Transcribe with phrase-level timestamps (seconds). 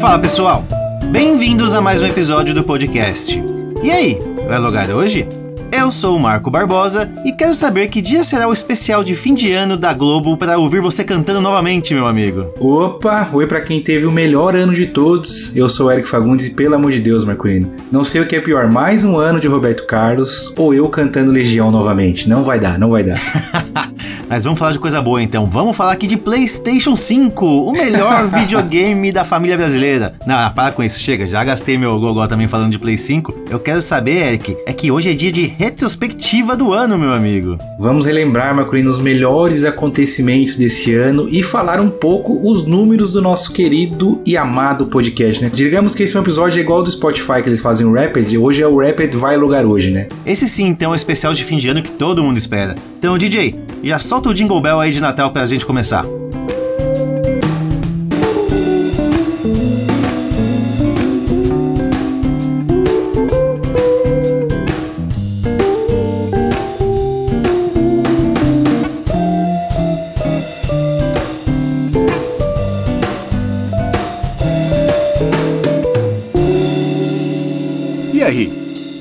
[0.00, 0.64] Fala pessoal,
[1.10, 3.42] bem-vindos a mais um episódio do podcast.
[3.82, 4.16] E aí,
[4.46, 5.26] vai logar hoje?
[5.70, 9.34] Eu sou o Marco Barbosa e quero saber que dia será o especial de fim
[9.34, 12.52] de ano da Globo para ouvir você cantando novamente, meu amigo.
[12.58, 15.54] Opa, oi para quem teve o melhor ano de todos.
[15.54, 17.70] Eu sou o Eric Fagundes e pelo amor de Deus, Marcolino.
[17.92, 21.30] Não sei o que é pior, mais um ano de Roberto Carlos ou eu cantando
[21.30, 22.28] Legião novamente.
[22.28, 23.20] Não vai dar, não vai dar.
[24.28, 25.46] Mas vamos falar de coisa boa então.
[25.46, 30.14] Vamos falar aqui de PlayStation 5, o melhor videogame da família brasileira.
[30.26, 31.26] Não, para com isso, chega.
[31.26, 33.34] Já gastei meu gogó também falando de Play 5.
[33.48, 37.58] Eu quero saber, Eric, é que hoje é dia de retrospectiva do ano, meu amigo.
[37.80, 43.20] Vamos relembrar, Marcolino, os melhores acontecimentos desse ano e falar um pouco os números do
[43.20, 45.50] nosso querido e amado podcast, né?
[45.52, 48.36] Digamos que esse é um episódio igual do Spotify, que eles fazem o Rapid.
[48.36, 50.06] Hoje é o Rapid Vai Lugar Hoje, né?
[50.24, 52.76] Esse sim, então, é o especial de fim de ano que todo mundo espera.
[52.96, 56.06] Então, DJ, já solta o Jingle Bell aí de Natal pra gente começar.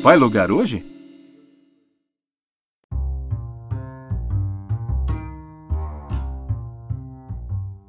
[0.08, 0.82] Vai logar hoje?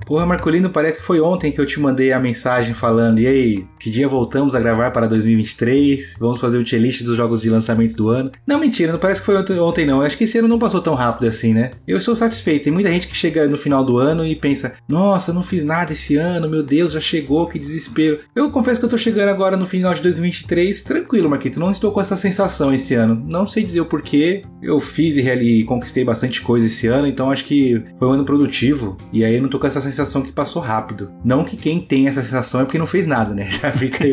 [0.08, 3.66] Porra, Marcolino, parece que foi ontem que eu te mandei a mensagem falando: e aí,
[3.78, 6.16] que dia voltamos a gravar para 2023?
[6.18, 8.32] Vamos fazer o tier dos jogos de lançamento do ano?
[8.46, 10.00] Não, mentira, não parece que foi ontem, não.
[10.00, 11.72] Acho que esse ano não passou tão rápido assim, né?
[11.86, 12.64] Eu sou satisfeito.
[12.64, 15.92] Tem muita gente que chega no final do ano e pensa: nossa, não fiz nada
[15.92, 18.20] esse ano, meu Deus, já chegou, que desespero.
[18.34, 21.92] Eu confesso que eu tô chegando agora no final de 2023, tranquilo, Marquito, não estou
[21.92, 23.22] com essa sensação esse ano.
[23.28, 24.40] Não sei dizer o porquê.
[24.62, 28.24] Eu fiz e, e conquistei bastante coisa esse ano, então acho que foi um ano
[28.24, 28.96] produtivo.
[29.12, 31.10] E aí eu não tô com essa sensação sensação que passou rápido.
[31.24, 33.48] Não que quem tem essa sensação é porque não fez nada, né?
[33.50, 34.12] Já fica aí.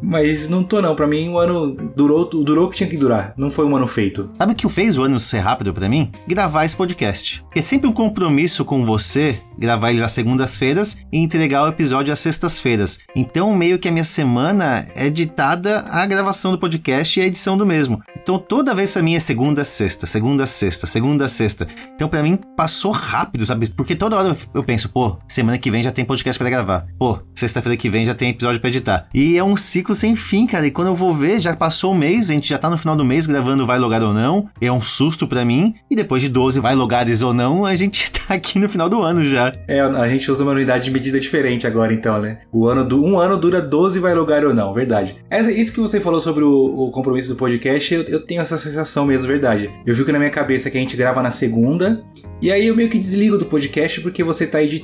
[0.00, 0.94] Mas não tô não.
[0.94, 3.34] Para mim o ano durou, durou o que tinha que durar.
[3.36, 4.30] Não foi um ano feito.
[4.38, 6.10] Sabe o que fez o ano ser rápido para mim?
[6.26, 7.44] Gravar esse podcast.
[7.54, 12.18] É sempre um compromisso com você gravar ele às segundas-feiras e entregar o episódio às
[12.18, 12.98] sextas-feiras.
[13.14, 17.58] Então, meio que a minha semana é ditada a gravação do podcast e a edição
[17.58, 18.02] do mesmo.
[18.16, 21.68] Então, toda vez para mim é segunda, sexta, segunda, sexta, segunda, sexta.
[21.94, 23.68] Então, para mim passou rápido, sabe?
[23.68, 26.86] Porque toda hora eu penso, pô, semana que vem já tem podcast para gravar.
[26.98, 29.08] Pô, sexta-feira que vem já tem episódio para editar.
[29.14, 30.66] E é um ciclo sem fim, cara.
[30.66, 32.96] E quando eu vou ver, já passou o mês, a gente já tá no final
[32.96, 34.48] do mês gravando Vai Logar ou Não.
[34.60, 35.74] É um susto para mim.
[35.90, 39.02] E depois de 12 Vai Logares ou Não, a gente tá aqui no final do
[39.02, 39.52] ano já.
[39.68, 42.38] É, a gente usa uma unidade de medida diferente agora, então, né?
[42.52, 45.16] O ano do, um ano dura 12 vai lugar ou não, verdade.
[45.28, 48.58] Essa, isso que você falou sobre o, o compromisso do podcast, eu, eu, tenho essa
[48.58, 49.70] sensação mesmo, verdade.
[49.86, 52.02] Eu fico na minha cabeça que a gente grava na segunda,
[52.42, 54.79] e aí eu meio que desligo do podcast porque você tá editando.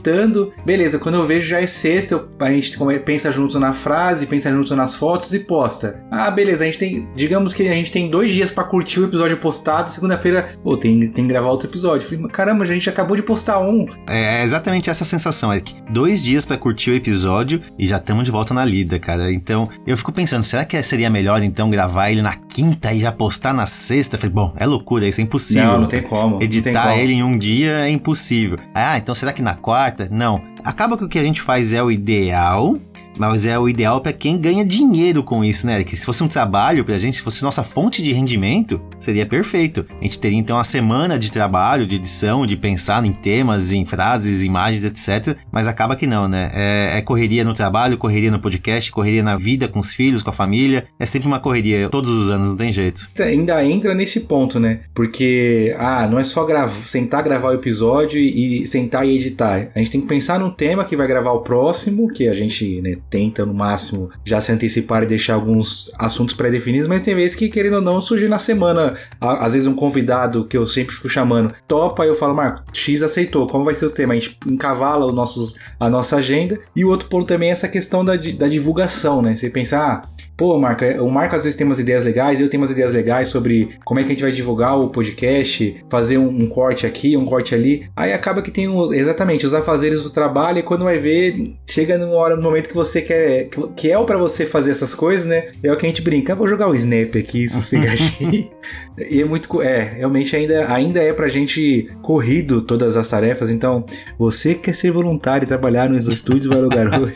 [0.65, 4.51] Beleza, quando eu vejo já é sexta, eu, a gente pensa junto na frase, pensa
[4.51, 6.01] junto nas fotos e posta.
[6.11, 7.09] Ah, beleza, a gente tem.
[7.15, 10.99] Digamos que a gente tem dois dias para curtir o episódio postado, segunda-feira, pô, tem,
[11.09, 12.09] tem que gravar outro episódio.
[12.09, 13.87] Falei, caramba, a gente acabou de postar um.
[14.09, 15.75] É, é exatamente essa sensação, Eric.
[15.91, 19.33] Dois dias para curtir o episódio e já estamos de volta na lida, cara.
[19.33, 23.13] Então, eu fico pensando, será que seria melhor então gravar ele na quinta e já
[23.13, 24.19] postar na sexta?
[24.19, 25.65] Falei, bom, é loucura, isso é impossível.
[25.65, 26.43] Não, não tem como.
[26.43, 27.01] Editar tem como.
[27.01, 28.59] ele em um dia é impossível.
[28.75, 29.86] Ah, então será que na quarta?
[30.11, 30.43] Não.
[30.65, 32.77] Acaba que o que a gente faz é o ideal,
[33.19, 35.83] mas é o ideal para quem ganha dinheiro com isso, né?
[35.85, 39.87] Que se fosse um trabalho pra gente, se fosse nossa fonte de rendimento, seria perfeito.
[40.01, 43.85] A gente teria então uma semana de trabalho, de edição, de pensar em temas, em
[43.85, 45.37] frases, imagens, etc.
[45.51, 46.51] Mas acaba que não, né?
[46.53, 50.31] É, é, correria no trabalho, correria no podcast, correria na vida com os filhos, com
[50.31, 50.87] a família.
[50.99, 53.09] É sempre uma correria todos os anos, não tem jeito.
[53.19, 54.81] Ainda entra nesse ponto, né?
[54.95, 56.47] Porque, ah, não é só
[56.85, 59.69] sentar, gravar o episódio e, e sentar e editar.
[59.75, 62.81] A gente tem que pensar num tema que vai gravar o próximo, que a gente,
[62.83, 67.35] né, tenta no máximo já se antecipar e deixar alguns assuntos pré-definidos, mas tem vezes
[67.35, 68.95] que, querendo ou não, surge na semana.
[69.21, 73.47] Às vezes um convidado que eu sempre fico chamando topa, eu falo, Marco, X aceitou,
[73.47, 74.15] como vai ser o tema?
[74.15, 76.59] A gente encavala os nossos, a nossa agenda.
[76.75, 79.35] E o outro ponto também é essa questão da, da divulgação, né?
[79.35, 82.49] Você pensar, ah, pô, Marco, é, o Marco às vezes tem umas ideias legais, eu
[82.49, 86.19] tenho umas ideias legais sobre como é que a gente vai divulgar o podcast, fazer
[86.19, 87.89] um, um corte aqui, um corte ali.
[87.97, 91.97] Aí acaba que tem os, exatamente os afazeres do trabalho e quando vai ver, chega
[91.97, 95.27] numa hora, no momento que você quer, que é o para você fazer essas coisas,
[95.27, 95.49] né?
[95.63, 98.51] É o que a gente brinca, ah, vou jogar o Snap aqui, sossegadinho.
[98.99, 103.85] e é muito, é, realmente ainda, ainda é pra gente corrido todas as tarefas, então
[104.19, 107.15] você quer ser voluntário e trabalhar nos estúdios vai lugar hoje.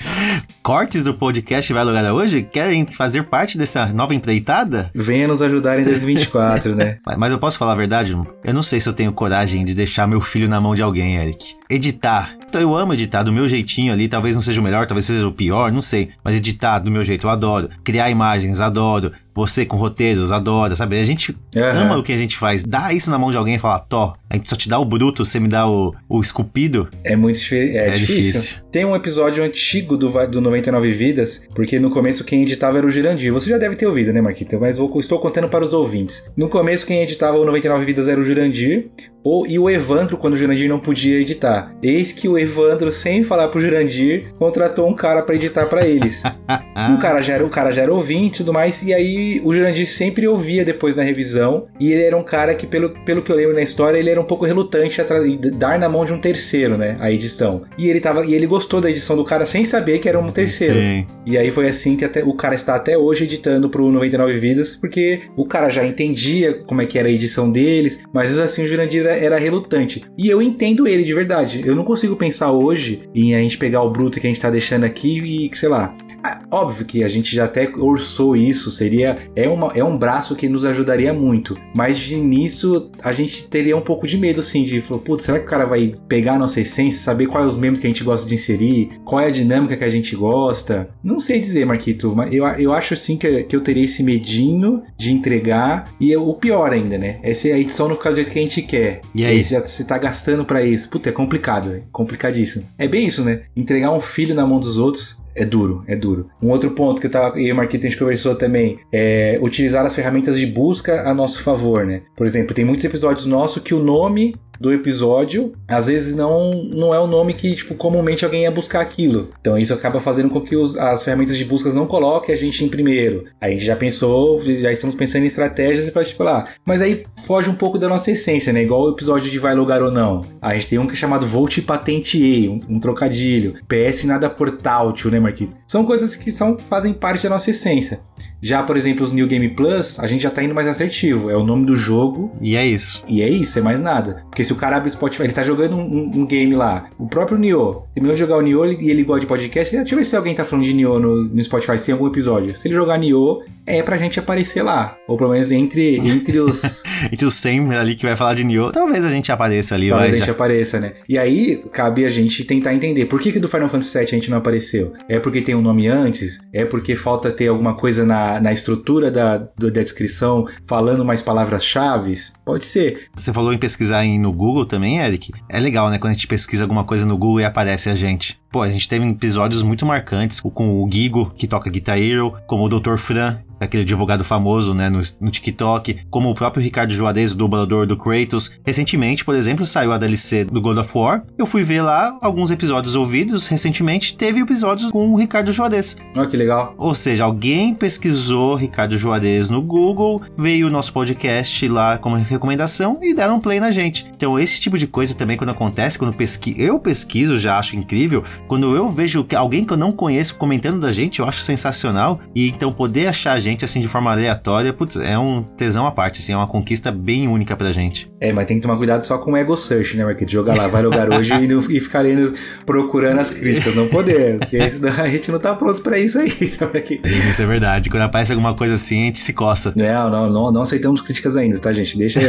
[0.71, 2.43] Cortes do podcast vai lugar hoje?
[2.43, 4.89] Querem fazer parte dessa nova empreitada?
[4.95, 6.99] Venha nos ajudar em 2024, né?
[7.19, 8.17] Mas eu posso falar a verdade?
[8.45, 11.17] Eu não sei se eu tenho coragem de deixar meu filho na mão de alguém,
[11.17, 11.57] Eric.
[11.71, 15.05] Editar Então eu amo editar do meu jeitinho ali, talvez não seja o melhor, talvez
[15.05, 16.09] seja o pior, não sei.
[16.25, 17.69] Mas editar do meu jeito eu adoro.
[17.85, 19.13] Criar imagens, adoro.
[19.33, 20.99] Você com roteiros, adora, sabe?
[20.99, 21.83] A gente Aham.
[21.83, 22.65] ama o que a gente faz.
[22.65, 24.85] Dá isso na mão de alguém e fala, Tó, a gente só te dá o
[24.85, 26.89] bruto, você me dá o, o esculpido.
[27.05, 28.33] É muito é É difícil.
[28.33, 28.57] difícil.
[28.73, 32.91] Tem um episódio antigo do, do 99 Vidas, porque no começo quem editava era o
[32.91, 33.33] Girandir.
[33.33, 34.59] Você já deve ter ouvido, né, Marquita?
[34.59, 36.25] Mas vou- estou contando para os ouvintes.
[36.37, 38.89] No começo quem editava o 99 Vidas era o Girandir,
[39.23, 41.60] ou, e o Evandro, quando o Jurandir não podia editar.
[41.83, 46.23] Eis que o Evandro, sem falar pro Jurandir, contratou um cara pra editar pra eles.
[46.77, 49.53] Um cara já era, o cara já era ouvinte e tudo mais, e aí o
[49.53, 53.31] Jurandir sempre ouvia depois na revisão, e ele era um cara que, pelo, pelo que
[53.31, 55.05] eu lembro na história, ele era um pouco relutante a
[55.53, 57.63] dar na mão de um terceiro, né, a edição.
[57.77, 60.31] E ele, tava, e ele gostou da edição do cara sem saber que era um
[60.31, 60.75] terceiro.
[60.75, 61.07] Sim.
[61.27, 64.75] E aí foi assim que até, o cara está até hoje editando pro 99 Vidas,
[64.75, 68.67] porque o cara já entendia como é que era a edição deles, mas assim o
[68.67, 70.05] Jurandir era, era relutante.
[70.17, 71.50] E eu entendo ele de verdade.
[71.59, 74.51] Eu não consigo pensar hoje em a gente pegar o bruto que a gente tá
[74.51, 75.95] deixando aqui e, sei lá.
[76.23, 79.17] ah, Óbvio que a gente já até orçou isso, seria.
[79.37, 81.57] É, uma, é um braço que nos ajudaria muito.
[81.75, 85.39] Mas de início a gente teria um pouco de medo, assim, de falar, putz, será
[85.39, 88.03] que o cara vai pegar a nossa essência, saber quais os memes que a gente
[88.03, 90.91] gosta de inserir, qual é a dinâmica que a gente gosta?
[91.03, 94.83] Não sei dizer, Marquito, mas eu, eu acho sim que, que eu teria esse medinho
[94.97, 95.93] de entregar.
[96.01, 97.19] E o pior ainda, né?
[97.23, 99.01] É se a edição não ficar do jeito que a gente quer.
[99.15, 99.43] E aí?
[99.43, 100.89] você já você tá gastando pra isso.
[100.89, 102.67] Puta, é complicado, é complicadíssimo.
[102.79, 103.43] É bem isso, né?
[103.57, 106.29] Entregar um filho na mão dos outros é duro, é duro.
[106.43, 109.87] Um outro ponto que eu tava, e o Marquito a gente conversou também é utilizar
[109.87, 112.03] as ferramentas de busca a nosso favor, né?
[112.17, 116.95] Por exemplo, tem muitos episódios nossos que o nome do episódio, às vezes não, não
[116.95, 119.31] é o nome que, tipo, comumente alguém ia buscar aquilo.
[119.41, 122.65] Então isso acaba fazendo com que os- as ferramentas de buscas não coloquem a gente
[122.65, 123.25] em primeiro.
[123.41, 126.47] A gente já pensou, já estamos pensando em estratégias para tipo lá.
[126.65, 128.63] Mas aí foge um pouco da nossa essência, né?
[128.63, 130.25] Igual o episódio de Vai Lugar ou Não.
[130.43, 133.55] A gente tem um que é chamado Vou Te Patenteei, um, um trocadilho.
[133.67, 135.57] PS nada portátil, né, Marquito?
[135.67, 138.01] São coisas que são, fazem parte da nossa essência.
[138.43, 141.31] Já, por exemplo, os New Game Plus, a gente já tá indo mais assertivo.
[141.31, 143.03] É o nome do jogo E é isso.
[143.09, 144.23] e é isso, é mais nada.
[144.31, 146.87] Porque se o cara abre o Spotify, ele tá jogando um, um- um game lá.
[146.99, 149.75] O próprio Nioh, terminou de jogar o Nioh e ele gosta de podcast.
[149.75, 151.93] ele, Deixa eu ver se alguém tá falando de Nioh no, no Spotify, se tem
[151.93, 152.57] algum episódio.
[152.59, 154.97] Se ele jogar Nioh, é pra gente aparecer lá.
[155.07, 156.83] Ou pelo menos entre, entre os.
[157.11, 160.11] Entre os 100 ali que vai falar de Nioh, talvez a gente apareça ali, Talvez
[160.11, 160.17] vai.
[160.17, 160.33] a gente já.
[160.33, 160.93] apareça, né?
[161.09, 164.11] E aí, cabe a gente tentar entender por que, que do Final Fantasy VII a
[164.11, 164.93] gente não apareceu.
[165.09, 166.41] É porque tem um nome antes?
[166.53, 172.15] É porque falta ter alguma coisa na, na estrutura da, da descrição falando mais palavras-chave?
[172.45, 173.09] Pode ser.
[173.15, 175.31] Você falou em pesquisar no Google também, Eric.
[175.49, 175.99] É legal, né?
[175.99, 178.40] Quando a gente pesquisa alguma coisa no Google e aparece a gente.
[178.51, 182.65] Pô, a gente teve episódios muito marcantes, com o Gigo, que toca Guitar Hero, como
[182.65, 182.97] o Dr.
[182.97, 187.97] Fran, aquele advogado famoso, né, no, no TikTok, como o próprio Ricardo Juarez, dublador do
[187.97, 188.51] Kratos.
[188.65, 191.23] Recentemente, por exemplo, saiu a DLC do God of War.
[191.37, 193.47] Eu fui ver lá alguns episódios ouvidos.
[193.47, 195.97] Recentemente, teve episódios com o Ricardo Juarez.
[196.17, 196.75] Olha que legal.
[196.79, 202.99] Ou seja, alguém pesquisou Ricardo Juarez no Google, veio o nosso podcast lá como recomendação
[203.03, 204.07] e deram um play na gente.
[204.17, 206.55] Então, esse tipo de coisa também, quando acontece, quando pesqui...
[206.57, 208.25] eu pesquiso, já acho incrível.
[208.49, 212.21] Quando eu vejo alguém que eu não conheço comentando da gente, eu acho sensacional.
[212.35, 215.91] E então, poder achar a gente assim de forma aleatória, putz, é um tesão à
[215.93, 218.11] parte, assim, é uma conquista bem única pra gente.
[218.21, 220.33] É, mas tem que tomar cuidado só com o ego search, né, Marquinhos?
[220.33, 222.35] Jogar lá, vai lugar hoje e, não, e ficar ali nos-
[222.67, 223.75] procurando as críticas.
[223.75, 227.05] Não podemos, porque isso- a gente não tá pronto pra isso aí, tá, Marquinhos?
[227.31, 227.89] Isso é verdade.
[227.89, 229.73] Quando aparece alguma coisa assim, a gente se coça.
[229.77, 231.97] Não, não, não, não aceitamos críticas ainda, tá, gente?
[231.97, 232.21] Deixa.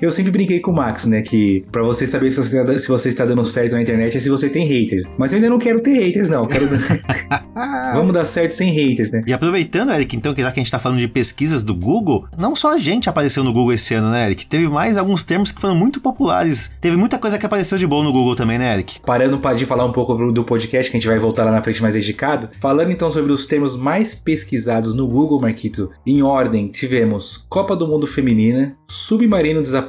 [0.00, 1.22] Eu sempre brinquei com o Max, né?
[1.22, 4.20] Que pra você saber se você, tá- se você está dando certo na internet é
[4.20, 5.04] se você tem haters.
[5.18, 6.46] Mas eu ainda não quero ter haters, não.
[6.46, 6.68] Quero...
[7.94, 9.22] Vamos dar certo sem haters, né?
[9.26, 12.26] E aproveitando, Eric, então, que já que a gente tá falando de pesquisas do Google,
[12.36, 14.46] não só a gente apareceu no Google esse ano, né, Eric?
[14.46, 16.70] Teve mais alguns termos que foram muito populares.
[16.80, 19.00] Teve muita coisa que apareceu de bom no Google também, né, Eric?
[19.00, 21.62] Parando para de falar um pouco do podcast, que a gente vai voltar lá na
[21.62, 22.48] frente mais dedicado.
[22.60, 27.86] Falando então sobre os termos mais pesquisados no Google, Marquito, em ordem, tivemos Copa do
[27.86, 29.83] Mundo Feminina, Submarino Desaparecido,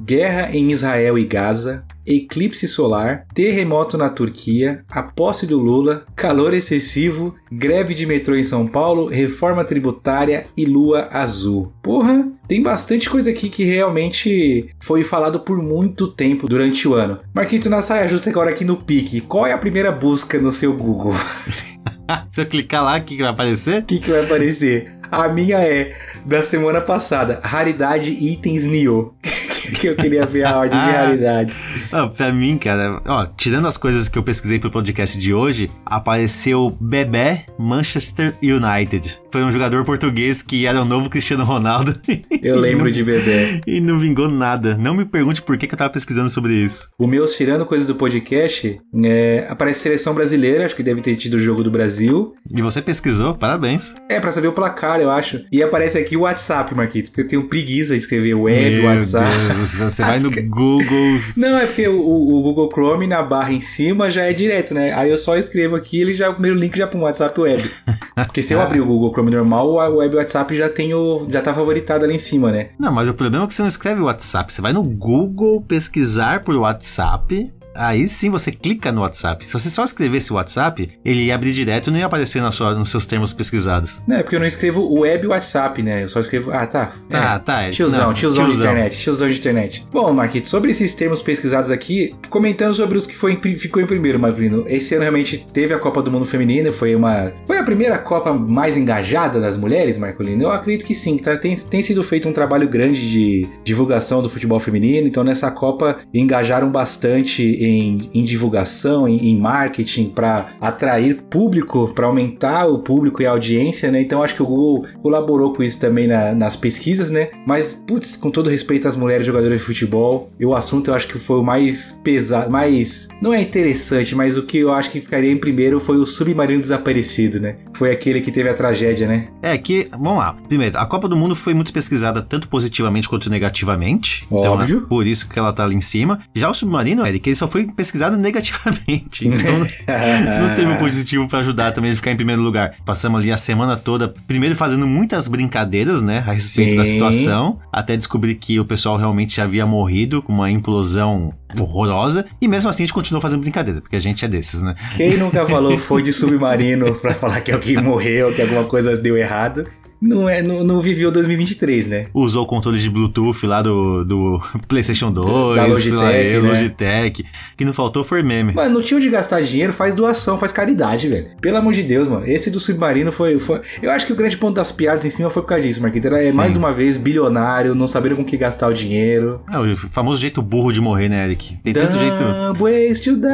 [0.00, 6.54] Guerra em Israel e Gaza, Eclipse Solar, Terremoto na Turquia, a posse do Lula, calor
[6.54, 11.72] excessivo, greve de metrô em São Paulo, reforma tributária e lua azul.
[11.82, 17.18] Porra, tem bastante coisa aqui que realmente foi falado por muito tempo durante o ano.
[17.34, 20.72] Marquito, na saia justa agora aqui no pique, qual é a primeira busca no seu
[20.72, 21.14] Google?
[22.30, 23.82] Se eu clicar lá, o que, que vai aparecer?
[23.82, 24.97] O que, que vai aparecer?
[25.10, 29.12] A minha é da semana passada, raridade itens Nioh.
[29.74, 31.58] que eu queria ver a ordem de realidades.
[31.92, 35.70] Ah, pra mim, cara, ó, tirando as coisas que eu pesquisei pro podcast de hoje,
[35.84, 39.20] apareceu Bebé Manchester United.
[39.30, 41.94] Foi um jogador português que era o novo Cristiano Ronaldo.
[42.42, 43.60] Eu lembro de Bebé.
[43.66, 44.76] E não vingou nada.
[44.76, 46.88] Não me pergunte por que, que eu tava pesquisando sobre isso.
[46.98, 51.34] O meu, tirando coisas do podcast, é, aparece seleção brasileira, acho que deve ter tido
[51.34, 52.34] o jogo do Brasil.
[52.54, 53.94] E você pesquisou, parabéns.
[54.08, 55.40] É, pra saber o placar, eu acho.
[55.52, 59.36] E aparece aqui o WhatsApp, Marquito, porque eu tenho preguiça de escrever web, Meu WhatsApp.
[59.36, 61.20] Deus, você vai no Google.
[61.36, 64.92] Não, é porque o, o Google Chrome na barra em cima já é direto, né?
[64.94, 67.70] Aí eu só escrevo aqui ele já o primeiro link já para um WhatsApp web.
[68.14, 71.40] Porque se eu abrir o Google Chrome normal, o web WhatsApp já tem o já
[71.40, 72.68] tá favoritado ali em cima, né?
[72.78, 74.52] Não, mas o problema é que você não escreve WhatsApp.
[74.52, 77.52] Você vai no Google pesquisar por WhatsApp.
[77.78, 79.46] Aí sim você clica no WhatsApp.
[79.46, 82.74] Se você só escrevesse WhatsApp, ele ia abrir direto e não ia aparecer na sua-
[82.74, 84.02] nos seus termos pesquisados.
[84.06, 86.02] Não, é porque eu não escrevo o web WhatsApp, né?
[86.02, 86.50] Eu só escrevo.
[86.50, 86.92] Ah, tá.
[87.08, 87.38] Tá, É.
[87.38, 87.70] tá.
[87.70, 89.86] Tiozão, não, tiozão, de internet, tiozão de internet.
[89.92, 94.18] Bom, Marquito, sobre esses termos pesquisados aqui, comentando sobre os que foi, ficou em primeiro,
[94.18, 94.64] Marquino.
[94.66, 97.32] Esse ano realmente teve a Copa do Mundo Feminino, foi uma.
[97.46, 100.44] Foi a primeira Copa mais engajada das mulheres, Marcolino?
[100.44, 104.28] Eu acredito que sim, tá, tem, tem sido feito um trabalho grande de divulgação do
[104.28, 111.22] futebol feminino, então nessa Copa engajaram bastante em, em divulgação, em, em marketing, para atrair
[111.30, 114.00] público, para aumentar o público e a audiência, né?
[114.00, 117.28] Então acho que o Google colaborou com isso também na- nas pesquisas, né?
[117.46, 121.08] Mas, putz, com todo respeito às mulheres jogadoras de futebol, e o assunto eu acho
[121.08, 123.08] que foi o mais pesado, mais.
[123.22, 126.60] Não é interessante, mas o que eu acho que ficaria em primeiro foi o submarino
[126.60, 127.56] desaparecido, né?
[127.74, 129.28] Foi aquele que teve a tragédia, né?
[129.42, 130.36] É que, vamos lá.
[130.48, 134.24] Primeiro, a Copa do Mundo foi muito pesquisada tanto positivamente quanto negativamente.
[134.26, 134.80] Então, Óbvio.
[134.80, 136.18] né, por isso que ela tá ali em cima.
[136.34, 139.26] Já o Submarino, Eric, ele só foi pesquisado negativamente.
[139.26, 142.74] Então, não teve um positivo pra ajudar também a ficar em primeiro lugar.
[142.84, 146.92] Passamos ali a semana toda, primeiro fazendo muitas brincadeiras, né, a respeito da Sim.
[146.92, 152.26] situação, até descobrir que o pessoal realmente já havia morrido com uma implosão horrorosa.
[152.40, 154.74] E mesmo assim a gente continuou fazendo brincadeiras, porque a gente é desses, né?
[154.96, 159.16] Quem nunca falou foi de submarino pra falar que alguém morreu, que alguma coisa deu
[159.16, 159.66] errado,
[160.00, 162.06] não, é, não, não viveu 2023, né?
[162.14, 166.48] usou o controle de Bluetooth lá do, do PlayStation 2, Da Logitech, lá, eu, né?
[166.48, 167.24] Logitech.
[167.56, 168.52] Que não faltou foi meme.
[168.54, 171.28] Mano, não tinha onde gastar dinheiro, faz doação, faz caridade, velho.
[171.40, 172.26] Pelo amor de Deus, mano.
[172.26, 173.60] Esse do submarino foi, foi.
[173.82, 176.06] Eu acho que o grande ponto das piadas em cima foi por causa disso, Marquito.
[176.06, 176.36] Era é, Sim.
[176.36, 179.40] mais uma vez bilionário, não saberam com que gastar o dinheiro.
[179.52, 181.58] É, o famoso jeito burro de morrer, né, Eric?
[181.58, 182.16] Tem tanto jeito.
[182.16, 183.28] Dumb ways to die.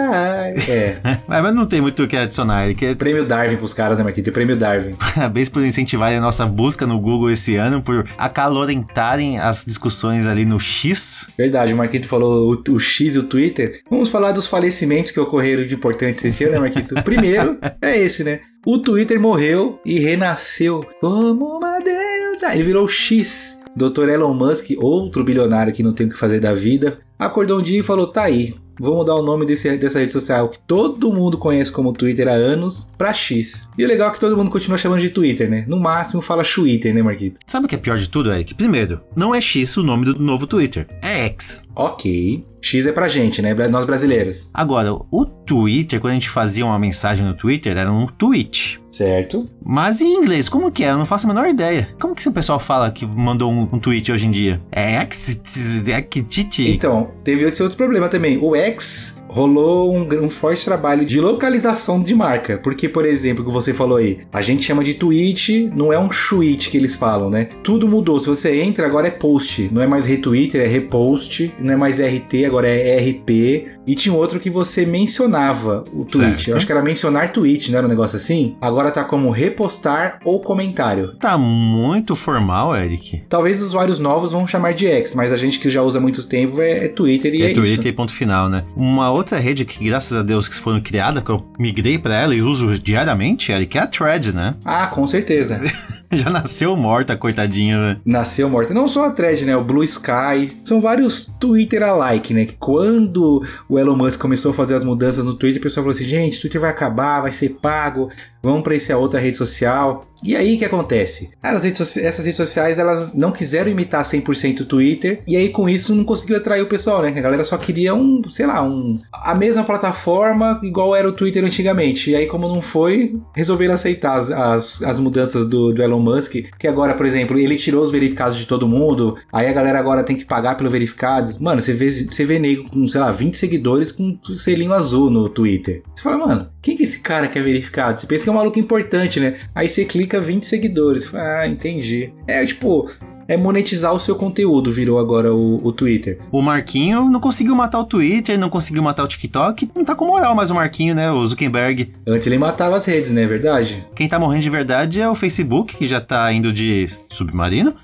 [0.74, 0.98] É.
[1.28, 2.94] Mas, não tem muito o que adicionar, Eric.
[2.96, 4.32] Prêmio Darwin pros caras, né, Marquito?
[4.32, 4.94] Prêmio Darwin.
[5.14, 10.44] Parabéns por incentivarem a nossa busca no Google esse ano, por acalorentarem as discussões ali
[10.44, 11.28] no X.
[11.36, 13.82] Verdade, o Marquito falou o, o X e o Twitter.
[13.90, 16.94] Vamos falar dos falecimentos que ocorreram de importantes esse ano, né, Marquito?
[17.02, 18.40] Primeiro é esse, né?
[18.64, 22.54] O Twitter morreu e renasceu como uma deusa.
[22.54, 23.60] Ele virou o X.
[23.76, 24.08] Dr.
[24.08, 27.80] Elon Musk, outro bilionário que não tem o que fazer da vida, acordou um dia
[27.80, 31.38] e falou: tá aí, vou mudar o nome desse, dessa rede social que todo mundo
[31.38, 33.68] conhece como Twitter há anos pra X.
[33.76, 35.64] E o legal é que todo mundo continua chamando de Twitter, né?
[35.66, 37.40] No máximo fala Twitter, né, Marquito?
[37.46, 38.54] Sabe o que é pior de tudo, Eric?
[38.54, 41.64] Primeiro, não é X o nome do novo Twitter, é X.
[41.76, 42.44] Ok.
[42.60, 43.52] X é pra gente, né?
[43.68, 44.50] Nós brasileiros.
[44.54, 48.80] Agora, o Twitter, quando a gente fazia uma mensagem no Twitter, era um tweet.
[48.90, 49.46] Certo?
[49.62, 50.90] Mas em inglês, como que é?
[50.90, 51.88] Eu não faço a menor ideia.
[52.00, 54.62] Como que o pessoal fala que mandou um, um tweet hoje em dia?
[54.70, 58.38] É X, X, Então, teve esse outro problema também.
[58.38, 62.56] O X rolou um, um forte trabalho de localização de marca.
[62.58, 65.98] Porque, por exemplo, o que você falou aí, a gente chama de tweet, não é
[65.98, 67.48] um tweet que eles falam, né?
[67.64, 68.20] Tudo mudou.
[68.20, 69.68] Se você entra, agora é post.
[69.72, 71.52] Não é mais retweet, é repost.
[71.58, 73.66] Não é mais RT, agora é RP.
[73.84, 76.36] E tinha outro que você mencionava o tweet.
[76.36, 76.50] Certo.
[76.50, 78.54] Eu acho que era mencionar tweet, não era um negócio assim?
[78.60, 81.16] Agora tá como repostar ou comentário.
[81.18, 83.22] Tá muito formal, Eric.
[83.28, 86.24] Talvez usuários novos vão chamar de X, mas a gente que já usa há muito
[86.24, 87.88] tempo é, é Twitter e é, É Twitter isso.
[87.88, 88.62] e ponto final, né?
[88.76, 92.34] Uma outra rede que, graças a Deus, que foram criada, que eu migrei pra ela
[92.34, 94.54] e uso diariamente, Eric, é a Thread, né?
[94.64, 95.60] Ah, com certeza.
[96.12, 98.00] Já nasceu morta, coitadinha, né?
[98.04, 98.74] Nasceu morta.
[98.74, 99.56] Não só a Thread, né?
[99.56, 100.56] O Blue Sky.
[100.64, 102.44] São vários Twitter alike, né?
[102.44, 105.94] Que quando o Elon Musk começou a fazer as mudanças no Twitter, o pessoal falou
[105.94, 108.10] assim: gente, o Twitter vai acabar, vai ser pago,
[108.42, 110.06] vamos pra essa outra rede social.
[110.24, 111.30] E aí o que acontece?
[111.42, 115.94] Redes essas redes sociais, elas não quiseram imitar 100% o Twitter, e aí com isso
[115.94, 117.08] não conseguiu atrair o pessoal, né?
[117.08, 121.44] A galera só queria um, sei lá, um a mesma plataforma igual era o Twitter
[121.44, 122.10] antigamente.
[122.10, 126.36] E aí, como não foi, resolveram aceitar as, as, as mudanças do, do Elon Musk.
[126.58, 129.16] Que agora, por exemplo, ele tirou os verificados de todo mundo.
[129.32, 131.30] Aí a galera agora tem que pagar pelo verificado.
[131.40, 135.10] Mano, você vê, você vê nego com, sei lá, 20 seguidores com um selinho azul
[135.10, 135.82] no Twitter.
[135.94, 138.00] Você fala, mano, quem que esse cara que é verificado?
[138.00, 139.34] Você pensa que é um maluco importante, né?
[139.54, 141.06] Aí você clica 20 seguidores.
[141.14, 142.10] Ah, entendi.
[142.26, 142.90] É tipo.
[143.28, 146.18] é monetizar o seu conteúdo, virou agora o, o Twitter.
[146.32, 149.70] O Marquinho não conseguiu matar o Twitter, não conseguiu matar o TikTok.
[149.76, 151.10] Não tá com moral mais o Marquinho, né?
[151.12, 151.92] O Zuckerberg.
[152.08, 153.24] Antes ele matava as redes, né?
[153.24, 153.86] É verdade?
[153.94, 157.74] Quem tá morrendo de verdade é o Facebook, que já tá indo de submarino.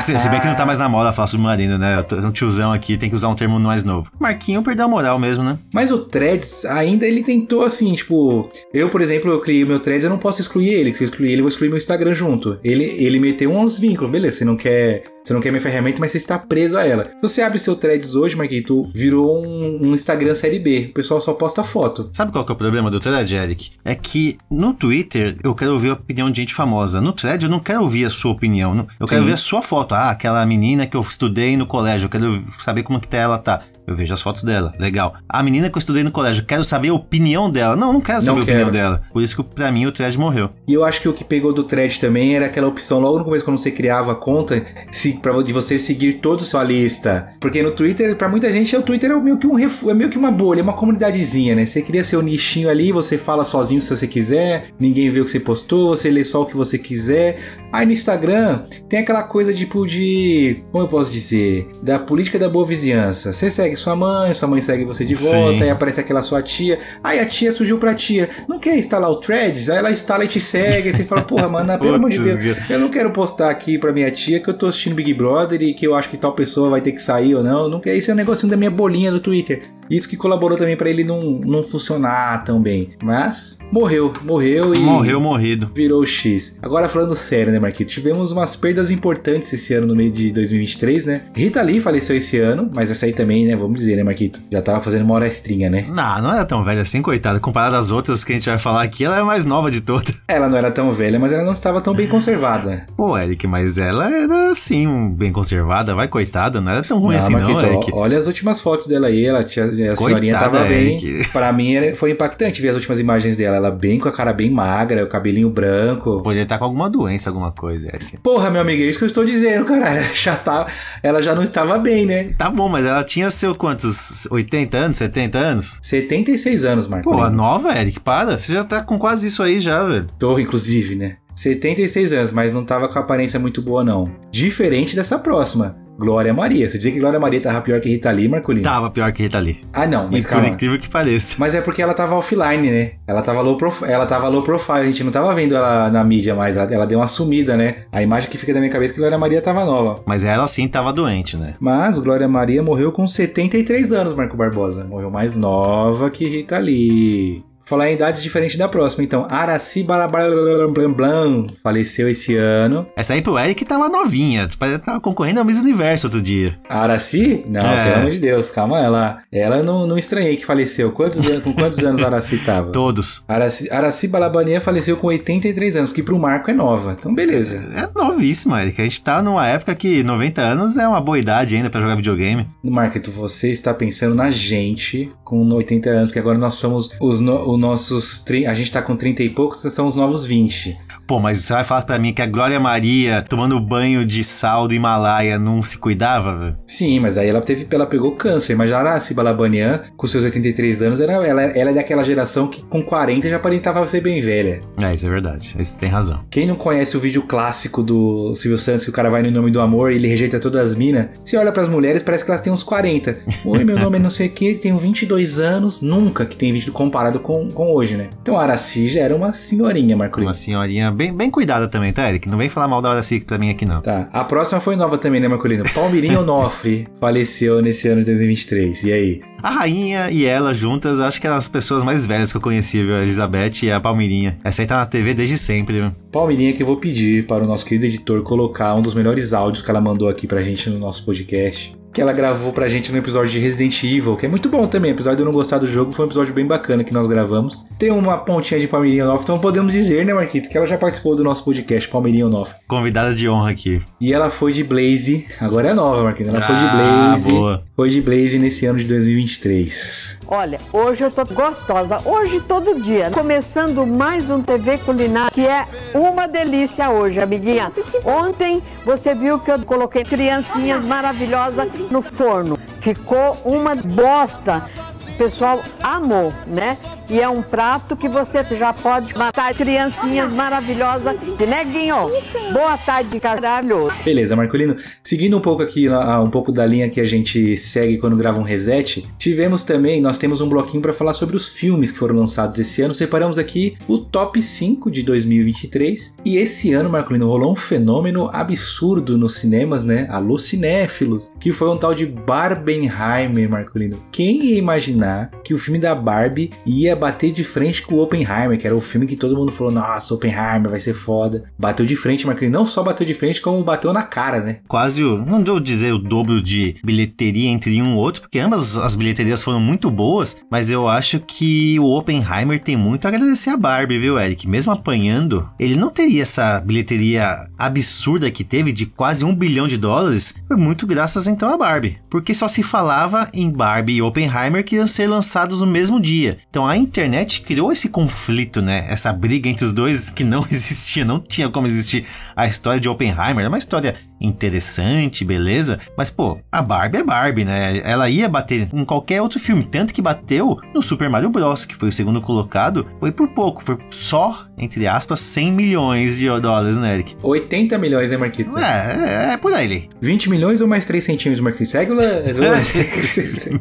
[0.00, 2.04] Se, bem que não tá mais na moda falar submarino, né?
[2.22, 4.10] Um tiozão aqui, tem que usar um termo mais novo.
[4.18, 5.58] Marquinho perdeu a moral mesmo, né?
[5.72, 9.80] Mas o Threads ainda ele tentou assim, tipo, eu, por exemplo, eu criei o meu
[9.80, 10.94] Threads, eu não posso excluir ele.
[10.94, 12.58] Se eu excluir ele, eu vou excluir meu Instagram junto.
[12.64, 16.10] Ele, ele meteu uns vínculos, beleza, você não quer você não quer minha ferramenta, mas
[16.10, 17.04] você está preso a ela.
[17.04, 20.88] Se você abre seu threads hoje, Marquito, virou um, um, Instagram série B.
[20.90, 22.10] O pessoal só posta foto.
[22.12, 23.72] Sabe qual que é o problema do thread, Eric?
[23.84, 27.00] É que no Twitter eu quero ouvir a opinião de gente famosa.
[27.00, 28.86] No thread eu não quero ouvir a sua opinião.
[28.98, 29.28] Eu quero Sim.
[29.28, 29.94] ver a sua foto.
[29.94, 32.06] Ah, aquela menina que eu estudei no colégio.
[32.06, 33.62] Eu quero saber como que tá ela tá.
[33.90, 34.72] Eu vejo as fotos dela.
[34.78, 35.14] Legal.
[35.28, 37.74] A menina que eu estudei no colégio, quero saber a opinião dela.
[37.74, 38.68] Não, não quero saber não a quero.
[38.68, 39.02] opinião dela.
[39.12, 40.50] Por isso que pra mim o thread morreu.
[40.68, 43.24] E eu acho que o que pegou do thread também era aquela opção logo no
[43.24, 47.30] começo quando você criava a conta, se, pra, de você seguir toda a sua lista.
[47.40, 50.16] Porque no Twitter, para muita gente, o Twitter é meio que um é meio que
[50.16, 51.66] uma bolha, uma comunidadezinha, né?
[51.66, 55.32] Você cria seu nichinho ali, você fala sozinho se você quiser, ninguém vê o que
[55.32, 57.38] você postou, você lê só o que você quiser.
[57.72, 62.48] Aí no Instagram tem aquela coisa tipo de, como eu posso dizer, da política da
[62.48, 63.32] boa vizinhança.
[63.32, 65.62] Você segue sua mãe, sua mãe segue você de volta, Sim.
[65.64, 66.78] aí aparece aquela sua tia.
[67.02, 69.68] Aí a tia surgiu pra tia, não quer instalar o Threads?
[69.70, 72.56] Aí ela instala e te segue, aí você fala, porra, mano, pelo amor de Deus,
[72.68, 75.74] eu não quero postar aqui pra minha tia que eu tô assistindo Big Brother e
[75.74, 77.68] que eu acho que tal pessoa vai ter que sair ou não.
[77.68, 79.62] não quer, esse é um negocinho da minha bolinha do Twitter.
[79.90, 82.90] Isso que colaborou também para ele não, não funcionar tão bem.
[83.02, 84.78] Mas morreu, morreu e.
[84.78, 85.70] Morreu morrido.
[85.74, 86.56] Virou X.
[86.62, 87.88] Agora falando sério, né, Marquito?
[87.88, 91.22] Tivemos umas perdas importantes esse ano no meio de 2023, né?
[91.34, 93.56] Rita Lee faleceu esse ano, mas essa aí também, né?
[93.56, 94.40] Vamos dizer, né, Marquito?
[94.50, 95.86] Já tava fazendo uma estrinha, né?
[95.88, 97.40] Não, não era tão velha assim, coitada.
[97.40, 99.80] Comparada às outras que a gente vai falar aqui, ela é a mais nova de
[99.80, 100.20] todas.
[100.28, 102.86] Ela não era tão velha, mas ela não estava tão bem conservada.
[102.96, 107.18] Pô, Eric, mas ela era assim, bem conservada, vai, coitada, não era tão ruim não,
[107.18, 107.90] assim, Marquito, não, Eric.
[107.92, 110.98] Olha as últimas fotos dela aí, ela tinha a senhorinha Coitada, tava bem.
[110.98, 111.28] Que...
[111.32, 113.56] Pra mim foi impactante ver as últimas imagens dela.
[113.56, 116.22] Ela bem com a cara bem magra, o cabelinho branco.
[116.22, 118.18] Poderia estar com alguma doença, alguma coisa, Eric.
[118.18, 119.88] Porra, meu amigo, é isso que eu estou dizendo, cara.
[119.88, 120.66] Ela já, tá,
[121.02, 122.32] ela já não estava bem, né?
[122.36, 124.26] Tá bom, mas ela tinha seu quantos?
[124.30, 125.78] 80 anos, 70 anos?
[125.82, 127.10] 76 anos, Marco.
[127.10, 128.38] Pô, nova, Eric, para.
[128.38, 130.06] Você já tá com quase isso aí já, velho.
[130.18, 131.16] Tô, inclusive, né?
[131.34, 134.10] 76 anos, mas não tava com a aparência muito boa, não.
[134.30, 135.76] Diferente dessa próxima.
[136.00, 136.66] Glória Maria.
[136.66, 138.64] Você dizia que Glória Maria tava pior que Rita Lee, Marcolino?
[138.64, 139.60] Tava pior que Rita Lee.
[139.70, 140.08] Ah, não.
[140.10, 141.36] Mas Por incrível que pareça.
[141.38, 142.92] Mas é porque ela tava offline, né?
[143.06, 143.84] Ela tava low, prof...
[143.84, 144.80] ela tava low profile.
[144.80, 146.56] A gente não tava vendo ela na mídia mais.
[146.56, 147.84] Ela, ela deu uma sumida, né?
[147.92, 150.02] A imagem que fica na minha cabeça é que Glória Maria tava nova.
[150.06, 151.52] Mas ela sim tava doente, né?
[151.60, 154.84] Mas Glória Maria morreu com 73 anos, Marco Barbosa.
[154.84, 157.44] Morreu mais nova que Rita Lee.
[157.70, 159.28] Falar em idades diferentes da próxima, então.
[159.30, 162.84] Araci Balablam faleceu esse ano.
[162.96, 164.48] Essa aí pro Eric tava novinha.
[164.84, 166.58] Tava concorrendo ao Miss Universo outro dia.
[166.68, 167.44] Araci?
[167.46, 167.84] Não, é.
[167.84, 169.22] pelo amor de Deus, calma ela.
[169.30, 170.90] Ela não, não estranhei que faleceu.
[170.90, 172.72] Quantos anos, com quantos anos Araci tava?
[172.72, 173.22] Todos.
[173.28, 176.96] Araci, Araci Balabania faleceu com 83 anos, que pro Marco é nova.
[176.98, 177.62] Então, beleza.
[177.76, 178.80] É, é novíssima, Eric.
[178.80, 181.94] A gente tá numa época que 90 anos é uma boa idade ainda para jogar
[181.94, 182.48] videogame.
[182.64, 187.56] Marco, você está pensando na gente com 80 anos, porque agora nós somos os, no,
[187.56, 188.24] nossos.
[188.48, 190.76] A gente tá com 30 e poucos, são os novos 20.
[191.10, 194.68] Pô, mas você vai falar pra mim que a Glória Maria, tomando banho de sal
[194.68, 196.56] do Himalaia, não se cuidava, velho?
[196.68, 198.54] Sim, mas aí ela teve, ela pegou câncer.
[198.54, 202.80] Mas a Cibalabanian, com seus 83 anos, era, ela, ela é daquela geração que com
[202.80, 204.60] 40 já aparentava ser bem velha.
[204.80, 205.56] É, isso é verdade.
[205.58, 206.20] Isso tem razão.
[206.30, 209.50] Quem não conhece o vídeo clássico do Silvio Santos, que o cara vai no nome
[209.50, 212.30] do amor e ele rejeita todas as minas, você olha para as mulheres, parece que
[212.30, 213.18] elas têm uns 40.
[213.46, 216.72] Oi, meu nome é não sei o que, tenho 22 anos, nunca que tem vídeo
[216.72, 218.10] comparado com, com hoje, né?
[218.22, 222.08] Então a Araci já era uma senhorinha, Marco Uma senhorinha bem, bem cuidada também, tá,
[222.08, 222.28] Eric?
[222.28, 223.80] Não vem falar mal da Hora Cíclica também aqui, não.
[223.80, 224.08] Tá.
[224.12, 225.64] A próxima foi nova também, né, Marcolino?
[225.72, 228.84] Palmirinho Onofre faleceu nesse ano de 2023.
[228.84, 229.20] E aí?
[229.42, 232.82] A rainha e ela juntas, acho que eram as pessoas mais velhas que eu conheci,
[232.82, 232.94] viu?
[232.94, 234.38] A Elizabeth e a Palmirinha.
[234.44, 235.92] Essa aí tá na TV desde sempre, viu?
[236.12, 239.64] Palmirinha que eu vou pedir para o nosso querido editor colocar um dos melhores áudios
[239.64, 242.98] que ela mandou aqui pra gente no nosso podcast que ela gravou pra gente no
[242.98, 244.92] episódio de Resident Evil, que é muito bom também.
[244.92, 247.64] Apesar de eu não gostar do jogo, foi um episódio bem bacana que nós gravamos.
[247.78, 251.16] Tem uma pontinha de Palmeirinha Noff, então podemos dizer, né, Marquito, que ela já participou
[251.16, 252.54] do nosso podcast, Palmeirinha Noff.
[252.68, 253.80] Convidada de honra aqui.
[254.00, 256.28] E ela foi de Blaze, agora é nova, Marquito.
[256.28, 257.30] Ela ah, foi de ah, Blaze.
[257.30, 257.62] Boa.
[257.88, 260.20] De Blaze nesse ano de 2023.
[260.26, 262.00] Olha, hoje eu tô gostosa.
[262.04, 263.10] Hoje todo dia.
[263.10, 267.72] Começando mais um TV Culinária, que é uma delícia hoje, amiguinha.
[268.04, 272.58] Ontem você viu que eu coloquei criancinhas maravilhosas no forno.
[272.80, 274.66] Ficou uma bosta.
[275.08, 276.76] O pessoal amou, né?
[277.10, 281.16] E é um prato que você já pode matar criancinhas maravilhosas.
[281.36, 282.08] De neguinho,
[282.52, 283.90] boa tarde, caralho.
[284.04, 284.76] Beleza, Marcolino.
[285.02, 288.44] Seguindo um pouco aqui, um pouco da linha que a gente segue quando grava um
[288.44, 292.58] reset, tivemos também, nós temos um bloquinho para falar sobre os filmes que foram lançados
[292.58, 292.94] esse ano.
[292.94, 296.14] Separamos aqui o top 5 de 2023.
[296.24, 300.06] E esse ano, Marcolino, rolou um fenômeno absurdo nos cinemas, né?
[300.10, 304.00] Alô cinéfilos, que foi um tal de Barbenheimer, Marcolino.
[304.12, 308.58] Quem ia imaginar que o filme da Barbie ia bater de frente com o Oppenheimer,
[308.58, 311.44] que era o filme que todo mundo falou, nossa, Oppenheimer vai ser foda.
[311.58, 312.58] Bateu de frente, Marcolino.
[312.58, 314.58] Não só bateu de frente, como bateu na cara, né?
[314.68, 318.76] Quase, o, não devo dizer o dobro de bilheteria entre um e outro, porque ambas
[318.76, 323.50] as bilheterias foram muito boas, mas eu acho que o Oppenheimer tem muito a agradecer
[323.50, 324.46] a Barbie, viu, Eric?
[324.46, 329.76] Mesmo apanhando, ele não teria essa bilheteria absurda que teve de quase um bilhão de
[329.76, 331.98] dólares, foi muito graças então a Barbie.
[332.10, 336.38] Porque só se falava em Barbie e Oppenheimer que iam ser lançados no mesmo dia.
[336.50, 338.84] Então a internet criou esse conflito, né?
[338.88, 342.88] Essa briga entre os dois que não existia, não tinha como existir a história de
[342.88, 343.44] Oppenheimer.
[343.44, 345.78] É uma história interessante, beleza?
[345.96, 347.80] Mas, pô, a Barbie é Barbie, né?
[347.84, 349.64] Ela ia bater em qualquer outro filme.
[349.64, 352.86] Tanto que bateu no Super Mario Bros., que foi o segundo colocado.
[352.98, 357.16] Foi por pouco, foi só, entre aspas, 100 milhões de dólares, né, Eric?
[357.22, 358.58] 80 milhões, né, Marquito?
[358.58, 359.88] É, é, é por aí.
[360.00, 361.70] 20 milhões ou mais 3 centímetros, Marquito?
[361.70, 361.96] Segue o...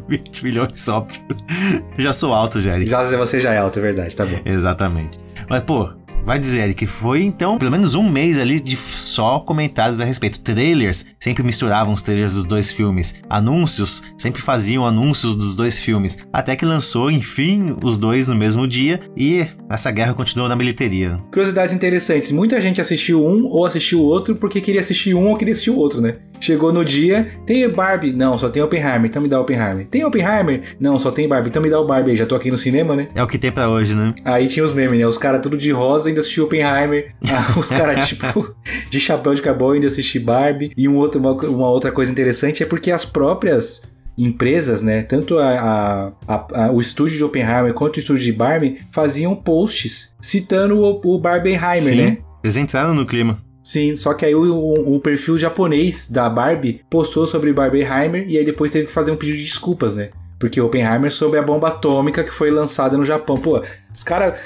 [0.08, 1.22] 20 milhões, óbvio.
[1.98, 2.90] Já sou alto, já, Eric.
[2.90, 4.40] Já, você já é alto, é verdade, tá bom.
[4.46, 5.20] Exatamente.
[5.50, 5.90] Mas, pô,
[6.26, 10.40] Vai dizer que foi então pelo menos um mês ali de só comentários a respeito.
[10.40, 13.16] Trailers sempre misturavam os trailers dos dois filmes.
[13.30, 16.18] Anúncios sempre faziam anúncios dos dois filmes.
[16.32, 21.20] Até que lançou, enfim, os dois no mesmo dia e essa guerra continuou na bilheteria.
[21.32, 25.38] Curiosidades interessantes: muita gente assistiu um ou assistiu o outro porque queria assistir um ou
[25.38, 26.18] queria assistir o outro, né?
[26.40, 28.14] Chegou no dia, tem Barbie?
[28.14, 29.88] Não, só tem Oppenheimer, então me dá Oppenheimer.
[29.88, 30.62] Tem Oppenheimer?
[30.80, 33.10] Não, só tem Barbie, então me dá o Barbie já tô aqui no cinema, né?
[33.14, 34.14] É o que tem para hoje, né?
[34.24, 35.06] Aí tinha os memes, né?
[35.06, 38.56] Os caras tudo de rosa ainda assistiam Oppenheimer, ah, os caras tipo
[38.90, 40.72] de chapéu de cowboy ainda assistiam Barbie.
[40.78, 43.84] E um outro, uma, uma outra coisa interessante é porque as próprias
[44.18, 48.80] empresas, né, tanto a, a, a, o estúdio de Oppenheimer quanto o estúdio de Barbie
[48.92, 52.18] faziam posts citando o, o Barbenheimer, Sim, né?
[52.44, 53.38] Eles entraram no clima.
[53.70, 58.36] Sim, só que aí o, o, o, perfil japonês da Barbie postou sobre Barbenheimer e
[58.36, 60.10] aí depois teve que fazer um pedido de desculpas, né?
[60.40, 63.38] Porque Oppenheimer sobre a bomba atômica que foi lançada no Japão.
[63.38, 63.62] Pô,
[63.94, 64.40] os caras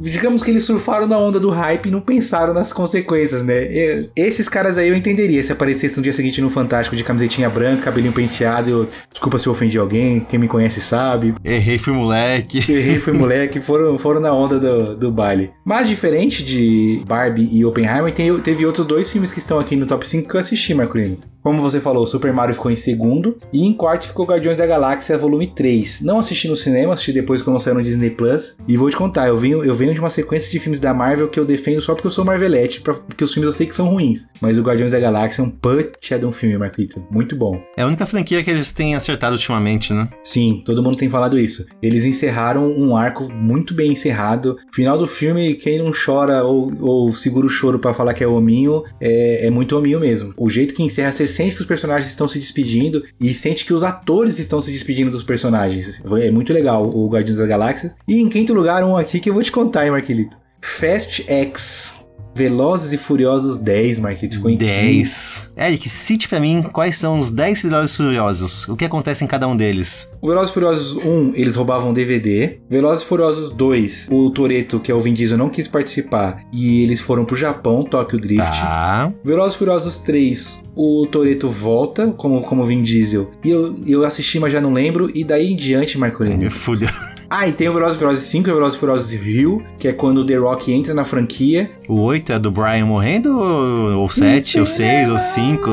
[0.00, 3.64] digamos que eles surfaram na onda do hype e não pensaram nas consequências, né?
[3.64, 7.48] E, esses caras aí eu entenderia se aparecesse no dia seguinte no Fantástico de camisetinha
[7.48, 8.70] branca, cabelinho penteado.
[8.70, 11.34] Eu, desculpa se eu ofendi alguém, quem me conhece sabe.
[11.44, 12.58] Errei, fui moleque.
[12.70, 13.60] Errei, fui moleque.
[13.60, 15.50] Foram, foram na onda do, do baile.
[15.64, 19.86] Mas diferente de Barbie e Oppenheimer, tem, teve outros dois filmes que estão aqui no
[19.86, 21.18] top 5 que eu assisti, Marcolino.
[21.48, 23.38] Como você falou, Super Mario ficou em segundo.
[23.50, 26.02] E em quarto ficou Guardiões da Galáxia Volume 3.
[26.02, 28.58] Não assisti no cinema, assisti depois quando saiu no Disney Plus.
[28.68, 31.26] E vou te contar, eu vim, eu venho de uma sequência de filmes da Marvel
[31.26, 33.88] que eu defendo só porque eu sou Marvelete, porque os filmes eu sei que são
[33.88, 34.26] ruins.
[34.42, 37.02] Mas o Guardiões da Galáxia é um puta de um filme, Marquito.
[37.10, 37.58] Muito bom.
[37.78, 40.06] É a única franquia que eles têm acertado ultimamente, né?
[40.22, 41.64] Sim, todo mundo tem falado isso.
[41.82, 44.58] Eles encerraram um arco muito bem encerrado.
[44.70, 48.28] Final do filme, quem não chora ou, ou segura o choro para falar que é
[48.28, 50.34] hominho, é, é muito hominho mesmo.
[50.36, 53.72] O jeito que encerra, você sente que os personagens estão se despedindo e sente que
[53.72, 56.02] os atores estão se despedindo dos personagens.
[56.20, 57.94] É muito legal o Guardiões da Galáxia.
[58.08, 60.36] E em quinto lugar, um aqui que eu vou te contar, hein, Marquilito.
[60.60, 62.07] Fast X.
[62.38, 64.36] Velozes e Furiosos 10, Marquito.
[64.36, 65.50] Ficou em 10.
[65.56, 68.68] Eric, cite pra mim quais são os 10 Velozes e Furiosos.
[68.68, 70.08] O que acontece em cada um deles?
[70.20, 72.60] O Velozes e Furiosos 1, eles roubavam DVD.
[72.70, 76.44] Velozes e Furiosos 2, o Toreto, que é o Vin Diesel, não quis participar.
[76.52, 78.60] E eles foram pro Japão, Tokyo Drift.
[78.60, 79.12] Tá.
[79.24, 83.32] Velozes e Furiosos 3, o Toreto volta como, como Vin Diesel.
[83.42, 85.10] E eu, eu assisti, mas já não lembro.
[85.12, 86.48] E daí em diante, Marcolino.
[86.54, 86.88] Fudeu.
[87.30, 89.86] Ah, e tem o Velozes e Furiosos 5 e o Velozes e Furiosos Rio, que
[89.86, 91.70] é quando o The Rock entra na franquia.
[91.86, 93.38] O 8 é do Brian morrendo?
[93.38, 95.70] Ou o 7, ou 6, ou 5?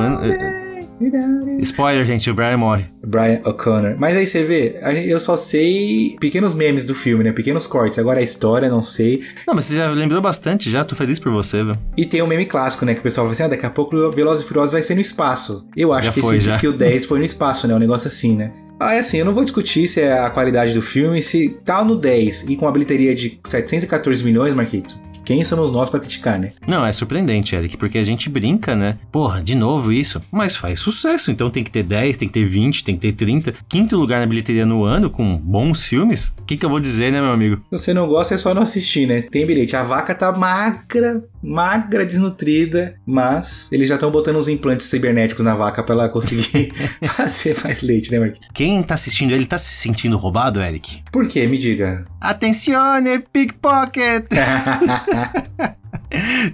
[1.60, 2.86] Spoiler, gente, o Brian morre.
[3.06, 3.96] Brian O'Connor.
[3.98, 7.32] Mas aí você vê, eu só sei pequenos memes do filme, né?
[7.32, 8.00] Pequenos cortes.
[8.00, 9.24] Agora a história, não sei.
[9.48, 11.80] Não, mas você já lembrou bastante já, tô feliz por você, velho.
[11.96, 12.94] E tem o um meme clássico, né?
[12.94, 14.96] Que o pessoal fala assim, ah, daqui a pouco o Velozes e Furiosos vai ser
[14.96, 15.68] no espaço.
[15.76, 16.58] Eu acho Já que foi, esse já.
[16.58, 17.76] que o 10 foi no espaço, né?
[17.76, 18.52] Um negócio assim, né?
[18.80, 21.84] Ah, é assim, eu não vou discutir se é a qualidade do filme, se tá
[21.84, 25.06] no 10 e com uma bilheteria de 714 milhões, Marquito.
[25.26, 26.52] Quem somos nós pra criticar, né?
[26.68, 29.00] Não, é surpreendente, Eric, porque a gente brinca, né?
[29.12, 30.22] Porra, de novo isso.
[30.32, 33.14] Mas faz sucesso, então tem que ter 10, tem que ter 20, tem que ter
[33.14, 33.56] 30.
[33.68, 36.28] Quinto lugar na bilheteria no ano, com bons filmes.
[36.40, 37.56] O que, que eu vou dizer, né, meu amigo?
[37.56, 39.24] Se você não gosta, é só não assistir, né?
[39.24, 39.76] Tem bilhete.
[39.76, 45.54] A vaca tá magra, magra, desnutrida, mas eles já estão botando uns implantes cibernéticos na
[45.54, 46.74] vaca pra ela conseguir
[47.06, 48.48] fazer mais leite, né, Marquinhos?
[48.54, 51.04] Quem tá assistindo ele tá se sentindo roubado, Eric?
[51.12, 51.46] Por quê?
[51.46, 52.06] Me diga.
[52.20, 54.26] Atencione, pickpocket!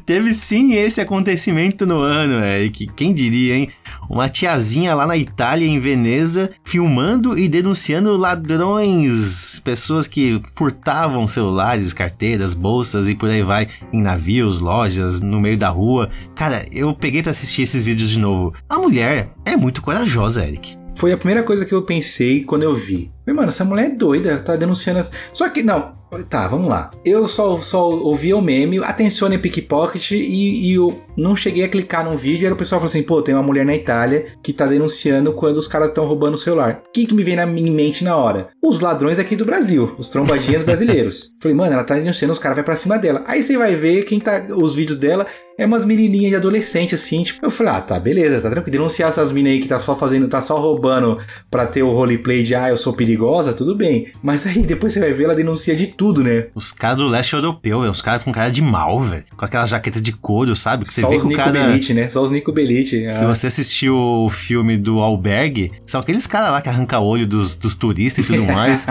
[0.05, 2.87] Teve sim esse acontecimento no ano, Eric.
[2.95, 3.69] Quem diria, hein?
[4.09, 11.93] Uma tiazinha lá na Itália, em Veneza, filmando e denunciando ladrões, pessoas que furtavam celulares,
[11.93, 16.09] carteiras, bolsas e por aí vai, em navios, lojas, no meio da rua.
[16.35, 18.53] Cara, eu peguei para assistir esses vídeos de novo.
[18.67, 20.81] A mulher é muito corajosa, Eric.
[20.95, 23.11] Foi a primeira coisa que eu pensei quando eu vi.
[23.25, 25.11] Falei, mano, essa mulher é doida, ela tá denunciando as...
[25.31, 25.93] Só que, não,
[26.29, 26.91] tá, vamos lá.
[27.05, 32.03] Eu só, só ouvia o meme, atencione pickpocket e, e eu não cheguei a clicar
[32.03, 34.51] num vídeo e era o pessoal falando assim, pô, tem uma mulher na Itália que
[34.51, 36.81] tá denunciando quando os caras estão roubando o celular.
[36.87, 38.49] O que, que me vem na minha mente na hora?
[38.61, 41.31] Os ladrões aqui do Brasil, os trombadinhas brasileiros.
[41.39, 43.23] Falei, mano, ela tá denunciando, os caras vão pra cima dela.
[43.25, 45.25] Aí você vai ver quem tá, os vídeos dela
[45.57, 48.71] é umas menininhas de adolescente, assim, tipo, eu falei, ah, tá, beleza, tá tranquilo.
[48.71, 51.19] Denunciar essas meninas aí que tá só fazendo, tá só roubando
[51.51, 54.07] pra ter o roleplay de, ah, eu sou perigosa, tudo bem.
[54.23, 56.47] Mas aí depois você vai ver, ela denuncia de tudo, né?
[56.55, 59.23] Os caras do leste europeu, os caras com cara de mal, velho.
[59.35, 60.83] Com aquela jaqueta de couro, sabe?
[60.85, 61.51] Que você só vê os Nico cara...
[61.51, 62.09] Belite, né?
[62.09, 62.99] Só os Nico Belite.
[63.11, 63.27] Se Ah.
[63.27, 67.75] você assistiu o filme do Albergue, são aqueles caras lá que arranca olho dos, dos
[67.75, 68.85] turistas e tudo mais.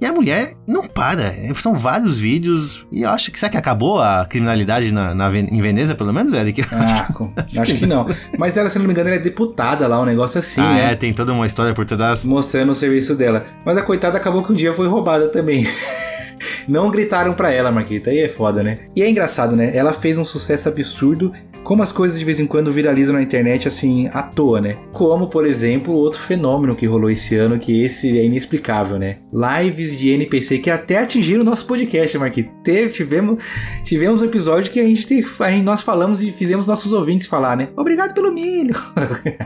[0.00, 1.34] e a mulher não para.
[1.56, 2.86] São vários vídeos.
[2.90, 3.38] E eu acho que.
[3.38, 6.64] Será que acabou a criminalidade na, na em Veneza, pelo menos, Eric?
[6.76, 8.06] Ah, com- acho que não.
[8.38, 10.92] Mas ela, se não me engano, ela é deputada lá, um negócio assim, ah, né?
[10.92, 12.24] é, tem toda uma história por trás.
[12.26, 13.44] Mostrando o serviço dela.
[13.66, 15.66] Mas a coitada acabou que um dia foi roubada também.
[16.68, 18.10] Não gritaram pra ela, Marquita.
[18.10, 18.78] Aí é foda, né?
[18.94, 19.76] E é engraçado, né?
[19.76, 21.32] Ela fez um sucesso absurdo.
[21.66, 24.76] Como as coisas de vez em quando viralizam na internet assim, à toa, né?
[24.92, 29.16] Como, por exemplo, outro fenômeno que rolou esse ano, que esse é inexplicável, né?
[29.32, 32.50] Lives de NPC que até atingiram o nosso podcast, Marquita.
[32.62, 33.42] Teve, tivemos,
[33.82, 37.26] tivemos um episódio que a gente, te- a gente- nós falamos e fizemos nossos ouvintes
[37.26, 37.68] falar, né?
[37.76, 38.74] Obrigado pelo milho.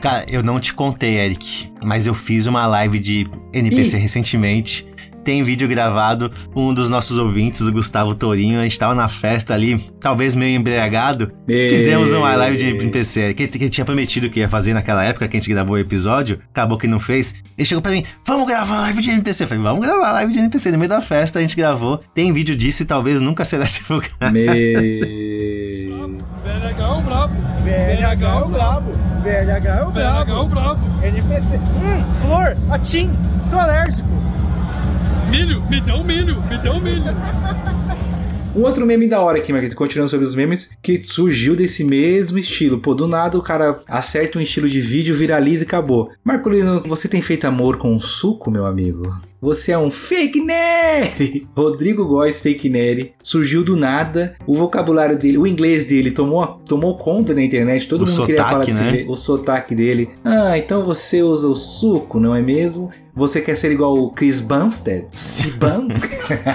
[0.02, 4.86] Cara, eu não te contei, Eric, mas eu fiz uma live de NPC recentemente.
[5.24, 8.60] Tem vídeo gravado com um dos nossos ouvintes, o Gustavo Torinho.
[8.60, 11.32] A gente tava na festa ali, talvez meio embriagado.
[11.46, 15.28] Fizemos uma live de NPC que, que ele tinha prometido que ia fazer naquela época
[15.28, 16.40] que a gente gravou o episódio.
[16.50, 17.34] Acabou que não fez.
[17.56, 19.44] Ele chegou pra mim: Vamos gravar live de NPC.
[19.44, 20.70] Eu falei: Vamos gravar live de NPC.
[20.72, 22.00] No meio da festa a gente gravou.
[22.14, 24.32] Tem vídeo disso e talvez nunca será divulgado.
[24.32, 25.90] Me...
[26.44, 27.34] VLH é o brabo.
[27.62, 28.92] VLH é o brabo.
[29.22, 29.92] VLH é o brabo.
[29.92, 30.80] VLH é o brabo.
[31.04, 31.56] NPC.
[31.56, 33.10] Hum, flor, atim.
[33.46, 34.08] Sou alérgico.
[35.30, 37.04] Milho, me dá um milho, me dá um milho.
[38.54, 42.36] Um outro meme da hora aqui, Marquinhos, continuando sobre os memes, que surgiu desse mesmo
[42.36, 42.80] estilo.
[42.80, 46.10] Pô, do nada o cara acerta um estilo de vídeo, viraliza e acabou.
[46.24, 49.20] Marcolino, você tem feito amor com um suco, meu amigo?
[49.40, 51.48] Você é um fake nerd!
[51.56, 54.34] Rodrigo Góes, fake nerd, surgiu do nada.
[54.46, 57.88] O vocabulário dele, o inglês dele tomou, tomou conta da internet.
[57.88, 58.90] Todo O mundo queria sotaque, falar desse né?
[58.90, 59.10] jeito.
[59.10, 60.10] O sotaque dele.
[60.22, 62.90] Ah, então você usa o suco, não é mesmo?
[63.16, 65.06] Você quer ser igual o Chris Bumstead?
[65.14, 65.88] Se Bum?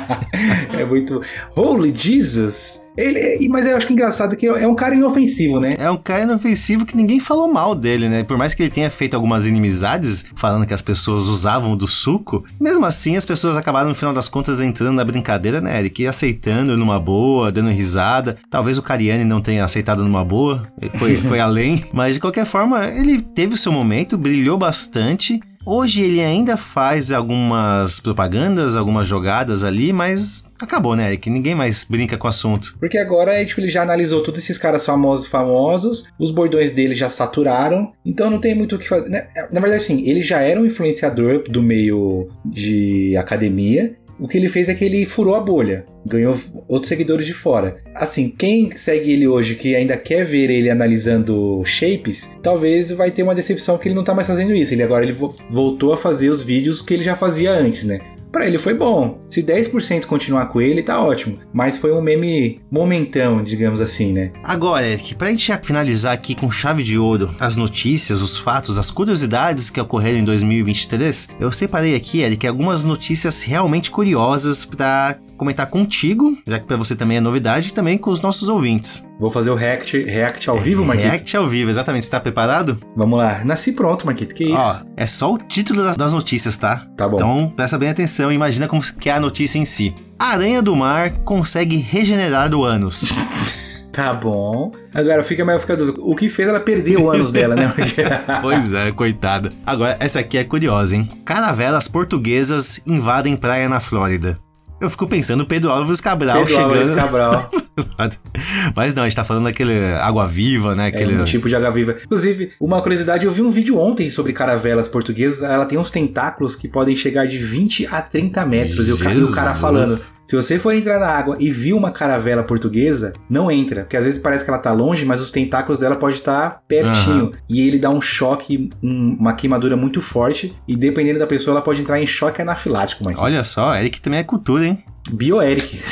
[0.80, 1.22] é muito.
[1.56, 2.85] Holy Jesus!
[2.98, 5.76] Ele, mas eu acho que engraçado que é um cara inofensivo, né?
[5.78, 8.24] É um cara inofensivo que ninguém falou mal dele, né?
[8.24, 12.44] Por mais que ele tenha feito algumas inimizades, falando que as pessoas usavam do suco,
[12.60, 16.06] mesmo assim as pessoas acabaram no final das contas entrando na brincadeira, né, Eric?
[16.08, 18.38] Aceitando numa boa, dando risada.
[18.50, 21.84] Talvez o Cariani não tenha aceitado numa boa, foi, foi além.
[21.94, 25.40] Mas de qualquer forma, ele teve o seu momento, brilhou bastante.
[25.66, 31.30] Hoje ele ainda faz algumas propagandas, algumas jogadas ali, mas acabou, né, Eric?
[31.30, 32.76] Ninguém mais brinca com o assunto.
[32.80, 36.96] Porque agora é, tipo, ele já analisou todos esses caras famosos famosos, os bordões dele
[36.96, 39.10] já saturaram, então não tem muito o que fazer.
[39.10, 39.20] Na,
[39.52, 43.96] na verdade, assim, ele já era um influenciador do meio de academia.
[44.20, 46.38] O que ele fez é que ele furou a bolha, ganhou
[46.70, 47.78] outros seguidores de fora.
[47.94, 53.24] Assim, quem segue ele hoje que ainda quer ver ele analisando shapes, talvez vai ter
[53.24, 54.74] uma decepção que ele não tá mais fazendo isso.
[54.74, 58.00] Ele agora ele vo- voltou a fazer os vídeos que ele já fazia antes, né?
[58.36, 59.26] Pra ele foi bom.
[59.30, 61.40] Se 10% continuar com ele, tá ótimo.
[61.54, 64.34] Mas foi um meme momentão, digamos assim, né?
[64.44, 68.92] Agora, Eric, pra gente finalizar aqui com chave de ouro as notícias, os fatos, as
[68.92, 75.68] curiosidades que ocorreram em 2023, eu separei aqui, Eric, algumas notícias realmente curiosas pra comentar
[75.68, 79.06] contigo, já que pra você também é novidade, e também com os nossos ouvintes.
[79.20, 81.08] Vou fazer o react, react ao vivo, Marquito?
[81.08, 82.06] React ao vivo, exatamente.
[82.06, 82.78] Você tá preparado?
[82.96, 83.42] Vamos lá.
[83.46, 84.34] Nasci pronto, Marquito.
[84.36, 84.54] Que isso?
[84.56, 86.86] Ó, é só o título das, das notícias, tá?
[86.98, 87.16] Tá bom.
[87.16, 89.94] Então presta bem atenção e imagina como que é a notícia em si.
[90.18, 93.10] Aranha do mar consegue regenerar o ânus.
[93.96, 94.74] Tá bom.
[94.94, 96.02] Agora fica mais fica dúvida.
[96.02, 97.72] O que fez ela perder o ânus dela, né?
[97.74, 98.04] Porque-
[98.42, 99.54] Pois é, coitada.
[99.66, 101.10] Agora, essa aqui é curiosa, hein?
[101.24, 104.38] Caravelas portuguesas invadem praia na Flórida.
[104.80, 106.72] Eu fico pensando Pedro Álvares Cabral Pedro chegando.
[106.74, 107.52] Álvares Cabral.
[108.76, 110.88] Mas não, a gente tá falando daquele água-viva, né?
[110.88, 111.14] Aquele...
[111.16, 111.96] É um tipo de água viva.
[112.04, 115.42] Inclusive, uma curiosidade, eu vi um vídeo ontem sobre caravelas portuguesas.
[115.44, 118.76] Ela tem uns tentáculos que podem chegar de 20 a 30 metros.
[119.00, 119.60] Ca- e o cara Jesus.
[119.62, 119.96] falando:
[120.28, 123.82] se você for entrar na água e viu uma caravela portuguesa, não entra.
[123.82, 127.32] Porque às vezes parece que ela tá longe, mas os tentáculos dela podem estar pertinho.
[127.50, 130.54] E ele dá um choque, um- uma queimadura muito forte.
[130.68, 133.20] E dependendo da pessoa, ela pode entrar em choque anafilático, Mike.
[133.20, 134.80] Olha só, Eric também é cultura, hein?
[135.12, 135.80] Bioeric.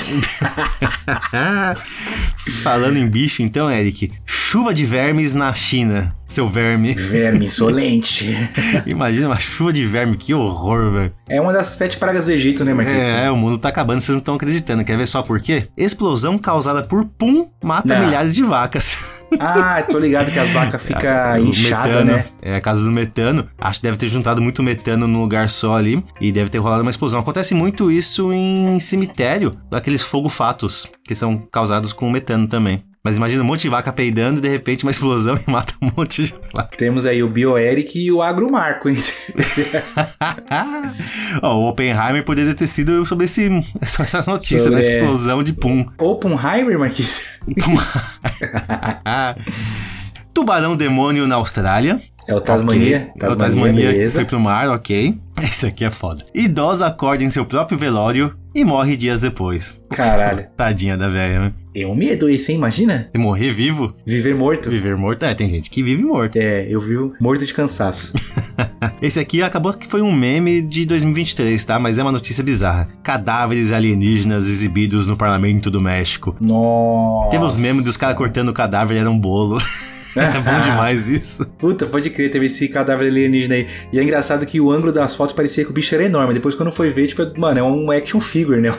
[2.64, 4.12] Falando em bicho, então, Eric,
[4.54, 6.16] chuva de vermes na China.
[6.28, 6.94] Seu verme.
[6.94, 8.38] Verme insolente.
[8.86, 11.12] Imagina uma chuva de verme, que horror, velho.
[11.28, 13.10] É uma das sete pragas do Egito, né, Marquinhos?
[13.10, 14.84] É, o mundo tá acabando, vocês não estão acreditando.
[14.84, 15.70] Quer ver só por quê?
[15.76, 18.06] Explosão causada por pum mata Não.
[18.06, 19.24] milhares de vacas.
[19.40, 21.10] Ah, tô ligado que as vacas ficam
[21.42, 22.26] O inchadas, metano, né?
[22.40, 23.50] É a casa do metano.
[23.58, 26.84] Acho que deve ter juntado muito metano num lugar só ali e deve ter rolado
[26.84, 27.20] uma explosão.
[27.20, 32.84] Acontece muito isso em cemitério, daqueles fogo-fatos, que são causados com metano também.
[33.06, 35.90] Mas imagina um monte de vaca peidando e de repente uma explosão e mata um
[35.98, 36.78] monte de vaca.
[36.78, 38.96] Temos aí o Bioeric e o Agromarco, hein?
[41.44, 43.50] Ó, o Oppenheimer poderia ter sido sobre esse,
[43.82, 45.86] essa notícia Sobre- da explosão de pum.
[46.00, 47.42] Oppenheimer, Marquinhos?
[50.34, 52.02] Tubarão demônio na Austrália.
[52.26, 53.12] É o Tasmania.
[53.16, 53.28] Ok.
[53.28, 54.20] É o Tasmania beleza.
[54.20, 55.20] foi pro mar, ok.
[55.42, 56.26] Esse aqui é foda.
[56.34, 59.80] Idosa acorda em seu próprio velório e morre dias depois.
[59.90, 60.46] Caralho.
[60.58, 61.54] Tadinha da velha, né?
[61.76, 62.60] É um medo esse, hein?
[62.60, 63.10] Imagina?
[63.16, 64.70] Morrer vivo, Viver morto.
[64.70, 65.24] viver morto.
[65.24, 66.36] É, tem gente que vive morto.
[66.38, 68.14] É, eu vivo morto de cansaço.
[69.02, 71.80] Esse aqui acabou que foi um meme de 2023, tá?
[71.80, 72.90] Mas é uma notícia bizarra.
[73.02, 76.36] Cadáveres alienígenas exibidos no parlamento do México.
[76.40, 77.32] Nossa.
[77.32, 79.60] Teve os memes dos caras cortando o cadáver, era um bolo.
[80.20, 81.46] é bom demais isso.
[81.58, 83.68] Puta, pode crer, teve esse cadáver alienígena aí.
[83.92, 86.34] E é engraçado que o ângulo das fotos parecia que o bicho era enorme.
[86.34, 88.74] Depois, quando foi ver, tipo, mano, é um action figure, né?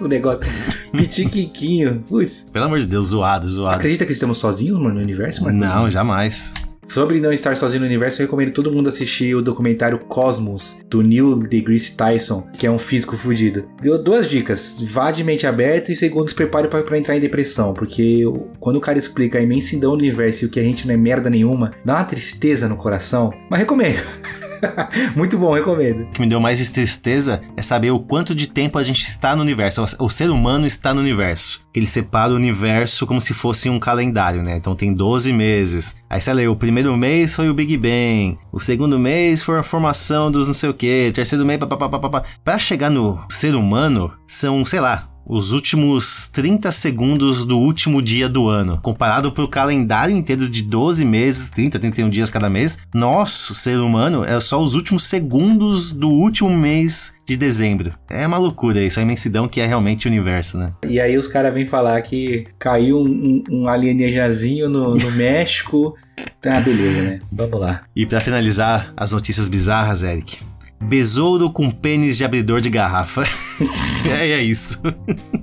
[0.00, 0.44] O negócio.
[0.92, 2.02] Pitiquiquinho.
[2.08, 2.48] Putz.
[2.52, 3.76] Pelo amor de Deus, zoado, zoado.
[3.76, 5.58] Acredita que estamos sozinhos, mano, no universo, mano?
[5.58, 6.54] Não, jamais.
[6.88, 11.02] Sobre não estar sozinho no universo, eu recomendo todo mundo assistir o documentário Cosmos, do
[11.02, 13.68] Neil deGrasse Tyson, que é um físico fudido.
[13.82, 17.74] Deu duas dicas: vá de mente aberta e segundo, se prepare pra entrar em depressão,
[17.74, 18.22] porque
[18.60, 20.96] quando o cara explica a imensidão do universo e o que a gente não é
[20.96, 23.32] merda nenhuma, dá uma tristeza no coração.
[23.50, 24.00] Mas recomendo.
[25.14, 26.02] Muito bom, recomendo.
[26.02, 29.34] O que me deu mais tristeza é saber o quanto de tempo a gente está
[29.36, 29.84] no universo.
[29.98, 31.64] O ser humano está no universo.
[31.74, 34.56] Ele separa o universo como se fosse um calendário, né?
[34.56, 35.96] Então tem 12 meses.
[36.08, 38.38] Aí você lê, o primeiro mês foi o Big Bang.
[38.52, 41.08] O segundo mês foi a formação dos não sei o quê.
[41.10, 42.22] O terceiro mês, papapá.
[42.44, 48.28] Pra chegar no ser humano, são, sei lá, os últimos 30 segundos do último dia
[48.28, 48.78] do ano.
[48.82, 54.24] Comparado pro calendário inteiro de 12 meses, 30, 31 dias cada mês, nosso ser humano
[54.24, 57.92] é só os últimos segundos do último mês de dezembro.
[58.08, 60.72] É uma loucura isso, a imensidão que é realmente o universo, né?
[60.88, 65.96] E aí os caras vêm falar que caiu um, um, alienígenazinho no, no México.
[66.40, 67.18] Tá, beleza, né?
[67.32, 67.82] Vamos lá.
[67.94, 70.38] E pra finalizar as notícias bizarras, Eric.
[70.80, 73.22] Besouro com pênis de abridor de garrafa.
[74.20, 74.80] é, é isso.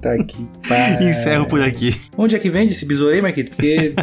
[0.01, 0.47] Tá aqui.
[0.67, 1.03] pá.
[1.03, 1.95] Encerro por aqui.
[2.17, 3.49] Onde é que vende esse besouro aí, Marquito?
[3.55, 3.93] Porque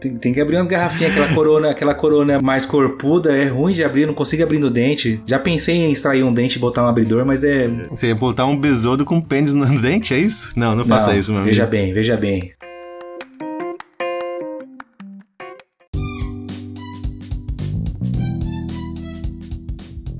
[0.00, 3.84] tem, tem que abrir umas garrafinhas, aquela corona, aquela corona mais corpuda, é ruim de
[3.84, 5.20] abrir, não consigo abrir no dente.
[5.26, 7.68] Já pensei em extrair um dente e botar um abridor, mas é.
[7.90, 10.52] Você ia botar um besouro com pênis no dente, é isso?
[10.56, 11.70] Não, não faça Não, isso, meu Veja amigo.
[11.76, 12.50] bem, veja bem.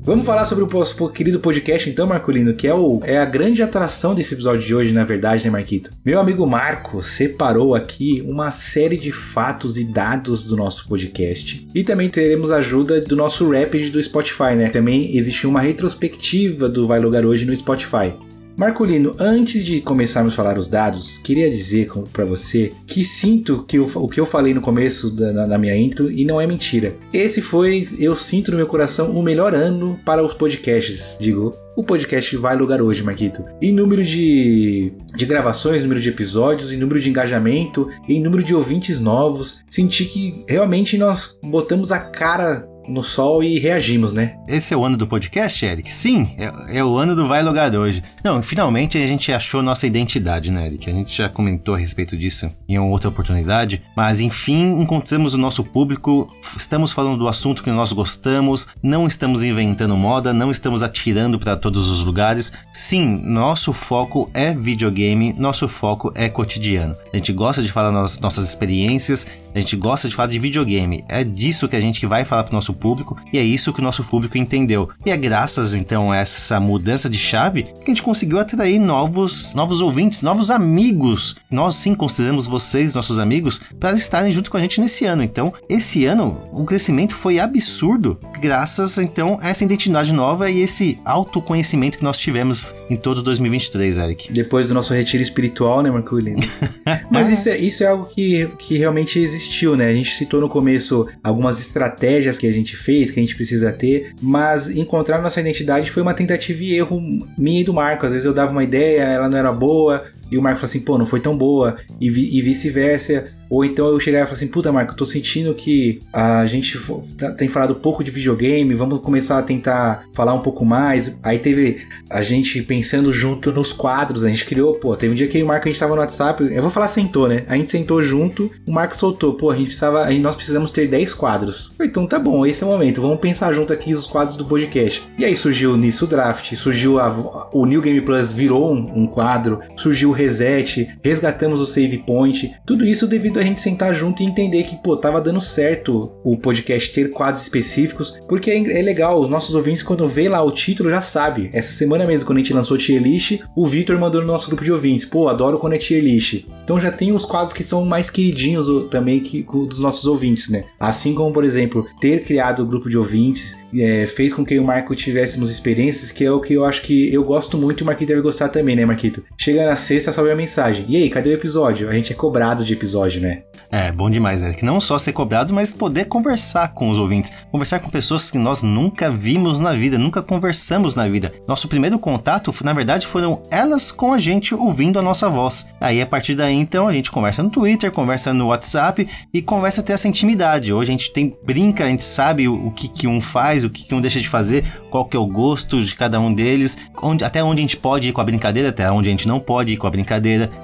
[0.05, 3.63] Vamos falar sobre o nosso querido podcast, então, Marcolino, que é, o, é a grande
[3.63, 5.93] atração desse episódio de hoje, na verdade, né, Marquito?
[6.05, 11.69] Meu amigo Marco separou aqui uma série de fatos e dados do nosso podcast.
[11.73, 14.71] E também teremos a ajuda do nosso Rapid do Spotify, né?
[14.71, 18.13] Também existe uma retrospectiva do Vai Lugar Hoje no Spotify.
[18.57, 23.79] Marcolino, antes de começarmos a falar os dados, queria dizer para você que sinto que
[23.79, 26.47] eu- o que eu falei no começo da, na, na minha intro e não é
[26.47, 26.95] mentira.
[27.13, 31.17] Esse foi, eu sinto no meu coração, o melhor ano para os podcasts.
[31.19, 33.43] Digo, o podcast vai lugar hoje, Marquito.
[33.61, 38.55] Em número de, de gravações, número de episódios, em número de engajamento, em número de
[38.55, 44.37] ouvintes novos, senti que realmente nós botamos a cara no sol e reagimos, né?
[44.47, 45.91] Esse é o ano do podcast, Eric?
[45.91, 48.03] Sim, é, é o ano do Vai Logar hoje.
[48.23, 50.91] Não, finalmente a gente achou nossa identidade, né, Eric?
[50.91, 55.65] A gente já comentou a respeito disso em outra oportunidade, mas enfim encontramos o nosso
[55.65, 61.39] público, estamos falando do assunto que nós gostamos, não estamos inventando moda, não estamos atirando
[61.39, 62.53] para todos os lugares.
[62.73, 66.97] Sim, nosso foco é videogame, nosso foco é cotidiano.
[67.13, 71.05] A gente gosta de falar nas nossas experiências A gente gosta de falar de videogame.
[71.09, 73.83] É disso que a gente vai falar pro nosso público e é isso que o
[73.83, 74.89] nosso público entendeu.
[75.05, 79.55] E é graças então a essa mudança de chave que a gente conseguiu atrair novos,
[79.55, 81.37] novos ouvintes, novos amigos.
[81.51, 85.23] Nós sim consideramos vocês nossos amigos para estarem junto com a gente nesse ano.
[85.23, 90.99] Então, esse ano o crescimento foi absurdo graças então a essa identidade nova e esse
[91.05, 94.33] autoconhecimento que nós tivemos em todo 2023, Eric.
[94.33, 96.37] Depois do nosso retiro espiritual, né, Marco William?
[97.11, 99.89] Mas isso é, isso é algo que, que realmente existiu, né?
[99.89, 103.73] A gente citou no começo algumas estratégias que a gente fez, que a gente precisa
[103.73, 107.01] ter, mas encontrar nossa identidade foi uma tentativa e erro
[107.37, 108.07] minha e do Marco.
[108.07, 110.81] Às vezes eu dava uma ideia, ela não era boa, e o Marco falou assim,
[110.81, 113.27] pô, não foi tão boa, e, vi, e vice-versa.
[113.51, 116.79] Ou então eu chegar e falar assim, puta, Marco, tô sentindo que a gente
[117.19, 121.19] tá, tem falado pouco de videogame, vamos começar a tentar falar um pouco mais.
[121.23, 125.29] Aí teve a gente pensando junto nos quadros, a gente criou, pô, teve um dia
[125.29, 127.45] que o Marco a gente tava no WhatsApp, eu vou falar sentou, né?
[127.47, 131.13] A gente sentou junto, o Marco soltou, pô, a gente precisava, nós precisamos ter 10
[131.13, 131.73] quadros.
[131.79, 135.07] Então tá bom, esse é o momento, vamos pensar junto aqui os quadros do podcast.
[135.19, 139.07] E aí surgiu nisso o draft, surgiu a, o New Game Plus virou um, um
[139.07, 144.23] quadro, surgiu o reset, resgatamos o save point, tudo isso devido a gente sentar junto
[144.23, 148.83] e entender que, pô, tava dando certo o podcast ter quadros específicos, porque é, é
[148.83, 151.51] legal, os nossos ouvintes, quando vê lá o título, já sabe.
[151.53, 154.65] Essa semana mesmo, quando a gente lançou tier list, o Vitor mandou no nosso grupo
[154.65, 156.45] de ouvintes, pô, adoro quando é tier list.
[156.65, 160.65] Então já tem os quadros que são mais queridinhos também que, dos nossos ouvintes, né?
[160.79, 164.65] Assim como, por exemplo, ter criado o grupo de ouvintes é, fez com que o
[164.65, 167.87] Marco tivéssemos experiências, que é o que eu acho que eu gosto muito e o
[167.87, 169.23] Marquito deve gostar também, né, Marquito?
[169.37, 170.85] Chega na sexta, sobe a mensagem.
[170.89, 171.89] E aí, cadê o episódio?
[171.89, 173.43] A gente é cobrado de episódio, né?
[173.71, 177.33] É, bom demais, é que não só ser cobrado, mas poder conversar com os ouvintes,
[177.51, 181.33] conversar com pessoas que nós nunca vimos na vida, nunca conversamos na vida.
[181.49, 185.67] Nosso primeiro contato, na verdade, foram elas com a gente ouvindo a nossa voz.
[185.81, 189.81] Aí a partir daí, então, a gente conversa no Twitter, conversa no WhatsApp e começa
[189.81, 190.71] a ter essa intimidade.
[190.71, 193.71] Hoje a gente tem brinca, a gente sabe o, o que, que um faz, o
[193.71, 196.77] que, que um deixa de fazer, qual que é o gosto de cada um deles,
[197.03, 199.41] onde, até onde a gente pode ir com a brincadeira, até onde a gente não
[199.41, 200.02] pode ir com a brincadeira.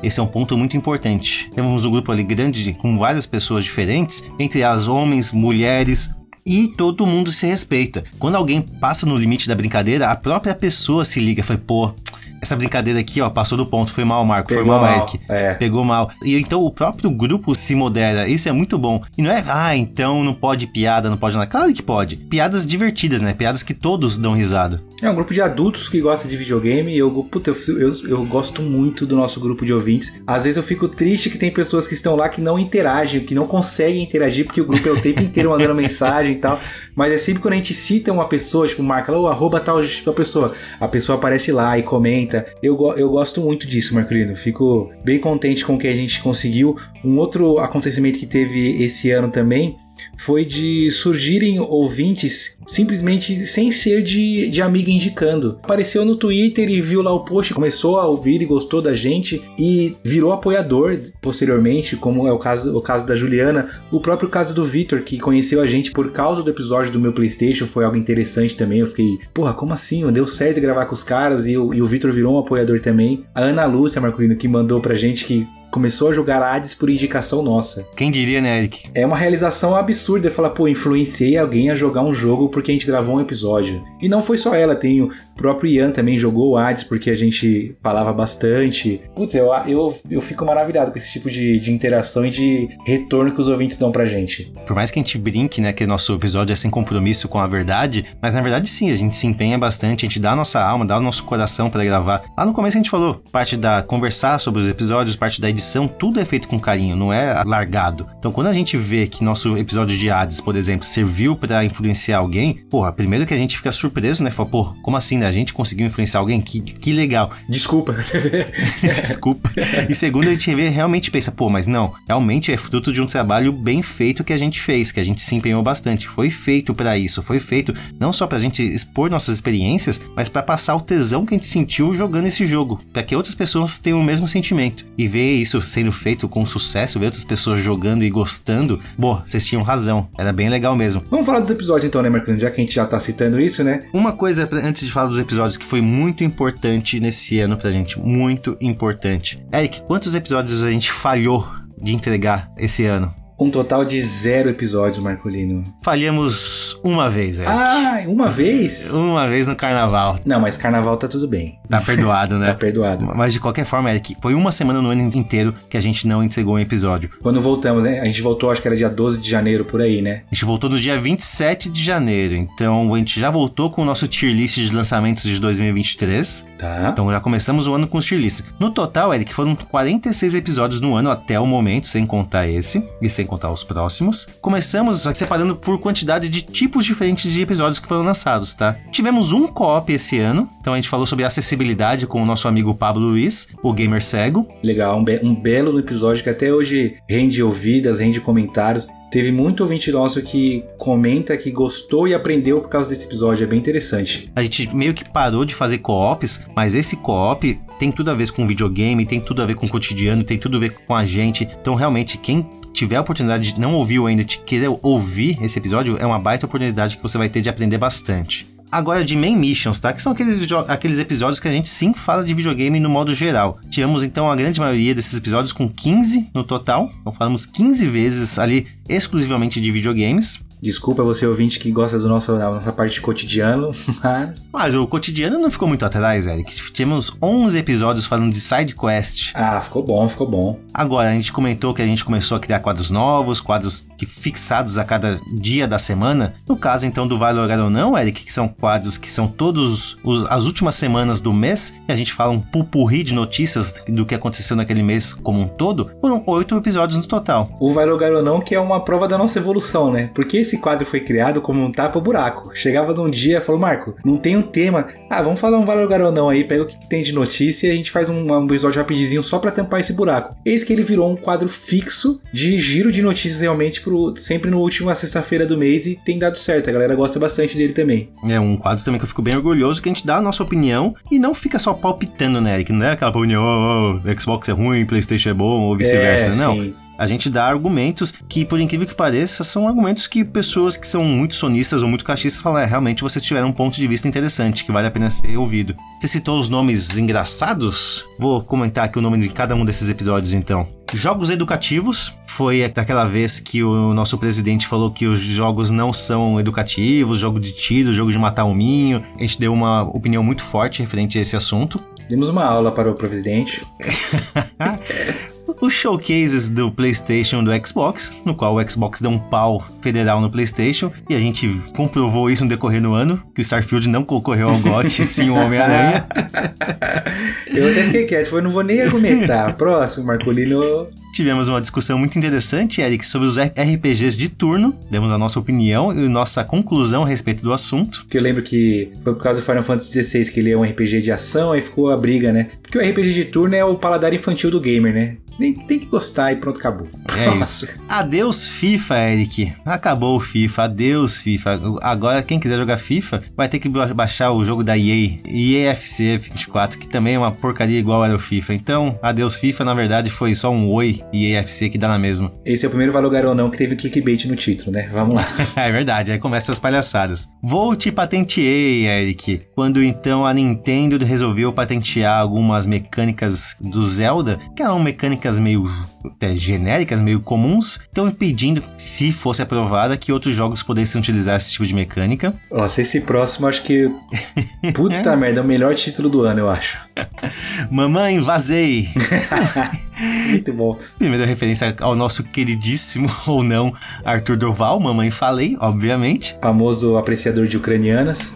[0.03, 1.51] Esse é um ponto muito importante.
[1.55, 6.15] Temos um grupo ali grande com várias pessoas diferentes, entre as homens, mulheres,
[6.49, 8.05] e todo mundo se respeita.
[8.19, 11.93] Quando alguém passa no limite da brincadeira, a própria pessoa se liga fala, pô,
[12.41, 15.21] essa brincadeira aqui, ó, passou do ponto, foi mal, Marco, Pegou foi mal, mal, Eric.
[15.29, 15.55] É.
[15.55, 16.11] Pegou mal.
[16.25, 19.03] E então o próprio grupo se modera, isso é muito bom.
[19.17, 21.51] E não é, ah, então não pode piada, não pode nada.
[21.51, 22.17] Claro que pode.
[22.17, 23.35] Piadas divertidas, né?
[23.35, 24.83] Piadas que todos dão risada.
[25.01, 28.27] É um grupo de adultos que gosta de videogame e eu, puta, eu, eu, eu,
[28.27, 30.13] gosto muito do nosso grupo de ouvintes.
[30.27, 33.33] Às vezes eu fico triste que tem pessoas que estão lá que não interagem, que
[33.33, 36.59] não conseguem interagir porque o grupo é o tempo inteiro mandando mensagem e tal.
[36.97, 39.81] Mas é sempre quando a gente cita uma pessoa, tipo, marca lá, oh, arroba tal,
[40.05, 40.53] tal pessoa.
[40.81, 42.45] A pessoa aparece lá e comenta.
[42.61, 44.35] Eu, eu gosto muito disso, Marcolino.
[44.35, 46.77] Fico bem contente com o que a gente conseguiu.
[47.05, 49.77] Um outro acontecimento que teve esse ano também
[50.17, 55.59] foi de surgirem ouvintes simplesmente sem ser de, de amiga indicando.
[55.63, 59.43] Apareceu no Twitter e viu lá o post, começou a ouvir e gostou da gente
[59.59, 64.55] e virou apoiador posteriormente, como é o caso, o caso da Juliana, o próprio caso
[64.55, 67.97] do Victor, que conheceu a gente por causa do episódio do meu PlayStation, foi algo
[67.97, 68.81] interessante também.
[68.81, 70.11] Eu fiquei, porra, como assim?
[70.13, 73.25] Deu certo gravar com os caras e, e o Victor virou um apoiador também.
[73.35, 77.43] A Ana Lúcia Marcolino, que mandou pra gente que começou a jogar Hades por indicação
[77.43, 77.87] nossa.
[77.97, 78.91] Quem diria, né, Eric?
[78.95, 82.87] É uma realização absurda falar, pô, influenciei alguém a jogar um jogo porque a gente
[82.87, 83.85] gravou um episódio.
[84.01, 87.15] E não foi só ela, tem o próprio Ian também jogou o Hades porque a
[87.15, 89.01] gente falava bastante.
[89.15, 93.33] Putz, eu, eu, eu fico maravilhado com esse tipo de, de interação e de retorno
[93.33, 94.53] que os ouvintes dão pra gente.
[94.67, 97.47] Por mais que a gente brinque, né, que nosso episódio é sem compromisso com a
[97.47, 100.61] verdade, mas na verdade sim, a gente se empenha bastante, a gente dá a nossa
[100.61, 102.25] alma, dá o nosso coração para gravar.
[102.37, 105.87] Lá no começo a gente falou, parte da conversar sobre os episódios, parte da edição,
[105.87, 108.09] tudo é feito com carinho, não é largado.
[108.19, 112.19] Então, quando a gente vê que nosso episódio de Hades, por exemplo, serviu para influenciar
[112.19, 114.31] alguém, porra, primeiro que a gente fica surpreso, né?
[114.31, 115.28] Fala, pô, como assim, né?
[115.29, 116.41] A gente conseguiu influenciar alguém?
[116.41, 117.33] Que, que legal.
[117.49, 118.47] Desculpa, você vê.
[118.83, 119.51] Desculpa.
[119.89, 123.07] E segundo, a gente vê, realmente pensa, pô, mas não, realmente é fruto de um
[123.07, 126.09] trabalho bem feito que a gente fez, que a gente se empenhou bastante.
[126.09, 130.43] Foi feito para isso, foi feito não só pra gente expor nossas experiências, mas para
[130.43, 134.01] passar o tesão que a gente sentiu jogando esse jogo, para que outras pessoas tenham
[134.01, 134.85] o mesmo sentimento.
[134.97, 139.45] E ver isso sendo feito com sucesso, ver outras pessoas jogando e gostando, bom, vocês
[139.47, 140.09] tinham razão.
[140.19, 141.03] Era bem legal mesmo.
[141.11, 142.37] Vamos falar dos episódios então, né, Marcos?
[142.37, 143.85] Já que a gente já tá citando isso, né?
[143.93, 147.99] Uma coisa antes de falar dos episódios que foi muito importante nesse ano pra gente,
[147.99, 149.45] muito importante.
[149.53, 151.49] Eric, quantos episódios a gente falhou
[151.81, 153.15] de entregar esse ano?
[153.41, 155.63] Um total de zero episódios, Marcolino.
[155.81, 157.53] Falhamos uma vez, Eric.
[157.55, 158.91] Ah, uma vez?
[158.93, 160.19] Uma vez no carnaval.
[160.25, 161.57] Não, mas carnaval tá tudo bem.
[161.69, 162.49] Tá perdoado, né?
[162.49, 163.07] Tá perdoado.
[163.15, 166.25] Mas de qualquer forma, Eric, foi uma semana no ano inteiro que a gente não
[166.25, 167.11] entregou um episódio.
[167.23, 168.01] Quando voltamos, né?
[168.01, 170.23] A gente voltou, acho que era dia 12 de janeiro por aí, né?
[170.31, 173.85] A gente voltou no dia 27 de janeiro, então a gente já voltou com o
[173.85, 176.47] nosso tier list de lançamentos de 2023.
[176.59, 176.89] Tá.
[176.91, 178.43] Então já começamos o ano com os tier list.
[178.59, 183.09] No total, Eric, foram 46 episódios no ano até o momento, sem contar esse e
[183.09, 184.27] sem contar os próximos.
[184.41, 188.77] Começamos só que separando por quantidade de tipos diferentes de episódios que foram lançados, tá?
[188.91, 192.75] Tivemos um co-op esse ano, então a gente falou sobre acessibilidade com o nosso amigo
[192.75, 194.49] Pablo Luiz, o gamer cego.
[194.63, 198.87] Legal, um, be- um belo episódio que até hoje rende ouvidas, rende comentários.
[199.11, 203.47] Teve muito ouvinte nosso que comenta que gostou e aprendeu por causa desse episódio, é
[203.47, 204.31] bem interessante.
[204.37, 208.31] A gente meio que parou de fazer co-ops, mas esse co-op tem tudo a ver
[208.33, 211.07] com videogame, tem tudo a ver com o cotidiano, tem tudo a ver com a
[211.07, 211.49] gente.
[211.59, 215.97] Então, realmente, quem tiver a oportunidade de não ouviu ainda, de querer ouvir esse episódio,
[215.99, 218.47] é uma baita oportunidade que você vai ter de aprender bastante.
[218.71, 219.95] Agora de main missions, tá?
[219.95, 220.39] Que são aqueles,
[220.69, 223.59] aqueles episódios que a gente sim fala de videogame no modo geral.
[223.71, 226.91] Tivemos então a grande maioria desses episódios com 15 no total.
[227.01, 230.47] Então falamos 15 vezes ali exclusivamente de videogames.
[230.61, 233.71] Desculpa você ouvinte que gosta do nosso, da nossa parte cotidiano,
[234.03, 234.49] mas.
[234.53, 236.55] Mas o cotidiano não ficou muito atrás, Eric.
[236.73, 239.33] Tivemos 11 episódios falando de side quest.
[239.35, 240.59] Ah, ficou bom, ficou bom.
[240.73, 244.79] Agora, a gente comentou que a gente começou a criar quadros novos, quadros que fixados
[244.79, 246.35] a cada dia da semana.
[246.49, 249.97] No caso, então, do Vai Logar ou Não, Eric, que são quadros que são todos
[250.05, 254.05] os- as últimas semanas do mês, e a gente fala um pupurri de notícias do
[254.07, 255.91] que aconteceu naquele mês como um todo.
[256.01, 257.49] Foram oito episódios no total.
[257.61, 260.11] O Vai Logar ou Não, que é uma prova da nossa evolução, né?
[260.15, 262.51] Porque esse quadro foi criado como um tapa-buraco.
[262.55, 264.87] Chegava num dia e falou, Marco, não tem um tema.
[265.11, 267.13] Ah, vamos falar um Vai Logar ou Não aí, pega o que que tem de
[267.13, 270.35] notícia e a gente faz um, um episódio rapidinho só pra tampar esse buraco.
[270.45, 274.59] Eis que ele virou um quadro fixo de giro de notícias realmente pro, sempre no
[274.59, 276.71] último sexta-feira do mês e tem dado certo.
[276.71, 278.11] A galera gosta bastante dele também.
[278.29, 280.43] É um quadro também que eu fico bem orgulhoso, que a gente dá a nossa
[280.43, 282.73] opinião e não fica só palpitando, né, Eric?
[282.73, 286.31] Não é aquela opinião, oh, oh, Xbox é ruim, Playstation é bom, ou vice-versa.
[286.31, 286.55] É, não.
[286.55, 286.75] sim.
[286.99, 291.05] A gente dá argumentos que, por incrível que pareça, são argumentos que pessoas que são
[291.05, 294.65] muito sonistas ou muito caixistas falam, é, realmente vocês tiveram um ponto de vista interessante,
[294.65, 295.77] que vale a pena ser ouvido.
[296.01, 298.05] Você citou os nomes engraçados?
[298.19, 300.67] Vou comentar aqui o nome de cada um desses episódios, então.
[300.93, 306.41] Jogos educativos, foi daquela vez que o nosso presidente falou que os jogos não são
[306.41, 309.05] educativos, jogo de tiro, jogo de matar um minho.
[309.17, 311.81] A gente deu uma opinião muito forte referente a esse assunto.
[312.09, 313.67] Demos uma aula para o presidente.
[315.61, 320.21] os showcases do PlayStation e do Xbox, no qual o Xbox deu um pau federal
[320.21, 324.05] no PlayStation, e a gente comprovou isso no decorrer do ano, que o Starfield não
[324.05, 326.07] concorreu ao GOT, sim o Homem-Aranha.
[327.53, 329.57] Eu até fiquei quieto, foi, não vou nem argumentar.
[329.57, 330.87] Próximo, Marcolino.
[331.13, 335.93] Tivemos uma discussão muito interessante, Eric, sobre os RPGs de turno, demos a nossa opinião
[335.93, 338.03] e nossa conclusão a respeito do assunto.
[338.03, 340.63] Porque eu lembro que foi por causa do Final Fantasy XVI que ele é um
[340.63, 342.49] RPG de ação, aí ficou a briga, né?
[342.63, 345.17] Porque o RPG de turno é o paladar infantil do gamer, né?
[345.39, 346.89] Tem, tem que gostar e pronto, acabou.
[347.17, 347.67] É isso.
[347.89, 349.53] Adeus FIFA, Eric.
[349.65, 350.65] Acabou o FIFA.
[350.65, 351.61] Adeus FIFA.
[351.81, 356.19] Agora quem quiser jogar FIFA vai ter que ba- baixar o jogo da EA, EAFC
[356.19, 358.55] 24, que também é uma porcaria igual era o FIFA.
[358.55, 362.33] Então, adeus FIFA, na verdade foi só um oi EAFC que dá na mesma.
[362.45, 364.89] Esse é o primeiro Valogar ou Não que teve clickbait no título, né?
[364.93, 365.27] Vamos lá.
[365.57, 367.29] é verdade, aí começam as palhaçadas.
[367.43, 369.43] Vou te patenteei, Eric.
[369.55, 375.69] Quando então a Nintendo resolveu patentear algumas mecânicas do Zelda, que eram mecânicas meio
[376.05, 381.51] até genéricas, meio comuns, estão impedindo, se fosse aprovada, que outros jogos pudessem utilizar esse
[381.51, 382.33] tipo de mecânica.
[382.51, 383.91] Nossa, esse próximo acho que.
[384.73, 386.79] Puta merda, é o melhor título do ano, eu acho.
[387.69, 388.89] Mamãe, vazei!
[390.31, 390.79] Muito bom.
[390.97, 393.75] Primeira referência ao nosso queridíssimo, ou não,
[394.05, 396.39] Arthur Doval, Mamãe Falei, obviamente.
[396.41, 398.33] Famoso apreciador de ucranianas.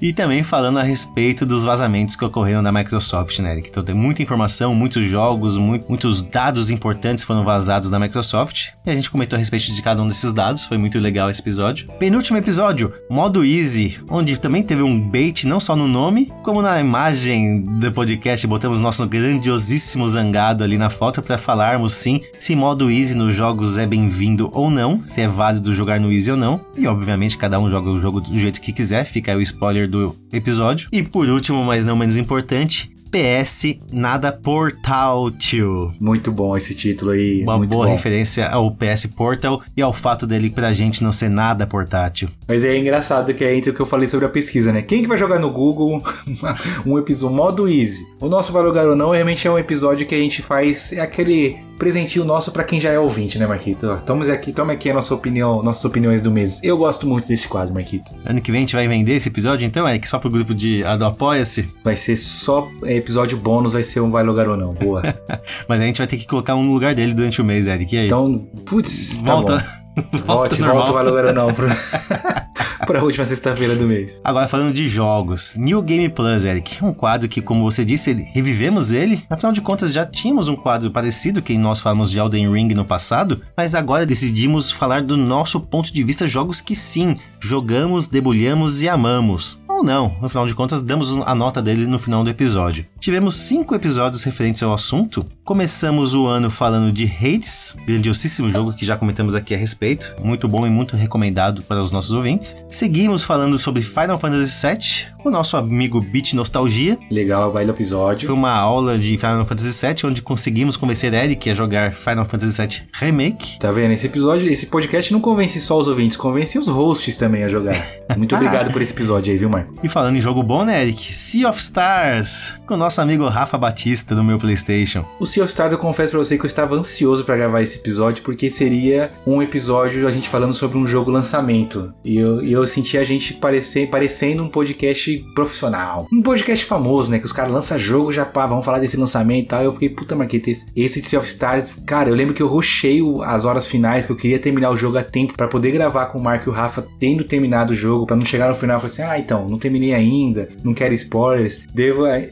[0.00, 3.68] E também falando a respeito dos vazamentos que ocorreram na Microsoft, né, Eric?
[3.68, 8.68] Então tem muita informação, muitos jogos, mu- muitos dados importantes foram vazados da Microsoft.
[8.86, 11.40] E a gente comentou a respeito de cada um desses dados, foi muito legal esse
[11.40, 11.88] episódio.
[11.98, 16.78] Penúltimo episódio, modo Easy, onde também teve um bait não só no nome, como na
[16.80, 22.90] imagem do podcast, botamos nosso grandiosíssimo zangado ali na foto para falarmos sim se modo
[22.90, 26.60] Easy nos jogos é bem-vindo ou não, se é válido jogar no Easy ou não.
[26.76, 29.88] E obviamente cada um joga o jogo do jeito que quiser, fica aí o spoiler
[29.88, 30.88] do episódio.
[30.90, 36.00] E por último, mas não menos importante, PS Nada Portal 2.
[36.00, 37.44] Muito bom esse título aí.
[37.44, 37.92] Uma boa bom.
[37.92, 42.28] referência ao PS Portal e ao fato dele pra gente não ser nada portátil.
[42.48, 44.82] Mas é engraçado que é entre o que eu falei sobre a pesquisa, né?
[44.82, 46.02] Quem que vai jogar no Google
[46.84, 48.02] um episódio modo easy?
[48.20, 51.56] O nosso Valogar ou Não realmente é um episódio que a gente faz é aquele
[51.78, 53.92] presentinho nosso pra quem já é ouvinte, né, Marquito?
[53.94, 56.62] Estamos aqui, toma aqui a nossa opinião, nossas opiniões do mês.
[56.62, 58.12] Eu gosto muito desse quadro, Marquito.
[58.24, 60.54] Ano que vem a gente vai vender esse episódio, então, é que só pro grupo
[60.54, 61.68] de a do Apoia-se.
[61.82, 64.72] Vai ser só é, episódio bônus, vai ser um Vai Lugar ou Não.
[64.74, 65.02] Boa.
[65.68, 67.94] Mas a gente vai ter que colocar um no lugar dele durante o mês, Eric.
[67.94, 68.06] E aí?
[68.06, 69.58] Então, putz, tá volta.
[69.58, 69.83] bom.
[70.24, 71.68] Volte, volta o ou Não pro...
[72.86, 74.20] pra última sexta-feira do mês.
[74.22, 78.92] Agora falando de jogos, New Game Plus, Eric, um quadro que, como você disse, revivemos
[78.92, 79.24] ele.
[79.30, 82.84] Afinal de contas, já tínhamos um quadro parecido que nós falamos de Elden Ring no
[82.84, 88.82] passado, mas agora decidimos falar do nosso ponto de vista jogos que sim, jogamos, debulhamos
[88.82, 89.58] e amamos.
[89.74, 92.86] Ou não, no final de contas, damos a nota deles no final do episódio.
[93.00, 95.26] Tivemos cinco episódios referentes ao assunto.
[95.44, 100.46] Começamos o ano falando de Hades, grandiosíssimo jogo que já comentamos aqui a respeito, muito
[100.46, 102.56] bom e muito recomendado para os nossos ouvintes.
[102.68, 106.96] Seguimos falando sobre Final Fantasy VII, o nosso amigo Beat Nostalgia.
[107.10, 108.28] Legal, vai no episódio.
[108.28, 112.62] Foi uma aula de Final Fantasy VII onde conseguimos convencer Eric a jogar Final Fantasy
[112.62, 113.58] VII Remake.
[113.58, 113.90] Tá vendo?
[113.90, 117.76] Esse episódio, esse podcast não convence só os ouvintes, convence os hosts também a jogar.
[118.16, 119.50] Muito obrigado por esse episódio aí, viu,
[119.82, 121.14] E falando em jogo bom, né, Eric?
[121.14, 125.04] Sea of Stars, com o nosso amigo Rafa Batista do meu PlayStation.
[125.20, 127.78] O Sea of Stars, eu confesso pra você que eu estava ansioso pra gravar esse
[127.78, 131.92] episódio, porque seria um episódio a gente falando sobre um jogo lançamento.
[132.04, 136.06] E eu, e eu senti a gente parecer, parecendo um podcast profissional.
[136.12, 137.18] Um podcast famoso, né?
[137.18, 139.62] Que os caras lançam jogo já, pá, vamos falar desse lançamento e tal.
[139.62, 143.02] Eu fiquei, puta, Marquete, esse, de Sea of Stars, cara, eu lembro que eu rushei
[143.02, 146.06] o- as horas finais, que eu queria terminar o jogo a tempo pra poder gravar
[146.06, 148.76] com o Marco e o Rafa tendo terminado o jogo, pra não chegar no final
[148.76, 151.60] e falar assim, ah, então, não terminei ainda, não quero spoilers.
[151.72, 152.28] Devo, eh,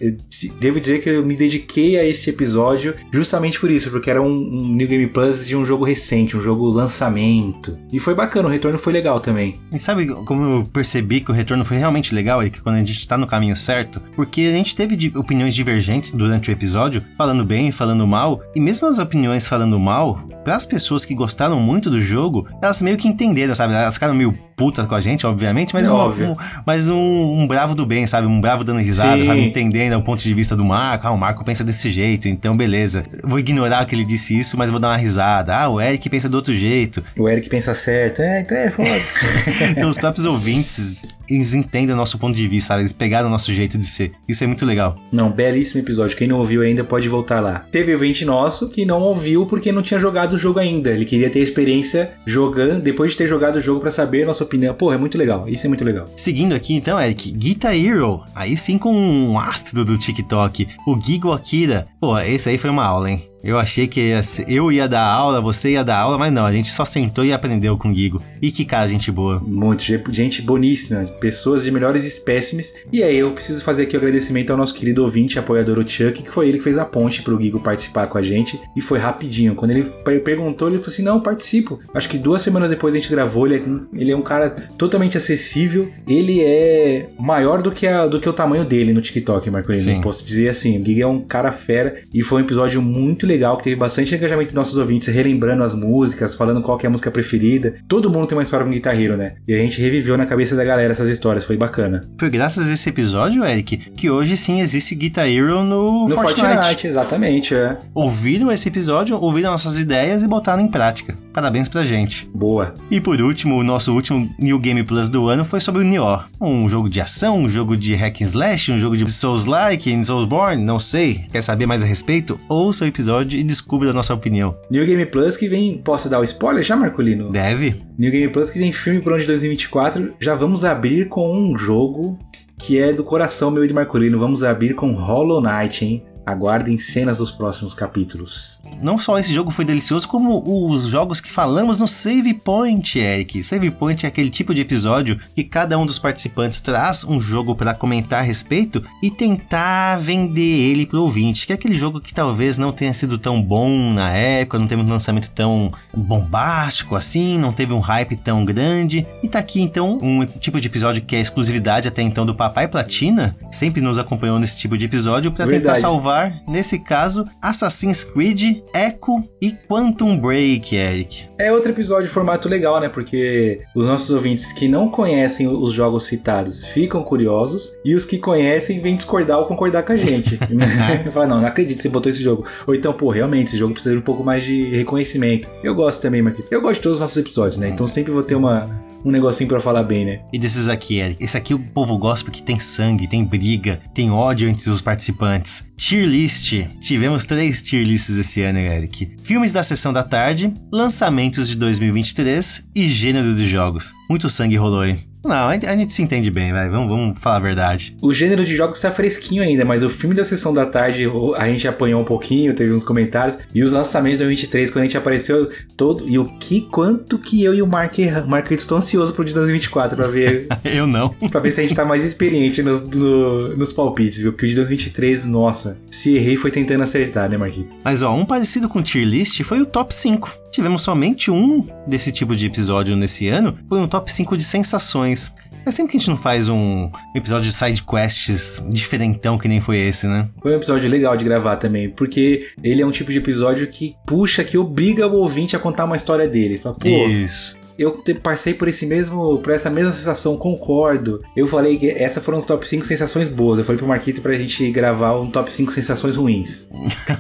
[0.61, 4.29] devo dizer que eu me dediquei a este episódio justamente por isso, porque era um,
[4.29, 7.79] um New Game Plus de um jogo recente, um jogo lançamento.
[7.93, 9.61] E foi bacana, o retorno foi legal também.
[9.73, 13.07] E sabe como eu percebi que o retorno foi realmente legal, Eric, quando a gente
[13.07, 14.03] tá no caminho certo?
[14.17, 18.89] Porque a gente teve opiniões divergentes durante o episódio, falando bem, falando mal, e mesmo
[18.89, 23.07] as opiniões falando mal, para as pessoas que gostaram muito do jogo, elas meio que
[23.07, 23.75] entenderam, sabe?
[23.75, 26.31] Elas ficaram meio putas com a gente, obviamente, mas, É um, óbvio.
[26.33, 26.37] um-
[26.67, 26.97] mas um,
[27.41, 28.27] um bravo do bem, sabe?
[28.27, 29.27] Um bravo dando risada, Sim.
[29.27, 29.41] sabe?
[29.41, 31.07] Entendendo o ponto de vista do Marco.
[31.07, 33.03] Ah, o Marco pensa desse jeito, então beleza.
[33.25, 35.55] Vou ignorar que ele disse isso, mas vou dar uma risada.
[35.55, 37.03] Ah, o Eric pensa do outro jeito.
[37.19, 38.89] O Eric pensa certo, é, então é foda.
[39.77, 42.83] Então os próprios ouvintes, eles entendem o nosso ponto de vista, sabe?
[42.83, 44.13] Eles pegaram o nosso jeito de ser.
[44.29, 44.97] Isso é muito legal.
[45.11, 46.17] Não, belíssimo episódio.
[46.17, 47.65] Quem não ouviu ainda pode voltar lá.
[47.71, 50.91] Teve ouvinte nosso que não ouviu porque não tinha jogado o jogo ainda.
[50.91, 54.45] Ele queria ter experiência jogando, depois de ter jogado o jogo pra saber a nossa
[54.45, 54.52] opinião.
[54.79, 55.49] Pô, é muito legal.
[55.49, 56.07] Isso é muito legal.
[56.17, 58.23] Seguindo aqui então, Eric, Guitar Hero.
[58.35, 61.87] Aí sim com um astro do TikTok, o Gigo Akira.
[62.01, 63.32] Pô, esse aí foi uma aula, hein?
[63.43, 66.45] Eu achei que ia ser- eu ia dar aula, você ia dar aula, mas não,
[66.47, 68.23] a gente só sentou e aprendeu com o Gigo.
[68.41, 69.41] E que cara, gente boa.
[69.41, 72.73] Muito, ge- gente boníssima, pessoas de melhores espécimes.
[72.93, 76.23] E aí eu preciso fazer aqui o agradecimento ao nosso querido ouvinte, apoiador o Chuck,
[76.23, 78.61] que foi ele que fez a ponte pro Gigo participar com a gente.
[78.77, 79.55] E foi rapidinho.
[79.55, 81.79] Quando ele per- perguntou, ele falou assim: não, participo.
[81.95, 83.47] Acho que duas semanas depois a gente gravou.
[83.47, 85.91] Ele é, ele é um cara totalmente acessível.
[86.09, 89.83] Ele é maior do que, a- do que o tamanho dele no TikTok, Marcolino.
[89.85, 90.01] Sim.
[90.01, 91.95] Posso dizer assim: o Gigo é um cara fera.
[92.15, 95.75] E foi um episódio muito legal, que teve bastante engajamento dos nossos ouvintes, relembrando as
[95.75, 97.75] músicas, falando qual é a música preferida.
[97.89, 99.35] Todo mundo tem uma história com Guitar Hero, né?
[99.49, 102.03] E a gente reviveu na cabeça da galera essas histórias, foi bacana.
[102.19, 106.41] Foi graças a esse episódio, Eric, que hoje sim existe Guitar Hero no, No Fortnite.
[106.41, 107.79] Fortnite, exatamente, é.
[107.95, 111.17] Ouviram esse episódio, ouviram nossas ideias e botaram em prática.
[111.33, 112.29] Parabéns pra gente.
[112.35, 112.75] Boa.
[112.91, 116.25] E por último, o nosso último New Game Plus do ano foi sobre o Nioh.
[116.41, 120.63] Um jogo de ação, um jogo de hack and slash, um jogo de Souls-like, Soulsborne,
[120.63, 121.25] não sei.
[121.33, 122.39] Quer saber mais a respeito?
[122.49, 124.57] Ouça o episódio e descubra a nossa opinião.
[124.71, 125.79] New Game Plus que vem.
[125.79, 127.31] Posso dar o spoiler já, Marcolino?
[127.31, 127.83] Deve?
[127.99, 130.15] New Game Plus que vem filme pro ano de 2024.
[130.21, 132.19] Já vamos abrir com um jogo
[132.59, 134.19] que é do coração meu e de Marcolino.
[134.19, 136.05] Vamos abrir com Hollow Knight, hein?
[136.25, 138.61] Aguardem cenas dos próximos capítulos.
[138.81, 143.43] Não só esse jogo foi delicioso, como os jogos que falamos no Save Point, Eric.
[143.43, 147.55] Save Point é aquele tipo de episódio que cada um dos participantes traz um jogo
[147.55, 151.47] para comentar a respeito e tentar vender ele pro ouvinte.
[151.47, 154.83] Que é aquele jogo que talvez não tenha sido tão bom na época, não teve
[154.83, 159.07] um lançamento tão bombástico assim, não teve um hype tão grande.
[159.23, 162.69] E tá aqui então um tipo de episódio que é exclusividade até então do Papai
[162.69, 166.12] Platina, sempre nos acompanhou nesse tipo de episódio para tentar salvar
[166.49, 171.29] nesse caso, Assassin's Creed, Echo e Quantum Break, Eric.
[171.39, 172.89] É outro episódio de formato legal, né?
[172.89, 178.19] Porque os nossos ouvintes que não conhecem os jogos citados ficam curiosos e os que
[178.19, 180.39] conhecem vêm discordar ou concordar com a gente.
[181.13, 182.47] Fala, não, não acredito que você botou esse jogo.
[182.67, 185.49] Ou então, pô, realmente, esse jogo precisa de um pouco mais de reconhecimento.
[185.63, 186.49] Eu gosto também, Marquito.
[186.51, 187.69] Eu gosto de todos os nossos episódios, né?
[187.69, 188.69] Então sempre vou ter uma,
[189.05, 190.21] um negocinho pra falar bem, né?
[190.33, 191.23] E desses aqui, Eric?
[191.23, 195.67] Esse aqui o povo gosta porque tem sangue, tem briga, tem ódio entre os participantes.
[195.77, 196.53] Tier list.
[196.81, 199.17] Tivemos três tier lists esse ano, Eric.
[199.23, 203.93] Filmes da sessão da tarde, lançamentos de 2023 e gênero de jogos.
[204.09, 205.12] Muito sangue rolou, hein?
[205.25, 206.69] Não, a gente, a gente se entende bem, vai.
[206.69, 207.97] Vamos, vamos falar a verdade.
[208.03, 211.35] O gênero de jogos tá fresquinho ainda, mas o filme da sessão da tarde o-
[211.35, 213.39] a gente apanhou um pouquinho, teve uns comentários.
[213.55, 216.09] E os lançamentos de 2023, quando a gente apareceu todo.
[216.09, 217.97] E o que, quanto que eu e o Mark,
[218.27, 221.11] Mark estou ansioso pro de 2024 pra ver, Eu não.
[221.31, 224.33] pra ver se a gente tá mais experiente nos, no- nos palpites, viu?
[224.33, 227.75] Porque o de 2023, nossa, se errei foi tentando acertar, né, Marquito?
[227.85, 230.42] Mas ó, um parecido com tier list foi o top 5.
[230.53, 235.33] Tivemos somente um desse tipo de episódio nesse ano, foi um top 5 de sensações.
[235.65, 239.61] Mas sempre que a gente não faz um episódio de side quests diferentão que nem
[239.61, 240.29] foi esse, né?
[240.43, 243.97] Foi um episódio legal de gravar também, porque ele é um tipo de episódio que
[244.07, 246.59] puxa, que obriga o ouvinte a contar uma história dele.
[246.59, 247.57] Fala, pô, Isso.
[247.83, 251.21] Eu passei por esse mesmo, por essa mesma sensação, concordo.
[251.37, 253.59] Eu falei que essas foram os top 5 sensações boas.
[253.59, 256.69] Eu falei pro Marquito pra gente gravar um top 5 sensações ruins.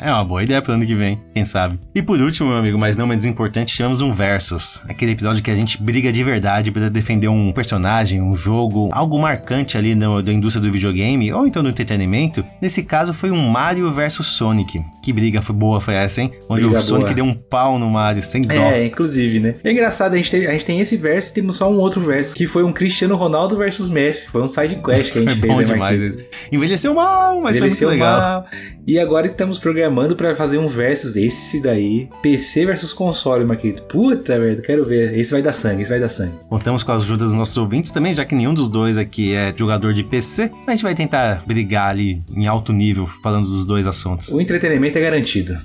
[0.00, 1.78] É uma boa ideia pro ano que vem, quem sabe.
[1.94, 4.80] E por último, meu amigo, mas não menos importante, tivemos um Versus.
[4.88, 9.18] Aquele episódio que a gente briga de verdade pra defender um personagem, um jogo, algo
[9.18, 12.44] marcante ali no- da indústria do videogame, ou então do entretenimento.
[12.60, 14.82] Nesse caso foi um Mario versus Sonic.
[15.02, 16.30] Que briga foi boa foi essa, hein?
[16.48, 17.14] Onde Briga o Sonic boa.
[17.14, 18.52] deu um pau no Mario, sem dó.
[18.52, 19.54] É, inclusive, né?
[19.64, 22.00] É engraçado, a gente, tem, a gente tem esse verso e temos só um outro
[22.00, 24.28] verso, que foi um Cristiano Ronaldo versus Messi.
[24.28, 26.26] Foi um side quest que a gente fez, bom né, demais esse.
[26.50, 28.20] Envelheceu mal, mas Envelheceu foi muito legal.
[28.20, 28.46] mal.
[28.86, 32.08] E agora estamos programando pra fazer um versus esse daí.
[32.22, 33.82] PC versus console, Marquito.
[33.82, 35.18] Puta merda, quero ver.
[35.18, 36.32] Esse vai dar sangue, esse vai dar sangue.
[36.48, 39.52] Contamos com a ajuda dos nossos ouvintes também, já que nenhum dos dois aqui é
[39.56, 40.50] jogador de PC.
[40.66, 44.32] A gente vai tentar brigar ali em alto nível, falando dos dois assuntos.
[44.32, 45.58] O entretenimento é garantido.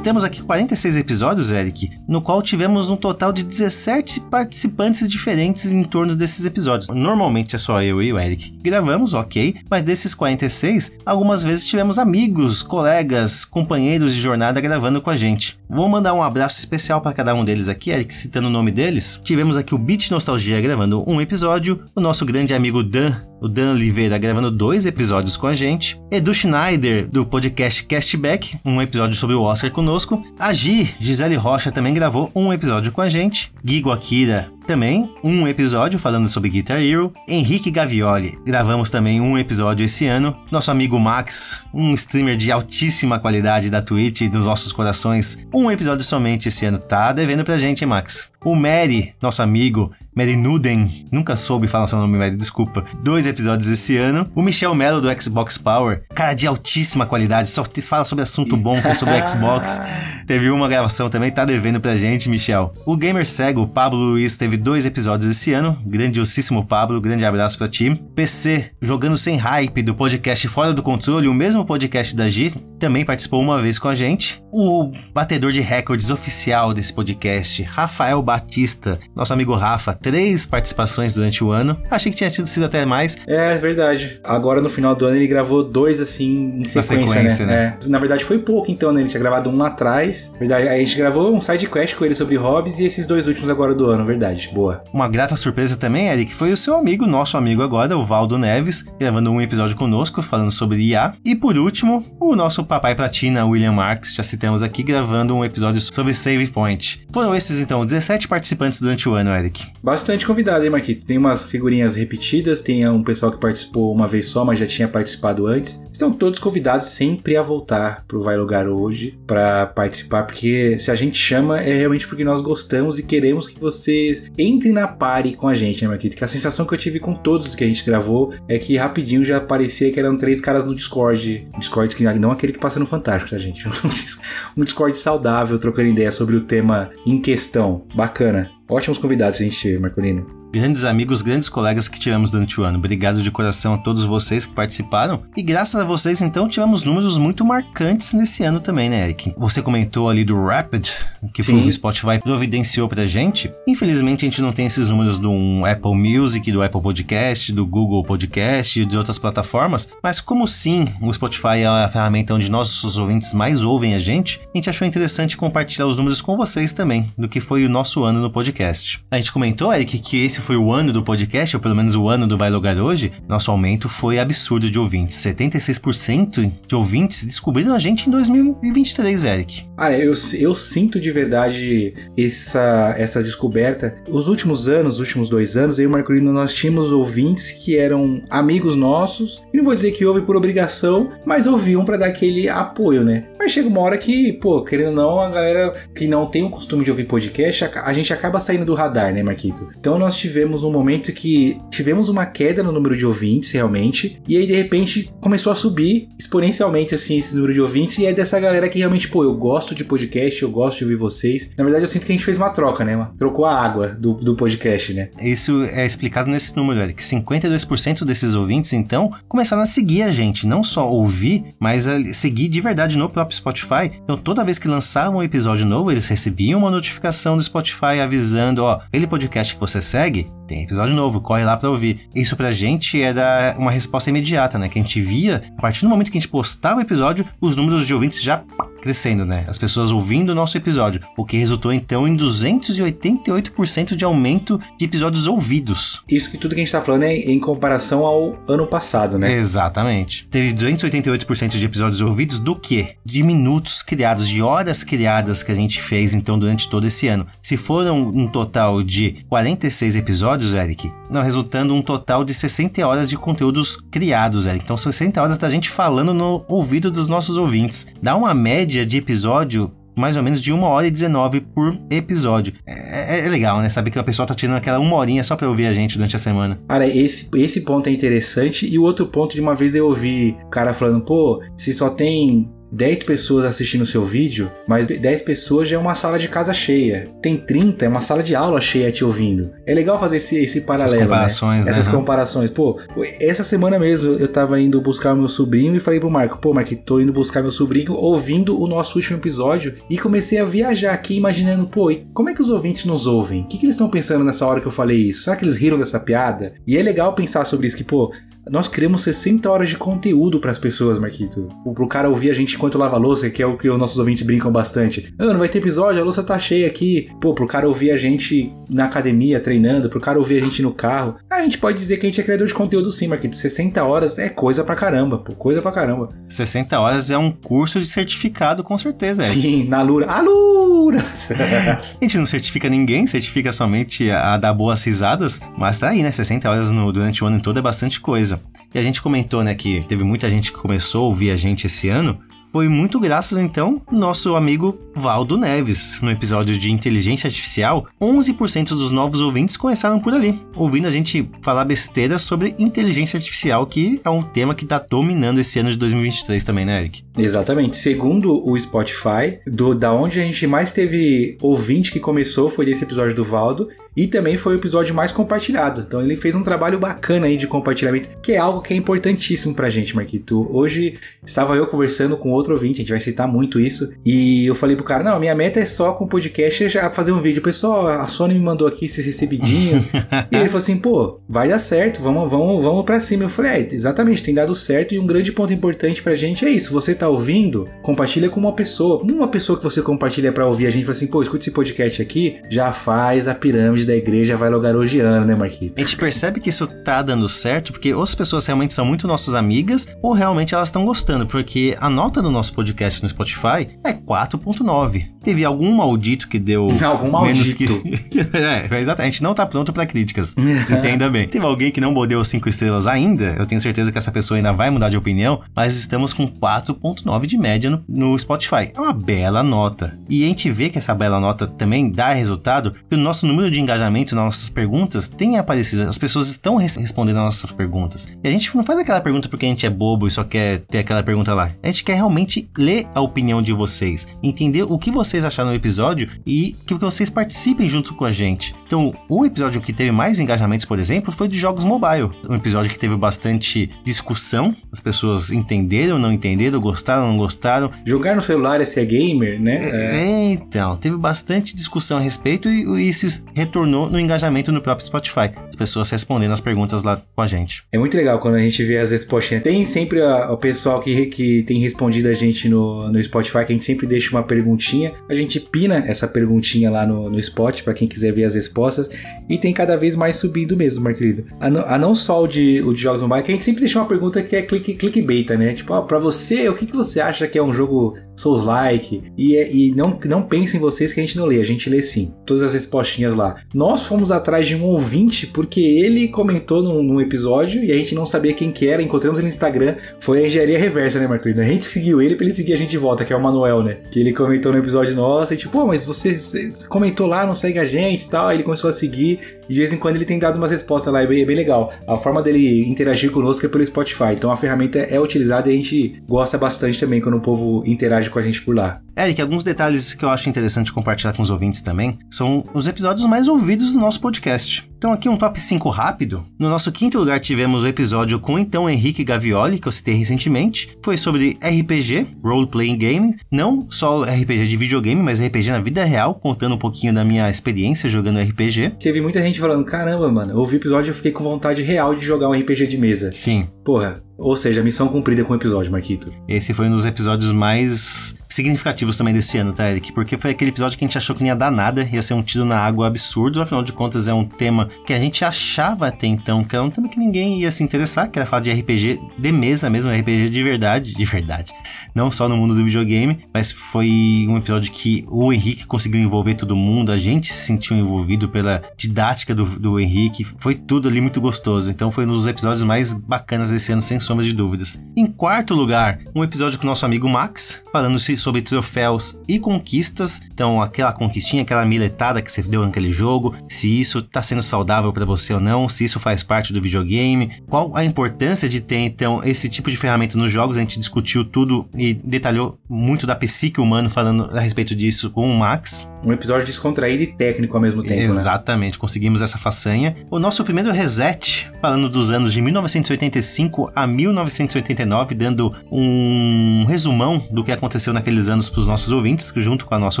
[0.04, 5.82] Temos aqui 46 episódios, Eric, no qual tivemos um total de 17 participantes diferentes em
[5.82, 6.90] torno desses episódios.
[6.90, 11.64] Normalmente é só eu e o Eric que gravamos, ok, mas desses 46, algumas vezes
[11.64, 15.58] tivemos amigos, colegas, companheiros de jornada gravando com a gente.
[15.70, 19.18] Vou mandar um abraço especial para cada um deles aqui, Eric, citando o nome deles.
[19.24, 23.72] Tivemos aqui o Beat Nostalgia gravando um episódio, o nosso grande amigo Dan o Dan
[23.72, 29.36] Oliveira gravando dois episódios com a gente, Edu Schneider do podcast Castback, um episódio sobre
[29.36, 33.90] o Oscar conosco, a Gi, Gisele Rocha também gravou um episódio com a gente, Gigo
[33.90, 40.06] Akira também um episódio falando sobre Guitar Hero, Henrique Gavioli gravamos também um episódio esse
[40.06, 45.46] ano, nosso amigo Max, um streamer de altíssima qualidade da Twitch e dos nossos corações,
[45.52, 48.30] um episódio somente esse ano, tá devendo pra gente, hein, Max?
[48.42, 52.84] O Mary, nosso amigo, Mary Nuden, nunca soube falar seu nome, Mary, desculpa.
[53.02, 54.30] Dois episódios esse ano.
[54.34, 58.80] O Michel Mello do Xbox Power, cara de altíssima qualidade, só fala sobre assunto bom
[58.80, 59.80] que é sobre Xbox.
[60.26, 62.72] Teve uma gravação também, tá devendo pra gente, Michel.
[62.86, 65.76] O Gamer Cego, o Pablo Luiz, teve dois episódios esse ano.
[65.84, 68.00] Grandiosíssimo Pablo, grande abraço pra ti.
[68.14, 73.04] PC, jogando sem hype, do podcast Fora do Controle, o mesmo podcast da G, também
[73.04, 74.42] participou uma vez com a gente.
[74.52, 81.42] O batedor de recordes oficial desse podcast, Rafael Batista, nosso amigo Rafa, três participações durante
[81.42, 81.80] o ano.
[81.90, 83.16] Achei que tinha tido sido até mais.
[83.26, 84.20] É verdade.
[84.22, 87.78] Agora no final do ano ele gravou dois assim em sequência, sequência, né?
[87.82, 87.88] É.
[87.88, 89.00] Na verdade foi pouco então, né?
[89.00, 90.30] Ele tinha gravado um lá atrás.
[90.38, 90.68] Verdade.
[90.68, 93.74] A gente gravou um side quest com ele sobre hobbies e esses dois últimos agora
[93.74, 94.50] do ano, verdade.
[94.52, 94.84] Boa.
[94.92, 98.84] Uma grata surpresa também, Eric, foi o seu amigo, nosso amigo agora, o Valdo Neves,
[99.00, 101.14] gravando um episódio conosco falando sobre IA.
[101.24, 105.80] E por último, o nosso papai platina, William Marks, já citamos aqui, gravando um episódio
[105.80, 107.06] sobre Save Point.
[107.10, 109.64] Foram esses então 17 participantes durante o ano, Eric.
[109.82, 109.93] Bastante
[110.26, 111.04] convidado, hein, Marquito?
[111.04, 114.88] Tem umas figurinhas repetidas, tem um pessoal que participou uma vez só, mas já tinha
[114.88, 115.84] participado antes.
[115.92, 120.94] Estão todos convidados sempre a voltar pro Vai Lugar hoje para participar, porque se a
[120.94, 125.46] gente chama é realmente porque nós gostamos e queremos que vocês entrem na pare com
[125.46, 126.16] a gente, né, Marquito?
[126.16, 129.24] Que a sensação que eu tive com todos que a gente gravou é que rapidinho
[129.24, 131.48] já parecia que eram três caras no Discord.
[131.58, 133.66] Discord que não aquele que passa no Fantástico, tá, gente?
[134.56, 137.86] um Discord saudável, trocando ideia sobre o tema em questão.
[137.94, 138.50] Bacana.
[138.68, 140.43] Ótimos convidados a gente teve, Marcolino.
[140.54, 142.78] Grandes amigos, grandes colegas que tivemos durante o ano.
[142.78, 145.24] Obrigado de coração a todos vocês que participaram.
[145.36, 149.34] E graças a vocês, então, tivemos números muito marcantes nesse ano também, né, Eric?
[149.36, 150.88] Você comentou ali do Rapid,
[151.32, 151.66] que foi Sim.
[151.66, 153.52] o Spotify providenciou pra gente.
[153.66, 157.66] Infelizmente, a gente não tem esses números do um Apple Music, do Apple Podcast, do
[157.66, 159.88] Google Podcast e de outras plataformas.
[160.00, 164.40] Mas como sim, o Spotify é a ferramenta onde nossos ouvintes mais ouvem a gente,
[164.54, 168.04] a gente achou interessante compartilhar os números com vocês também, do que foi o nosso
[168.04, 169.04] ano no podcast.
[169.10, 172.06] A gente comentou, Eric, que esse foi o ano do podcast, ou pelo menos o
[172.06, 175.16] ano do Vai Logar hoje, nosso aumento foi absurdo de ouvintes.
[175.16, 179.64] 76% de ouvintes descobriram a gente em 2023, Eric.
[179.76, 183.96] Ah, eu, eu sinto de verdade essa, essa descoberta.
[184.08, 187.78] Os últimos anos, os últimos dois anos, eu e o Marcolino, nós tínhamos ouvintes que
[187.78, 189.42] eram amigos nossos.
[189.52, 193.24] E não vou dizer que houve por obrigação, mas ouviam para dar aquele apoio, né?
[193.38, 196.50] Mas chega uma hora que, pô, querendo ou não, a galera que não tem o
[196.50, 199.70] costume de ouvir podcast, a, a gente acaba saindo do radar, né, Marquito?
[199.78, 204.38] Então nós tivemos um momento que tivemos uma queda no número de ouvintes, realmente, e
[204.38, 208.40] aí de repente começou a subir exponencialmente, assim, esse número de ouvintes, e é dessa
[208.40, 211.50] galera que realmente, pô, eu gosto de podcast, eu gosto de ouvir vocês.
[211.58, 213.06] Na verdade, eu sinto que a gente fez uma troca, né?
[213.18, 215.10] Trocou a água do, do podcast, né?
[215.20, 217.02] Isso é explicado nesse número, Eric.
[217.02, 220.46] 52% desses ouvintes, então, começaram a seguir a gente.
[220.46, 223.90] Não só ouvir, mas seguir de verdade no próprio Spotify.
[224.02, 228.62] Então, toda vez que lançavam um episódio novo, eles recebiam uma notificação do Spotify avisando:
[228.62, 232.08] ó, aquele podcast que você segue, segue tem episódio novo, corre lá pra ouvir.
[232.14, 234.68] Isso pra gente era uma resposta imediata, né?
[234.68, 237.56] Que a gente via, a partir do momento que a gente postava o episódio, os
[237.56, 238.42] números de ouvintes já
[238.82, 239.46] crescendo, né?
[239.48, 244.84] As pessoas ouvindo o nosso episódio, o que resultou então em 288% de aumento de
[244.84, 246.02] episódios ouvidos.
[246.06, 249.32] Isso que tudo que a gente tá falando é em comparação ao ano passado, né?
[249.32, 250.28] Exatamente.
[250.30, 252.96] Teve 288% de episódios ouvidos do que?
[253.02, 257.26] De minutos criados, de horas criadas que a gente fez então durante todo esse ano.
[257.40, 263.08] Se foram um total de 46 episódios, Eric, não, resultando um total de 60 horas
[263.08, 264.64] de conteúdos criados, Eric.
[264.64, 267.86] Então 60 horas da gente falando no ouvido dos nossos ouvintes.
[268.02, 271.78] Dá uma média média de episódio mais ou menos de 1 hora e 19 por
[271.88, 272.52] episódio.
[272.66, 273.68] É, é, é, legal, né?
[273.68, 276.16] Saber que a pessoa tá tirando aquela uma horinha só pra ouvir a gente durante
[276.16, 276.58] a semana.
[276.68, 278.66] Cara, esse, esse ponto é interessante.
[278.66, 281.90] E o outro ponto, de uma vez eu ouvi o cara falando, pô, se só
[281.90, 286.28] tem 10 pessoas assistindo o seu vídeo, mas 10 pessoas já é uma sala de
[286.28, 287.08] casa cheia.
[287.22, 289.52] Tem 30, é uma sala de aula cheia te ouvindo.
[289.64, 290.96] É legal fazer esse, esse paralelo.
[290.96, 291.72] Essas comparações, né?
[291.72, 291.78] né?
[291.78, 292.50] Essas comparações.
[292.50, 292.80] Pô,
[293.20, 296.52] essa semana mesmo eu tava indo buscar o meu sobrinho e falei pro Marco, pô,
[296.52, 300.92] Marco, tô indo buscar meu sobrinho ouvindo o nosso último episódio e comecei a viajar
[300.92, 303.42] aqui imaginando, pô, como é que os ouvintes nos ouvem?
[303.42, 305.24] O que, que eles estão pensando nessa hora que eu falei isso?
[305.24, 306.54] Será que eles riram dessa piada?
[306.66, 308.12] E é legal pensar sobre isso, que, pô,
[308.50, 311.48] nós criamos 60 horas de conteúdo para as pessoas, Marquito.
[311.74, 314.22] Pro cara ouvir a gente enquanto lava louça, que é o que os nossos ouvintes
[314.22, 315.14] brincam bastante.
[315.18, 317.08] Ah, não vai ter episódio, a louça tá cheia aqui.
[317.20, 320.72] Pô, pro cara ouvir a gente na academia treinando, pro cara ouvir a gente no
[320.72, 321.16] carro.
[321.30, 323.34] A gente pode dizer que a gente é criador de conteúdo sim, Marquito.
[323.34, 326.10] 60 horas é coisa pra caramba, pô, coisa pra caramba.
[326.28, 329.22] 60 horas é um curso de certificado, com certeza.
[329.22, 329.24] É.
[329.24, 330.06] Sim, na Lura.
[330.06, 330.98] A Lura!
[331.00, 336.10] a gente não certifica ninguém, certifica somente a dar boas risadas, mas tá aí, né?
[336.10, 338.54] 60 horas no, durante o ano todo é bastante coisa coisa.
[338.74, 341.66] E a gente comentou, né, que teve muita gente que começou a ouvir a gente
[341.66, 342.18] esse ano,
[342.52, 346.00] foi muito graças então nosso amigo Valdo Neves.
[346.02, 351.28] No episódio de Inteligência Artificial, 11% dos novos ouvintes começaram por ali, ouvindo a gente
[351.42, 355.78] falar besteira sobre inteligência artificial, que é um tema que está dominando esse ano de
[355.78, 357.02] 2023 também, né, Eric?
[357.18, 357.76] Exatamente.
[357.76, 362.84] Segundo o Spotify, do, da onde a gente mais teve ouvinte que começou foi desse
[362.84, 365.82] episódio do Valdo, e também foi o episódio mais compartilhado.
[365.86, 369.54] Então ele fez um trabalho bacana aí de compartilhamento, que é algo que é importantíssimo
[369.54, 370.48] pra gente, Marquito.
[370.52, 374.54] Hoje estava eu conversando com outro ouvinte, a gente vai citar muito isso, e eu
[374.54, 377.42] falei pro cara: não, minha meta é só com o podcast já fazer um vídeo.
[377.42, 379.84] Pessoal, a Sony me mandou aqui esses recebidinhos.
[380.30, 383.24] e ele falou assim: pô, vai dar certo, vamos, vamos, vamos pra cima.
[383.24, 386.50] Eu falei: é, exatamente, tem dado certo, e um grande ponto importante pra gente é
[386.50, 386.72] isso.
[386.72, 389.02] Você tá ouvindo, compartilha com uma pessoa.
[389.02, 392.00] Uma pessoa que você compartilha para ouvir a gente, fala assim: pô, escuta esse podcast
[392.00, 395.74] aqui, já faz a pirâmide da igreja vai logar hoje ano, né, Marquito?
[395.78, 399.06] A gente percebe que isso tá dando certo porque ou as pessoas realmente são muito
[399.06, 403.68] nossas amigas ou realmente elas estão gostando, porque a nota do nosso podcast no Spotify
[403.84, 404.73] é 4.9.
[405.22, 407.80] Teve algum maldito que deu algum maldito.
[408.10, 409.00] que É, exatamente.
[409.00, 410.34] A gente não tá pronto para críticas.
[410.70, 411.28] Entenda bem.
[411.28, 414.52] Teve alguém que não deu 5 estrelas ainda, eu tenho certeza que essa pessoa ainda
[414.52, 418.70] vai mudar de opinião, mas estamos com 4.9 de média no, no Spotify.
[418.74, 419.96] É uma bela nota.
[420.08, 423.50] E a gente vê que essa bela nota também dá resultado, porque o nosso número
[423.50, 425.82] de engajamento engajamento nas nossas perguntas tem aparecido.
[425.82, 428.08] As pessoas estão res respondendo as nossas perguntas.
[428.22, 430.58] E a gente não faz aquela pergunta porque a gente é bobo e só quer
[430.58, 431.50] ter aquela pergunta lá.
[431.62, 435.56] A gente quer realmente ler a opinião de vocês, entender o que vocês acharam do
[435.56, 438.54] episódio e que vocês participem junto com a gente.
[438.66, 442.10] Então, o episódio que teve mais engajamentos, por exemplo, foi de jogos mobile.
[442.28, 444.54] Um episódio que teve bastante discussão.
[444.72, 447.70] As pessoas entenderam, não entenderam, gostaram, não gostaram.
[447.84, 449.58] Jogar no celular é ser gamer, né?
[449.62, 454.60] É, é então, teve bastante discussão a respeito e, e isso retornou no engajamento no
[454.60, 455.30] próprio Spotify.
[455.48, 457.62] as pessoas respondendo as perguntas lá com a gente.
[457.72, 459.42] É muito legal quando a gente vê as respostinhas.
[459.42, 463.52] Tem sempre a- o pessoal que, que tem respondido a gente no, no Spotify, que
[463.52, 464.22] a gente sempre deixa uma
[464.54, 464.92] perguntinha.
[465.08, 468.90] A gente pina essa perguntinha lá no, no Spot pra quem quiser ver as respostas.
[469.28, 470.94] E tem cada vez mais subindo mesmo, meu.
[471.40, 473.60] A, não- a não só o de, o de jogos mobile, que a gente sempre
[473.60, 475.52] deixa uma pergunta que é click, clickbait, né?
[475.54, 479.02] Tipo, ó, pra você, o que, que você acha que é um jogo Souls-like?
[479.16, 481.68] E, é- e não, não pensem em vocês que a gente não lê, a gente
[481.68, 482.14] lê sim.
[482.24, 483.36] Todas as respostinhas lá.
[483.52, 487.94] Nós fomos atrás de um ouvinte porque ele comentou num, num episódio e a gente
[487.94, 489.74] não sabia quem que era, encontramos ele no Instagram.
[490.00, 491.40] Foi a engenharia reversa, né, Marcolino?
[491.40, 493.62] A gente seguiu ele pra ele seguir a gente de volta, que é o Manuel,
[493.62, 493.78] né?
[493.90, 497.58] Que ele comentou no episódio nosso e tipo, pô, mas você comentou lá, não segue
[497.58, 498.28] a gente e tal.
[498.28, 500.92] Aí ele começou a seguir e de vez em quando ele tem dado umas respostas
[500.92, 501.72] lá, é bem, é bem legal.
[501.86, 504.12] A forma dele interagir conosco é pelo Spotify.
[504.12, 508.10] Então a ferramenta é utilizada e a gente gosta bastante também quando o povo interage
[508.10, 508.80] com a gente por lá.
[508.96, 513.04] Eric, alguns detalhes que eu acho interessante compartilhar com os ouvintes também são os episódios
[513.06, 514.68] mais ouvidos do nosso podcast.
[514.84, 516.26] Então, aqui um top 5 rápido.
[516.38, 520.76] No nosso quinto lugar, tivemos o episódio com então Henrique Gavioli, que eu citei recentemente.
[520.84, 523.16] Foi sobre RPG, Role Playing Game.
[523.32, 527.30] Não só RPG de videogame, mas RPG na vida real, contando um pouquinho da minha
[527.30, 528.74] experiência jogando RPG.
[528.78, 531.62] Teve muita gente falando: caramba, mano, eu ouvi o episódio e eu fiquei com vontade
[531.62, 533.12] real de jogar um RPG de mesa.
[533.12, 536.12] Sim, Porra, ou seja, missão cumprida com o episódio, Marquito.
[536.28, 539.92] Esse foi um dos episódios mais significativos também desse ano, tá, Eric?
[539.92, 542.14] Porque foi aquele episódio que a gente achou que não ia dar nada, ia ser
[542.14, 545.86] um tiro na água absurdo, afinal de contas é um tema que a gente achava
[545.86, 548.50] até então que era um tema que ninguém ia se interessar, que era falar de
[548.50, 551.52] RPG de mesa mesmo, RPG de verdade, de verdade.
[551.94, 556.34] Não só no mundo do videogame, mas foi um episódio que o Henrique conseguiu envolver
[556.34, 561.00] todo mundo, a gente se sentiu envolvido pela didática do, do Henrique, foi tudo ali
[561.00, 561.70] muito gostoso.
[561.70, 564.82] Então foi um dos episódios mais bacanas desse ano, sem sombra de dúvidas.
[564.96, 570.22] Em quarto lugar, um episódio com o nosso amigo Max, falando sobre troféus e conquistas.
[570.32, 574.92] Então, aquela conquistinha, aquela miletada que você deu naquele jogo, se isso tá sendo saudável
[574.92, 578.78] para você ou não, se isso faz parte do videogame, qual a importância de ter
[578.78, 580.56] então esse tipo de ferramenta nos jogos.
[580.56, 585.28] A gente discutiu tudo e detalhou muito da psique humano falando a respeito disso com
[585.28, 585.90] o Max.
[586.04, 588.04] Um episódio descontraído e técnico ao mesmo tempo, né?
[588.04, 589.96] Exatamente, conseguimos essa façanha.
[590.10, 597.44] O nosso primeiro reset, falando dos anos de 1985 a 1989, dando um resumão do
[597.44, 600.00] que aconteceu naqueles anos para os nossos ouvintes, junto com a nossa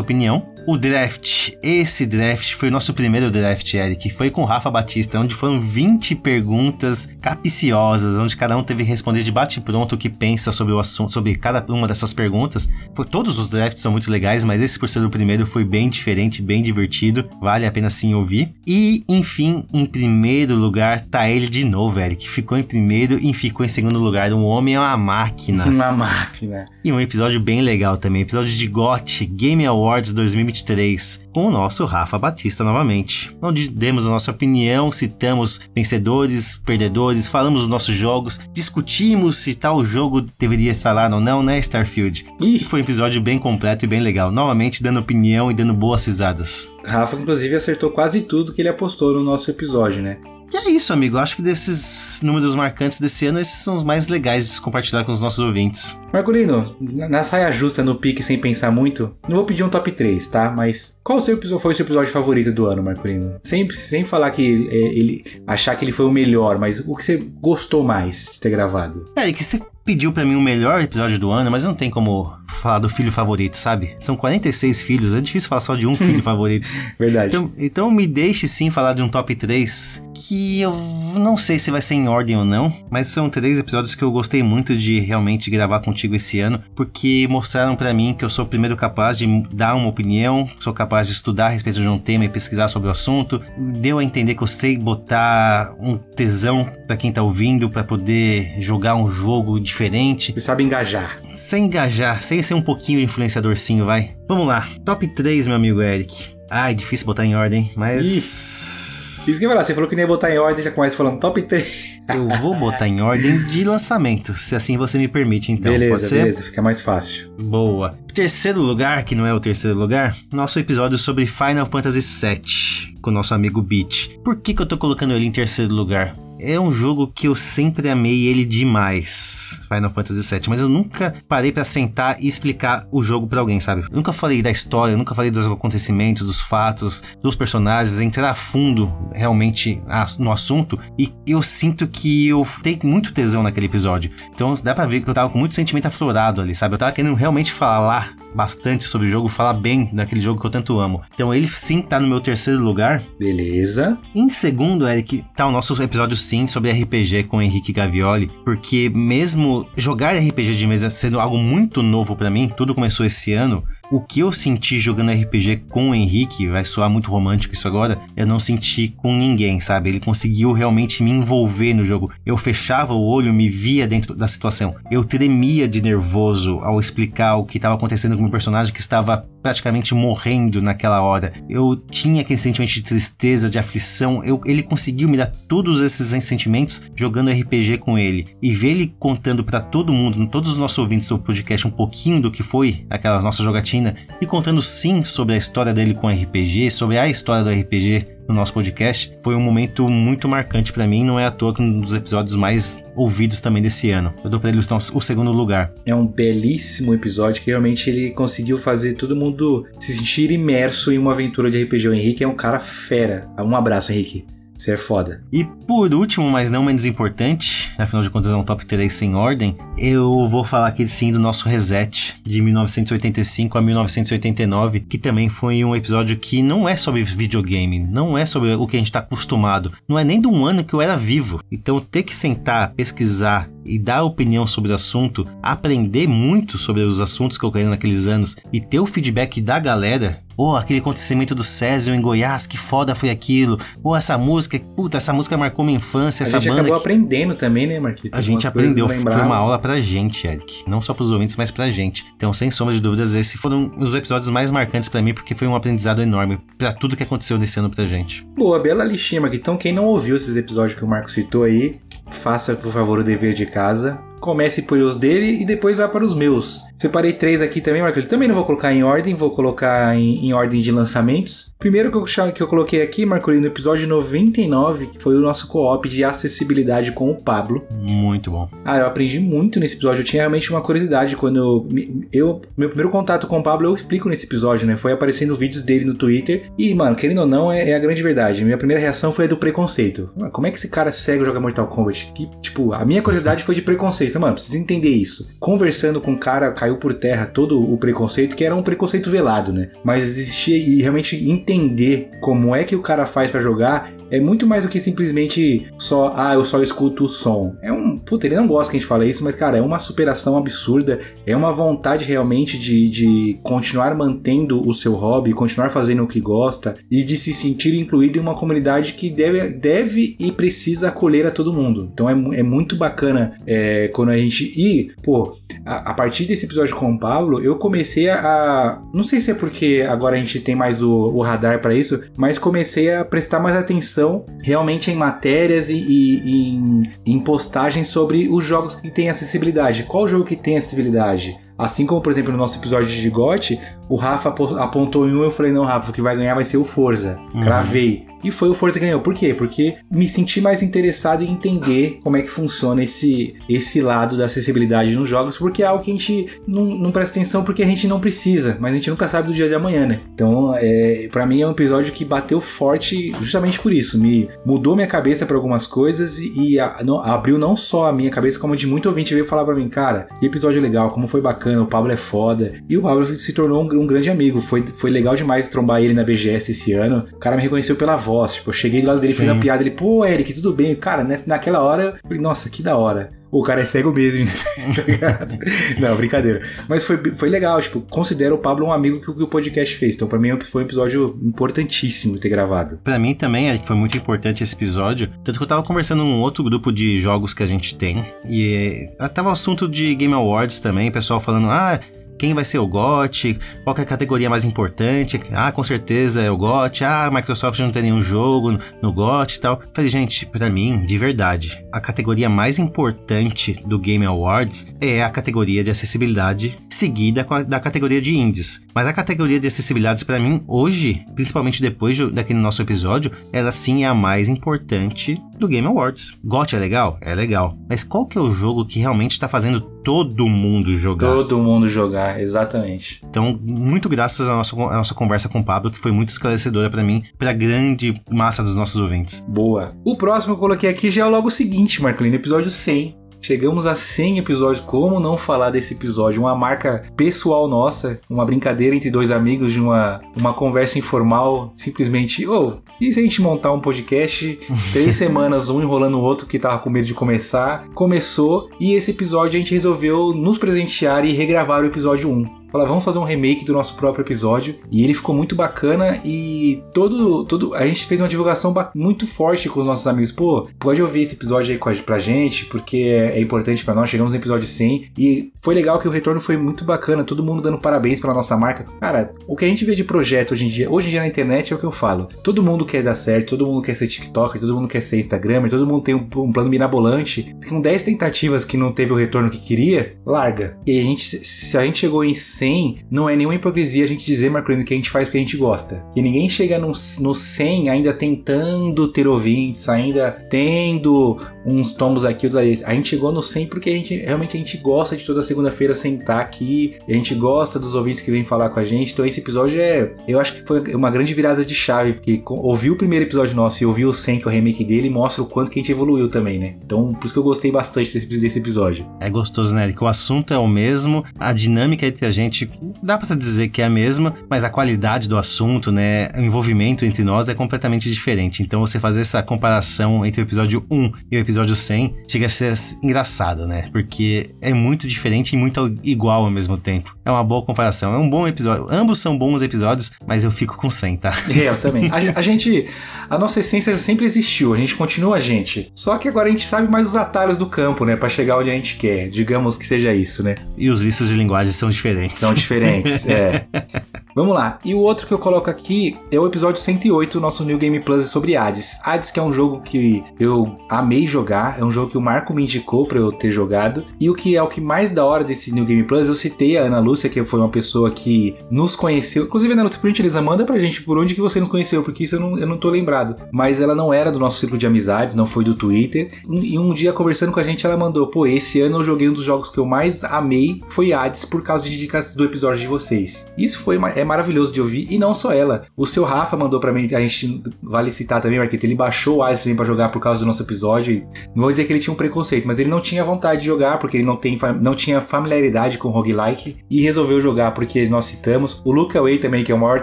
[0.00, 0.46] opinião.
[0.66, 5.20] O draft, esse draft foi o nosso primeiro draft, Eric, foi com o Rafa Batista,
[5.20, 10.08] onde foram 20 perguntas capiciosas, onde cada um teve que responder de bate-pronto o que
[10.08, 12.66] pensa sobre o assunto, sobre cada uma dessas perguntas.
[12.94, 15.90] Foi, todos os drafts são muito legais, mas esse por ser o primeiro foi bem
[15.90, 18.54] diferente, bem divertido, vale a pena sim ouvir.
[18.66, 23.66] E, enfim, em primeiro lugar tá ele de novo, Eric, ficou em primeiro e ficou
[23.66, 24.32] em segundo lugar.
[24.32, 25.64] Um homem é uma máquina.
[25.74, 26.64] Uma máquina.
[26.84, 31.84] E um episódio bem legal também, episódio de GOT Game Awards 2023, com o nosso
[31.84, 38.38] Rafa Batista novamente, onde demos a nossa opinião, citamos vencedores, perdedores, falamos dos nossos jogos,
[38.52, 42.26] discutimos se tal jogo deveria estar lá ou não, né, Starfield?
[42.40, 46.06] E foi um episódio bem completo e bem legal, novamente dando opinião e dando boas
[46.06, 46.72] risadas.
[46.84, 50.18] Rafa, inclusive, acertou quase tudo que ele apostou no nosso episódio, né?
[50.52, 51.18] E é isso, amigo.
[51.18, 55.04] Acho que desses números marcantes desse ano, esses são os mais legais de se compartilhar
[55.04, 55.98] com os nossos ouvintes.
[56.12, 60.26] Marcolino, na saia justa, no pique, sem pensar muito, não vou pedir um top 3,
[60.28, 60.50] tá?
[60.50, 63.34] Mas qual seu episódio, foi o seu episódio favorito do ano, Marcolino?
[63.42, 65.24] Sempre, sem falar que é, ele.
[65.46, 69.10] achar que ele foi o melhor, mas o que você gostou mais de ter gravado?
[69.16, 72.32] É, que você pediu pra mim o melhor episódio do ano, mas não tem como
[72.64, 73.94] falar do filho favorito, sabe?
[74.00, 76.66] São 46 filhos, é difícil falar só de um filho favorito.
[76.98, 77.28] Verdade.
[77.28, 80.72] Então, então me deixe sim falar de um top 3 que eu
[81.16, 84.10] não sei se vai ser em ordem ou não, mas são três episódios que eu
[84.10, 88.46] gostei muito de realmente gravar contigo esse ano, porque mostraram pra mim que eu sou
[88.46, 92.24] primeiro capaz de dar uma opinião, sou capaz de estudar a respeito de um tema
[92.24, 93.40] e pesquisar sobre o assunto.
[93.58, 98.54] Deu a entender que eu sei botar um tesão pra quem tá ouvindo pra poder
[98.60, 101.18] jogar um jogo diferente, Você sabe engajar.
[101.34, 104.16] sem engajar, sem ser um pouquinho influenciadorzinho, vai.
[104.28, 106.34] Vamos lá, top 3, meu amigo Eric.
[106.50, 108.06] Ai, difícil botar em ordem, mas.
[108.06, 110.96] Isso que eu ia falar, você falou que nem ia botar em ordem, já começa
[110.96, 111.94] falando top 3.
[112.06, 115.72] Eu vou botar em ordem de lançamento, se assim você me permite, então.
[115.72, 116.18] Pode beleza, ser?
[116.18, 117.32] beleza, fica mais fácil.
[117.40, 117.98] Boa.
[118.12, 123.08] Terceiro lugar, que não é o terceiro lugar, nosso episódio sobre Final Fantasy VII, com
[123.08, 124.18] o nosso amigo Beat.
[124.22, 126.14] Por que, que eu tô colocando ele em terceiro lugar?
[126.38, 131.14] É um jogo que eu sempre amei ele demais, Final Fantasy VII, mas eu nunca
[131.28, 133.82] parei pra sentar e explicar o jogo pra alguém, sabe?
[133.82, 138.34] Eu nunca falei da história, nunca falei dos acontecimentos, dos fatos, dos personagens, entrar a
[138.34, 139.80] fundo realmente
[140.18, 140.78] no assunto.
[140.98, 144.10] E eu sinto que eu dei muito tesão naquele episódio.
[144.34, 146.74] Então dá pra ver que eu tava com muito sentimento aflorado ali, sabe?
[146.74, 150.50] Eu tava querendo realmente falar bastante sobre o jogo, falar bem daquele jogo que eu
[150.50, 151.02] tanto amo.
[151.14, 153.02] Então ele sim tá no meu terceiro lugar.
[153.18, 153.98] Beleza.
[154.14, 158.90] Em segundo, Eric, tá o nosso episódio sim sobre RPG com o Henrique Gavioli, porque
[158.94, 163.64] mesmo jogar RPG de mesa sendo algo muito novo para mim, tudo começou esse ano,
[163.90, 167.98] o que eu senti jogando RPG com o Henrique, vai soar muito romântico isso agora,
[168.16, 169.88] eu não senti com ninguém, sabe?
[169.88, 172.10] Ele conseguiu realmente me envolver no jogo.
[172.24, 174.74] Eu fechava o olho, me via dentro da situação.
[174.90, 178.80] Eu tremia de nervoso ao explicar o que estava acontecendo com o meu personagem que
[178.80, 181.32] estava praticamente morrendo naquela hora.
[181.50, 184.24] Eu tinha aquele sentimento de tristeza, de aflição.
[184.24, 188.26] Eu, ele conseguiu me dar todos esses sentimentos jogando RPG com ele.
[188.40, 192.22] E ver ele contando para todo mundo, todos os nossos ouvintes do podcast, um pouquinho
[192.22, 193.83] do que foi aquela nossa jogatina
[194.20, 198.34] e contando sim sobre a história dele com RPG, sobre a história do RPG no
[198.34, 201.04] nosso podcast, foi um momento muito marcante para mim.
[201.04, 204.14] Não é à toa que um dos episódios mais ouvidos também desse ano.
[204.24, 205.72] Eu dou pra ele o segundo lugar.
[205.84, 210.98] É um belíssimo episódio que realmente ele conseguiu fazer todo mundo se sentir imerso em
[210.98, 211.88] uma aventura de RPG.
[211.88, 213.28] O Henrique é um cara fera.
[213.38, 214.24] Um abraço, Henrique.
[214.56, 215.22] Você é foda.
[215.32, 219.14] E por último, mas não menos importante, afinal de contas é um top 3 sem
[219.14, 225.28] ordem, eu vou falar aqui sim do nosso reset de 1985 a 1989, que também
[225.28, 228.88] foi um episódio que não é sobre videogame, não é sobre o que a gente
[228.88, 231.40] está acostumado, não é nem de um ano que eu era vivo.
[231.50, 237.00] Então ter que sentar, pesquisar e dar opinião sobre o assunto, aprender muito sobre os
[237.00, 240.22] assuntos que ocorreram naqueles anos e ter o feedback da galera.
[240.36, 243.56] Oh, aquele acontecimento do Césio em Goiás, que foda foi aquilo.
[243.84, 246.62] Oh, essa música, puta, essa música marcou minha infância, A essa gente banda.
[246.62, 246.82] acabou que...
[246.82, 248.18] aprendendo também, né, Marquinhos?
[248.18, 250.64] A gente aprendeu, foi uma aula pra gente, Eric.
[250.66, 252.04] Não só pros ouvintes, mas pra gente.
[252.16, 255.46] Então, sem sombra de dúvidas, esses foram os episódios mais marcantes pra mim, porque foi
[255.46, 258.26] um aprendizado enorme pra tudo que aconteceu nesse ano pra gente.
[258.36, 259.40] Boa, bela listinha, Marquinhos.
[259.40, 261.70] Então, quem não ouviu esses episódios que o Marco citou aí,
[262.14, 264.00] faça, por favor, o dever de casa.
[264.24, 266.64] Comece por os dele e depois vá para os meus.
[266.78, 268.08] Separei três aqui também, Marquinhos.
[268.08, 271.54] Também não vou colocar em ordem, vou colocar em, em ordem de lançamentos.
[271.58, 275.46] Primeiro que eu, que eu coloquei aqui, Marcolino, no episódio 99, que foi o nosso
[275.46, 277.66] co-op de acessibilidade com o Pablo.
[277.70, 278.48] Muito bom.
[278.64, 280.00] Ah, eu aprendi muito nesse episódio.
[280.00, 281.68] Eu tinha realmente uma curiosidade quando eu,
[282.10, 282.40] eu.
[282.56, 284.74] Meu primeiro contato com o Pablo eu explico nesse episódio, né?
[284.74, 286.46] Foi aparecendo vídeos dele no Twitter.
[286.56, 288.42] E, mano, querendo ou não, é, é a grande verdade.
[288.42, 290.10] Minha primeira reação foi a do preconceito.
[290.16, 292.10] Mano, como é que esse cara cego joga Mortal Kombat?
[292.14, 294.13] Que, tipo, a minha curiosidade foi de preconceito.
[294.14, 295.28] Falei, mano, precisa entender isso.
[295.40, 299.52] Conversando com o cara, caiu por terra todo o preconceito, que era um preconceito velado,
[299.52, 299.70] né?
[299.82, 304.46] Mas existia e realmente entender como é que o cara faz pra jogar é muito
[304.46, 307.56] mais do que simplesmente só, ah, eu só escuto o som.
[307.60, 307.98] É um.
[307.98, 311.00] Puta, ele não gosta que a gente fale isso, mas, cara, é uma superação absurda.
[311.26, 316.20] É uma vontade realmente de, de continuar mantendo o seu hobby, continuar fazendo o que
[316.20, 321.26] gosta e de se sentir incluído em uma comunidade que deve, deve e precisa acolher
[321.26, 321.90] a todo mundo.
[321.92, 324.44] Então é, é muito bacana é, quando a gente.
[324.56, 328.80] E, pô, a, a partir desse episódio com o Pablo, eu comecei a.
[328.92, 332.02] Não sei se é porque agora a gente tem mais o, o radar pra isso,
[332.16, 337.88] mas comecei a prestar mais atenção realmente em matérias e, e- e em, em postagens
[337.88, 339.84] sobre os jogos que têm acessibilidade.
[339.84, 341.36] Qual jogo que tem acessibilidade?
[341.56, 345.22] Assim como, por exemplo, no nosso episódio de GOT, o Rafa apo- apontou em um
[345.22, 347.18] e eu falei, não, Rafa, o que vai ganhar vai ser o Forza.
[347.34, 347.40] Uhum.
[347.40, 348.06] Cravei.
[348.22, 349.00] E foi o Forza que ganhou.
[349.02, 349.34] Por quê?
[349.34, 354.24] Porque me senti mais interessado em entender como é que funciona esse, esse lado da
[354.24, 357.66] acessibilidade nos jogos, porque é algo que a gente não, não presta atenção porque a
[357.66, 360.00] gente não precisa, mas a gente nunca sabe do dia de amanhã, né?
[360.14, 363.98] Então, é, para mim é um episódio que bateu forte justamente por isso.
[364.00, 367.92] Me mudou minha cabeça para algumas coisas e, e a- não- abriu não só a
[367.92, 371.06] minha cabeça, como de muito ouvinte veio falar para mim, cara, que episódio legal, como
[371.06, 372.52] foi bacana, o Pablo é foda.
[372.70, 374.40] E o Pablo se tornou um, um grande amigo.
[374.40, 377.04] Foi, foi legal demais trombar ele na BGS esse ano.
[377.12, 378.34] O cara me reconheceu pela voz.
[378.34, 379.62] Tipo, eu cheguei do lado dele, fiz uma piada.
[379.62, 380.74] Ele, pô, Eric, tudo bem?
[380.74, 383.10] Cara, nessa- naquela hora, eu falei, nossa, que da hora.
[383.30, 384.24] O cara é cego mesmo,
[384.76, 385.36] tá ligado?
[385.80, 386.40] Não, brincadeira.
[386.68, 389.96] Mas foi, foi legal, tipo, considero o Pablo um amigo que, o- podcast fez.
[389.96, 392.78] Então, pra mim, foi um episódio importantíssimo ter gravado.
[392.84, 395.08] Pra mim também, foi muito importante esse episódio.
[395.24, 398.04] Tanto que eu tava conversando num outro grupo de jogos que a gente tem.
[398.24, 401.80] E eh, tava o assunto de Game Awards também, pessoal falando, ah.
[402.18, 403.38] Quem vai ser o GOT?
[403.64, 405.20] Qual é a categoria mais importante?
[405.32, 406.84] Ah, com certeza é o GOT.
[406.84, 409.60] Ah, a Microsoft não tem nenhum jogo no- GOT e tal.
[409.74, 415.10] Falei, gente, pra mim, de verdade, a categoria mais importante do Game Awards é a
[415.10, 418.64] categoria de acessibilidade, seguida a- da categoria de indies.
[418.74, 423.50] Mas a categoria de acessibilidade, pra mim, hoje, principalmente depois do- daquele nosso episódio, ela
[423.50, 426.12] sim é a mais importante do Game Awards.
[426.24, 426.96] GOT é legal?
[427.00, 427.58] É legal.
[427.68, 431.06] Mas qual que é o jogo que realmente tá fazendo todo mundo jogar?
[431.06, 433.02] Todo mundo jogar, exatamente.
[433.08, 436.70] Então, muito graças à nossa, à nossa conversa com o Pablo, que foi muito esclarecedora
[436.70, 439.24] pra mim, pra grande massa dos nossos ouvintes.
[439.28, 439.76] Boa.
[439.84, 443.03] O próximo que eu coloquei aqui já é logo o seguinte, Marcolino, episódio 100.
[443.24, 444.62] Chegamos a 100 episódios.
[444.62, 446.20] Como não falar desse episódio?
[446.20, 452.26] Uma marca pessoal nossa, uma brincadeira entre dois amigos de uma, uma conversa informal, simplesmente,
[452.26, 454.38] ô, oh, e se a gente montar um podcast,
[454.74, 458.90] três semanas, um enrolando o outro que tava com medo de começar, começou, e esse
[458.90, 463.04] episódio a gente resolveu nos presentear e regravar o episódio 1 falar, vamos fazer um
[463.04, 464.54] remake do nosso próprio episódio.
[464.70, 467.24] E ele ficou muito bacana e todo.
[467.24, 470.12] todo a gente fez uma divulgação muito forte com os nossos amigos.
[470.12, 473.90] Pô, pode ouvir esse episódio aí pra gente, porque é, importante para nós.
[473.90, 477.02] Chegamos no episódio 100 e foi legal que o retorno foi muito bacana.
[477.02, 478.66] Todo mundo dando parabéns pela nossa marca.
[478.80, 481.08] Cara, o que a gente vê de projeto hoje em dia, hoje em dia na
[481.08, 482.08] internet é o que eu falo.
[482.22, 485.50] Todo mundo quer dar certo, todo mundo quer ser TikToker, todo mundo quer ser Instagramer,
[485.50, 487.34] todo mundo tem um, um plano mirabolante.
[487.48, 490.56] Com 10 tentativas que não teve o retorno que queria, larga.
[490.64, 493.88] E a gente, se a gente chegou em 100 100, não é nenhuma hipocrisia a
[493.88, 495.84] gente dizer, Marcolino, que a gente faz porque a gente gosta.
[495.94, 502.26] Que ninguém chega no, no 100 ainda tentando ter ouvintes, ainda tendo uns tombos aqui.
[502.64, 505.74] A gente chegou no 100 porque a gente realmente a gente gosta de toda segunda-feira
[505.74, 508.92] sentar aqui, a gente gosta dos ouvintes que vêm falar com a gente.
[508.92, 512.70] Então esse episódio é, eu acho que foi uma grande virada de chave, porque ouvir
[512.70, 515.26] o primeiro episódio nosso e ouvir o 100, que é o remake dele, mostra o
[515.26, 516.56] quanto que a gente evoluiu também, né?
[516.64, 518.86] Então, por isso que eu gostei bastante desse, desse episódio.
[519.00, 519.82] É gostoso, né, Eric?
[519.82, 522.50] O assunto é o mesmo, a dinâmica entre a gente gente
[522.82, 526.84] dá para dizer que é a mesma, mas a qualidade do assunto, né, o envolvimento
[526.84, 528.42] entre nós é completamente diferente.
[528.42, 532.28] Então você fazer essa comparação entre o episódio 1 e o episódio 100 chega a
[532.28, 533.68] ser engraçado, né?
[533.72, 536.96] Porque é muito diferente e muito igual ao mesmo tempo.
[537.04, 538.66] É uma boa comparação, é um bom episódio.
[538.68, 541.14] Ambos são bons episódios, mas eu fico com 100, tá?
[541.34, 541.90] É, eu também.
[541.90, 542.68] A, a gente,
[543.10, 545.70] a nossa essência sempre existiu, a gente continua a gente.
[545.74, 548.50] Só que agora a gente sabe mais os atalhos do campo, né, para chegar onde
[548.50, 549.08] a gente quer.
[549.08, 550.36] Digamos que seja isso, né?
[550.56, 552.20] E os vícios de linguagem são diferentes.
[552.24, 553.46] São diferentes, é.
[554.14, 554.60] Vamos lá.
[554.64, 558.10] E o outro que eu coloco aqui é o episódio 108, nosso New Game Plus
[558.10, 558.78] sobre Hades.
[558.84, 562.32] Hades que é um jogo que eu amei jogar, é um jogo que o Marco
[562.32, 563.84] me indicou para eu ter jogado.
[563.98, 566.56] E o que é o que mais da hora desse New Game Plus, eu citei
[566.56, 569.24] a Ana Lúcia, que foi uma pessoa que nos conheceu.
[569.24, 572.04] Inclusive, Ana Lúcia, por gentileza, manda pra gente por onde que você nos conheceu, porque
[572.04, 573.16] isso eu não, eu não tô lembrado.
[573.32, 576.12] Mas ela não era do nosso ciclo de amizades, não foi do Twitter.
[576.30, 579.12] E um dia, conversando com a gente, ela mandou: pô, esse ano eu joguei um
[579.12, 582.66] dos jogos que eu mais amei, foi Hades, por causa de dicas do episódio de
[582.66, 583.26] vocês.
[583.36, 585.62] Isso foi é maravilhoso de ouvir, e não só ela.
[585.76, 589.36] O seu Rafa mandou para mim, a gente vale citar também, Marquito, ele baixou o
[589.36, 591.02] também pra jogar por causa do nosso episódio.
[591.34, 593.78] Não vou dizer que ele tinha um preconceito, mas ele não tinha vontade de jogar,
[593.78, 598.60] porque ele não, tem, não tinha familiaridade com roguelike, e resolveu jogar porque nós citamos.
[598.64, 599.82] O Luca Way também, que é o maior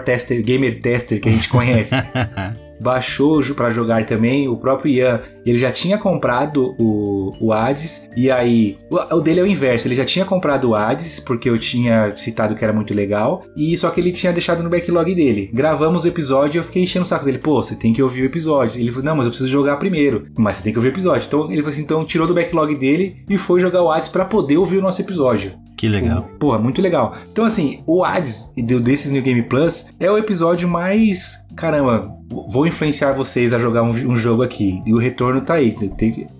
[0.00, 1.94] tester, gamer tester que a gente conhece.
[2.82, 8.30] baixou para jogar também, o próprio Ian, ele já tinha comprado o, o Hades, e
[8.30, 11.58] aí, o, o, dele é o inverso, ele já tinha comprado o Hades, porque eu
[11.58, 15.50] tinha citado que era muito legal, e só que ele tinha deixado no backlog dele.
[15.52, 18.22] Gravamos o episódio e eu fiquei enchendo o saco dele, pô, você tem que ouvir
[18.22, 18.80] o episódio.
[18.80, 21.26] Ele falou, não, mas eu preciso jogar primeiro, mas você tem que ouvir o episódio.
[21.26, 24.24] Então ele falou assim, então tirou do backlog dele e foi jogar o Hades para
[24.24, 25.52] poder ouvir o nosso episódio.
[25.82, 26.28] Que legal.
[26.38, 27.12] Pô, muito legal.
[27.32, 31.44] Então, assim, o Hades desses New Game Plus é o episódio mais.
[31.56, 32.08] Caramba,
[32.48, 34.82] vou influenciar vocês a jogar um, um, jogo aqui.
[34.86, 35.74] E o retorno tá aí.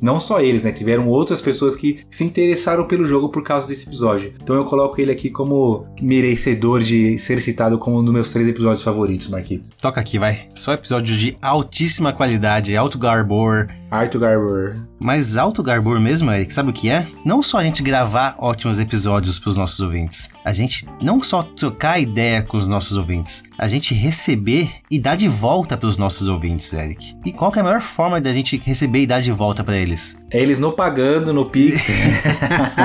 [0.00, 0.72] Não só eles, né?
[0.72, 4.32] Tiveram outras pessoas que se interessaram pelo jogo por causa desse episódio.
[4.42, 8.48] Então eu coloco ele aqui como merecedor de ser citado como um dos meus três
[8.48, 9.70] episódios favoritos, Marquito.
[9.80, 10.48] Toca aqui, vai.
[10.54, 13.68] Só episódio de altíssima qualidade, alto garbor.
[13.90, 14.74] Alto garbor.
[14.98, 17.06] Mas alto garbor mesmo, Eric, sabe o que é?
[17.26, 20.30] Não só a gente gravar ótimos episódios para os nossos ouvintes.
[20.44, 23.42] A gente não só trocar ideia com os nossos ouvintes.
[23.58, 27.14] A gente receber e dar de volta os nossos ouvintes, Eric.
[27.24, 30.16] E qual é a melhor forma da gente receber e dar de volta para eles?
[30.30, 31.88] É eles não pagando no Pix.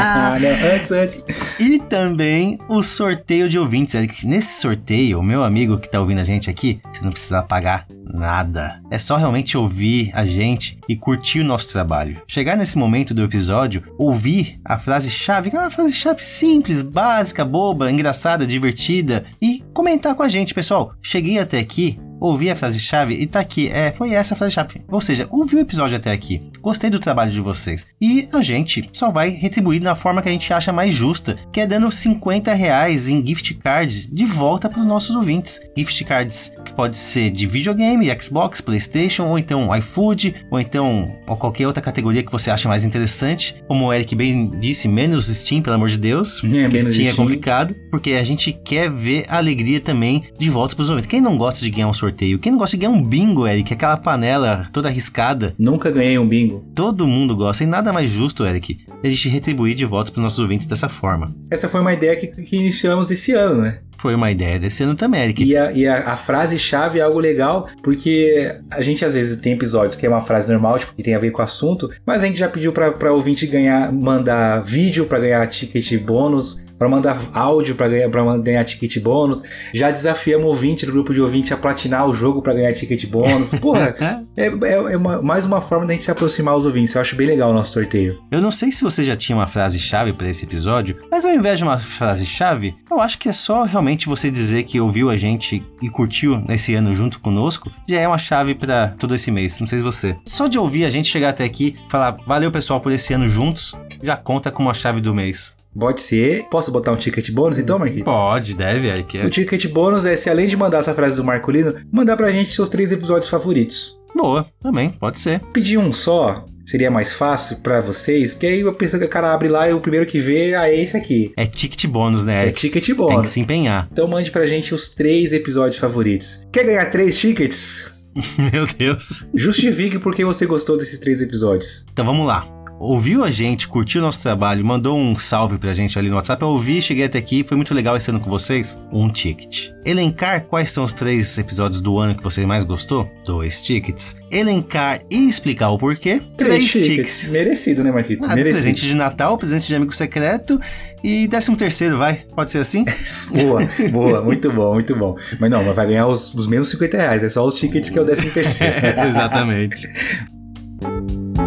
[0.42, 1.26] não, antes, antes.
[1.60, 4.26] E também o sorteio de ouvintes, Eric.
[4.26, 7.88] Nesse sorteio, o meu amigo que tá ouvindo a gente aqui, você não precisa pagar
[8.14, 8.82] nada.
[8.90, 12.22] É só realmente ouvir a gente e curtir o nosso trabalho.
[12.28, 17.92] Chegar nesse momento do episódio, ouvir a frase-chave, que é uma frase-chave simples, básica, boba,
[17.92, 20.94] engraçada, divertida, e comentar com a gente, pessoal.
[21.02, 23.70] Cheguei até aqui, ouvi a frase-chave e tá aqui.
[23.70, 24.82] É, foi essa a frase-chave.
[24.90, 26.50] Ou seja, ouvi o episódio até aqui.
[26.62, 27.86] Gostei do trabalho de vocês.
[28.00, 31.62] E a gente só vai retribuir da forma que a gente acha mais justa, que
[31.62, 35.60] é dando 50 reais em gift cards de volta para os nossos ouvintes.
[35.78, 41.38] Gift cards que pode ser de videogame, Xbox, Playstation, ou então iFood, ou então ou
[41.38, 43.56] qualquer outra categoria que você acha mais interessante.
[43.68, 46.42] Como o Eric bem disse, menos Steam, pelo amor de Deus.
[46.58, 50.76] É, Steam, Steam é complicado, porque a gente quer ver a alegria também de volta
[50.76, 51.08] para os ouvintes.
[51.08, 52.40] Quem não gosta de ganhar um sorteio.
[52.40, 53.74] Quem não gosta de ganhar um bingo, Eric?
[53.74, 55.54] Aquela panela toda arriscada.
[55.58, 56.66] Nunca ganhei um bingo.
[56.74, 60.24] Todo mundo gosta e nada mais justo, Eric, a gente retribuir de volta para os
[60.24, 61.36] nossos ouvintes dessa forma.
[61.52, 63.80] Essa foi uma ideia que, que iniciamos esse ano, né?
[63.98, 65.44] Foi uma ideia desse ano também, Eric.
[65.44, 69.54] E a, e a, a frase-chave é algo legal, porque a gente às vezes tem
[69.54, 72.22] episódios que é uma frase normal, tipo, que tem a ver com o assunto, mas
[72.22, 77.18] a gente já pediu pra ouvinte ganhar, mandar vídeo pra ganhar ticket bônus, para mandar
[77.34, 79.42] áudio para ganhar, pra ganhar ticket bônus.
[79.74, 83.06] Já desafiamos o ouvinte do grupo de ouvinte a platinar o jogo para ganhar ticket
[83.08, 83.50] bônus.
[83.60, 83.96] Porra,
[84.36, 86.94] é, é, é uma- mais uma forma da gente se aproximar aos ouvintes.
[86.96, 88.12] Eu acho bem legal o nosso sorteio.
[88.32, 91.58] Eu não sei se você já tinha uma frase-chave para esse episódio, mas ao invés
[91.58, 95.64] de uma frase-chave, eu acho que é só realmente você dizer que ouviu a gente
[95.82, 99.60] e curtiu nesse ano junto conosco, já é uma chave para todo esse mês.
[99.60, 100.16] Não sei se você.
[100.26, 103.74] Só de ouvir a gente chegar até aqui, falar valeu pessoal por esse ano juntos,
[104.02, 105.56] já conta como a chave do mês.
[105.80, 106.46] Pode ser.
[106.50, 108.04] Posso botar um ticket bônus então, Marquinhos?
[108.06, 109.18] Pode, deve, Eric.
[109.20, 112.52] O ticket bônus é se além de mandar essa frase do Marcolino, mandar pra gente
[112.52, 113.98] seus três episódios favoritos.
[114.16, 115.40] Boa, também, pode ser.
[115.54, 119.34] Pedir um só seria mais fácil pra vocês, porque aí a pessoa que o cara
[119.34, 121.32] abre lá e o primeiro que vê, ah, é esse aqui.
[121.38, 123.30] É ticket bônus, né, É ticket Tem que bônus.
[123.30, 123.88] se empenhar.
[123.92, 126.46] Então mande pra gente os três episódios favoritos.
[126.52, 127.90] Quer ganhar três tickets?
[128.52, 129.30] Meu Deus.
[129.34, 131.86] Justifique por que você gostou desses três episódios.
[131.94, 132.57] Então vamos lá.
[132.80, 136.42] Ouviu a gente, curtiu o nosso trabalho, mandou um salve pra gente ali no WhatsApp.
[136.44, 138.80] Eu ouvi, cheguei até aqui, foi muito legal esse ano com vocês.
[138.92, 139.72] Um ticket.
[139.84, 143.10] Elencar quais são os três episódios do ano que você mais gostou?
[143.26, 144.16] Dois tickets.
[144.32, 146.22] Elencar e explicar o porquê?
[146.38, 147.32] Três, tickets.
[147.32, 148.22] Merecido, né, Marquito?
[148.22, 148.62] Nada, Merecido.
[148.64, 150.60] presente de Natal, presente de amigo secreto
[151.04, 152.26] e décimo terceiro, vai?
[152.36, 152.86] Pode ser assim?
[153.32, 155.16] Boa, boa, muito bom, muito bom.
[155.40, 157.98] Mas não, mas vai ganhar os, os menos 50 reais, é só os tickets que
[157.98, 158.76] é o décimo terceiro.
[159.08, 159.90] Exatamente.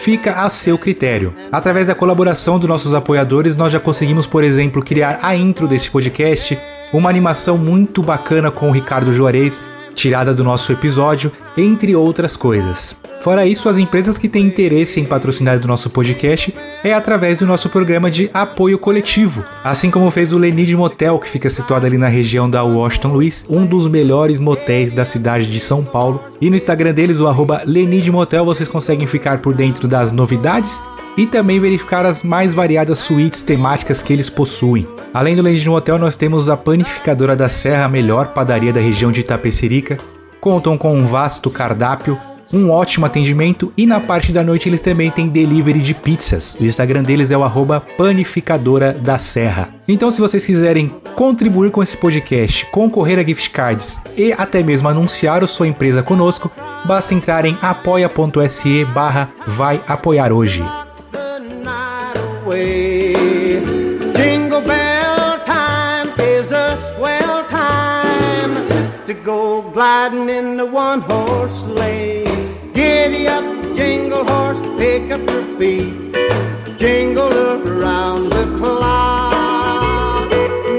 [0.00, 1.34] fica a seu critério.
[1.52, 5.90] Através da colaboração dos nossos apoiadores, nós já conseguimos, por exemplo, criar a intro desse
[5.90, 6.58] podcast,
[6.92, 9.60] uma animação muito bacana com o Ricardo Juarez,
[10.00, 12.96] tirada do nosso episódio, entre outras coisas.
[13.20, 17.46] Fora isso, as empresas que têm interesse em patrocinar do nosso podcast é através do
[17.46, 21.98] nosso programa de apoio coletivo, assim como fez o Lenid Motel, que fica situado ali
[21.98, 26.24] na região da Washington Luiz, um dos melhores motéis da cidade de São Paulo.
[26.40, 30.82] E no Instagram deles, o arroba Lenid Motel, vocês conseguem ficar por dentro das novidades
[31.14, 34.86] e também verificar as mais variadas suítes temáticas que eles possuem.
[35.12, 39.10] Além do Lenid Motel, nós temos a Panificadora da Serra, a melhor padaria da região
[39.10, 39.98] de Itapecerica.
[40.40, 42.18] Contam com um vasto cardápio,
[42.52, 46.56] um ótimo atendimento e na parte da noite eles também têm delivery de pizzas.
[46.60, 49.68] O Instagram deles é o arroba panificadora da serra.
[49.88, 54.88] Então se vocês quiserem contribuir com esse podcast, concorrer a gift cards e até mesmo
[54.88, 56.50] anunciar a sua empresa conosco,
[56.84, 60.64] basta entrar em apoia.se barra vai apoiar hoje.
[69.62, 72.24] Gliding in the one horse sleigh.
[72.72, 73.44] Giddy up,
[73.76, 75.94] jingle horse, pick up your feet.
[76.78, 80.30] Jingle around the clock.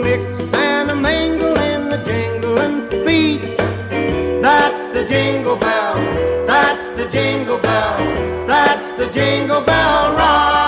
[0.03, 3.57] Mix and a mingle in the jingling feet.
[4.41, 5.95] That's the jingle bell.
[6.47, 7.97] That's the jingle bell.
[8.47, 10.60] That's the jingle bell rock.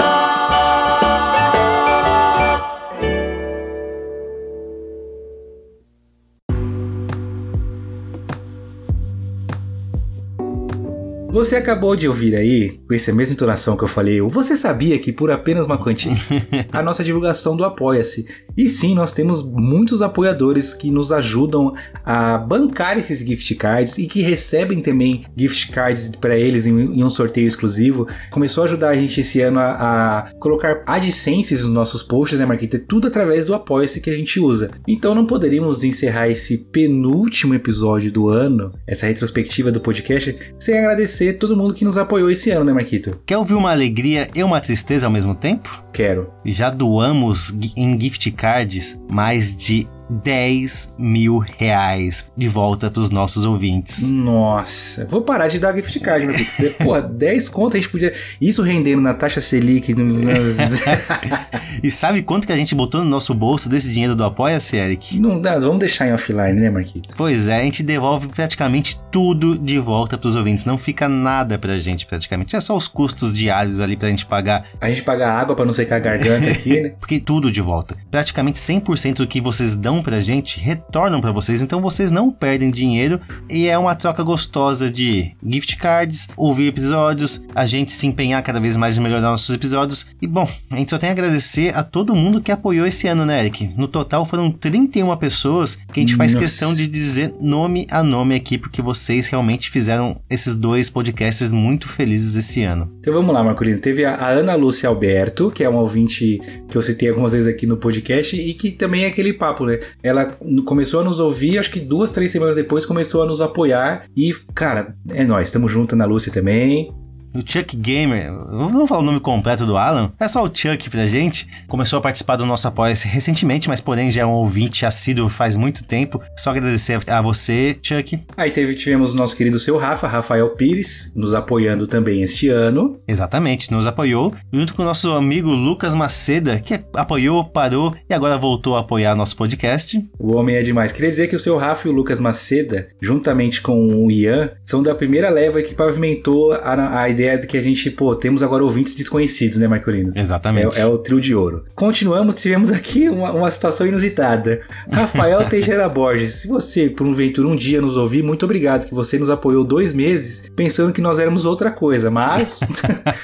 [11.34, 14.99] Você acabou de ouvir aí, com essa mesma entonação que eu falei, o você sabia
[14.99, 16.14] que por apenas uma quantia,
[16.72, 18.27] a nossa divulgação do Apoia-se.
[18.55, 21.73] E sim, nós temos muitos apoiadores que nos ajudam
[22.05, 27.03] a bancar esses gift cards e que recebem também gift cards para eles em, em
[27.03, 28.07] um sorteio exclusivo.
[28.30, 32.45] Começou a ajudar a gente esse ano a, a colocar adicências nos nossos posts, né,
[32.45, 32.77] Marquita?
[32.77, 34.69] Tudo através do Apoia-se que a gente usa.
[34.88, 41.22] Então não poderíamos encerrar esse penúltimo episódio do ano, essa retrospectiva do podcast, sem agradecer
[41.31, 43.17] todo mundo que nos apoiou esse ano, né, Marquito?
[43.25, 45.83] Quer ouvir uma alegria e uma tristeza ao mesmo tempo?
[45.93, 46.33] Quero.
[46.43, 54.11] Já doamos em gift cards mais de 10 mil reais de volta pros nossos ouvintes.
[54.11, 56.73] Nossa, vou parar de dar gift card, meu filho.
[56.84, 58.13] Porra, 10 contas a gente podia.
[58.39, 59.93] Isso rendendo na taxa Selic.
[59.93, 60.13] No...
[61.81, 65.19] E sabe quanto que a gente botou no nosso bolso desse dinheiro do Apoia-se, Eric?
[65.19, 67.13] Não dá, vamos deixar em offline, né, Marquito?
[67.17, 70.63] Pois é, a gente devolve praticamente tudo de volta pros ouvintes.
[70.63, 72.55] Não fica nada pra gente, praticamente.
[72.55, 74.65] É só os custos diários ali pra gente pagar.
[74.80, 76.93] A gente paga água pra não secar a garganta aqui, né?
[76.99, 77.97] Porque tudo de volta.
[78.09, 81.61] Praticamente 100% do que vocês dão pra gente retornam pra vocês.
[81.61, 83.19] Então vocês não perdem dinheiro.
[83.49, 88.59] E é uma troca gostosa de gift cards, ouvir episódios, a gente se empenhar cada
[88.59, 90.07] vez mais em melhorar nossos episódios.
[90.21, 93.25] E bom, a gente só tem a agradecer a todo mundo que apoiou esse ano,
[93.25, 93.71] né, Eric?
[93.77, 96.45] No total foram 31 pessoas que a gente faz Nossa.
[96.45, 101.87] questão de dizer nome a nome aqui, porque vocês realmente fizeram esses dois podcasts muito
[101.87, 102.91] felizes esse ano.
[102.99, 103.79] Então vamos lá, Marcolino.
[103.79, 106.39] Teve a, a Ana Lúcia Alberto, que é uma ouvinte
[106.69, 109.79] que eu citei algumas vezes aqui no podcast, e que também é aquele papo, né?
[110.01, 110.35] Ela
[110.65, 114.05] começou a nos ouvir, acho que duas, três semanas depois começou a nos apoiar.
[114.15, 116.93] E, cara, é nóis, tamo junto, Ana Lúcia também.
[117.35, 120.11] O Chuck Gamer, vamos falar o nome completo do Alan?
[120.19, 121.47] É só o Chuck pra gente.
[121.68, 125.57] Começou a participar do nosso apoio recentemente, mas porém já é um ouvinte assíduo faz
[125.57, 126.22] muito tempo.
[126.38, 128.19] Só agradecer a você, Chuck.
[128.38, 132.99] Aí teve, tivemos o nosso querido seu Rafa, Rafael Pires, nos apoiando também este ano.
[133.07, 138.38] Exatamente, nos apoiou, junto com o nosso amigo Lucas Maceda, que apoiou, parou e agora
[138.38, 139.99] voltou a apoiar nosso podcast.
[140.19, 140.91] O homem é demais.
[140.91, 144.84] Queria dizer que o seu Rafa e o Lucas Maceda, juntamente com o Ian, são
[144.84, 148.63] da primeira leva que pavimentou a, a ideia de que a gente, pô, temos agora
[148.63, 150.13] ouvintes desconhecidos, né, Marcolino?
[150.15, 150.77] Exatamente.
[150.77, 151.65] É, é o trio de ouro.
[151.75, 154.61] Continuamos, tivemos aqui uma, uma situação inusitada.
[154.91, 158.93] Rafael Teixeira Borges, se você, por um ventura, um dia nos ouvir, muito obrigado, que
[158.93, 162.59] você nos apoiou dois meses pensando que nós éramos outra coisa, mas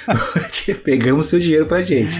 [0.83, 2.17] pegamos seu dinheiro pra gente.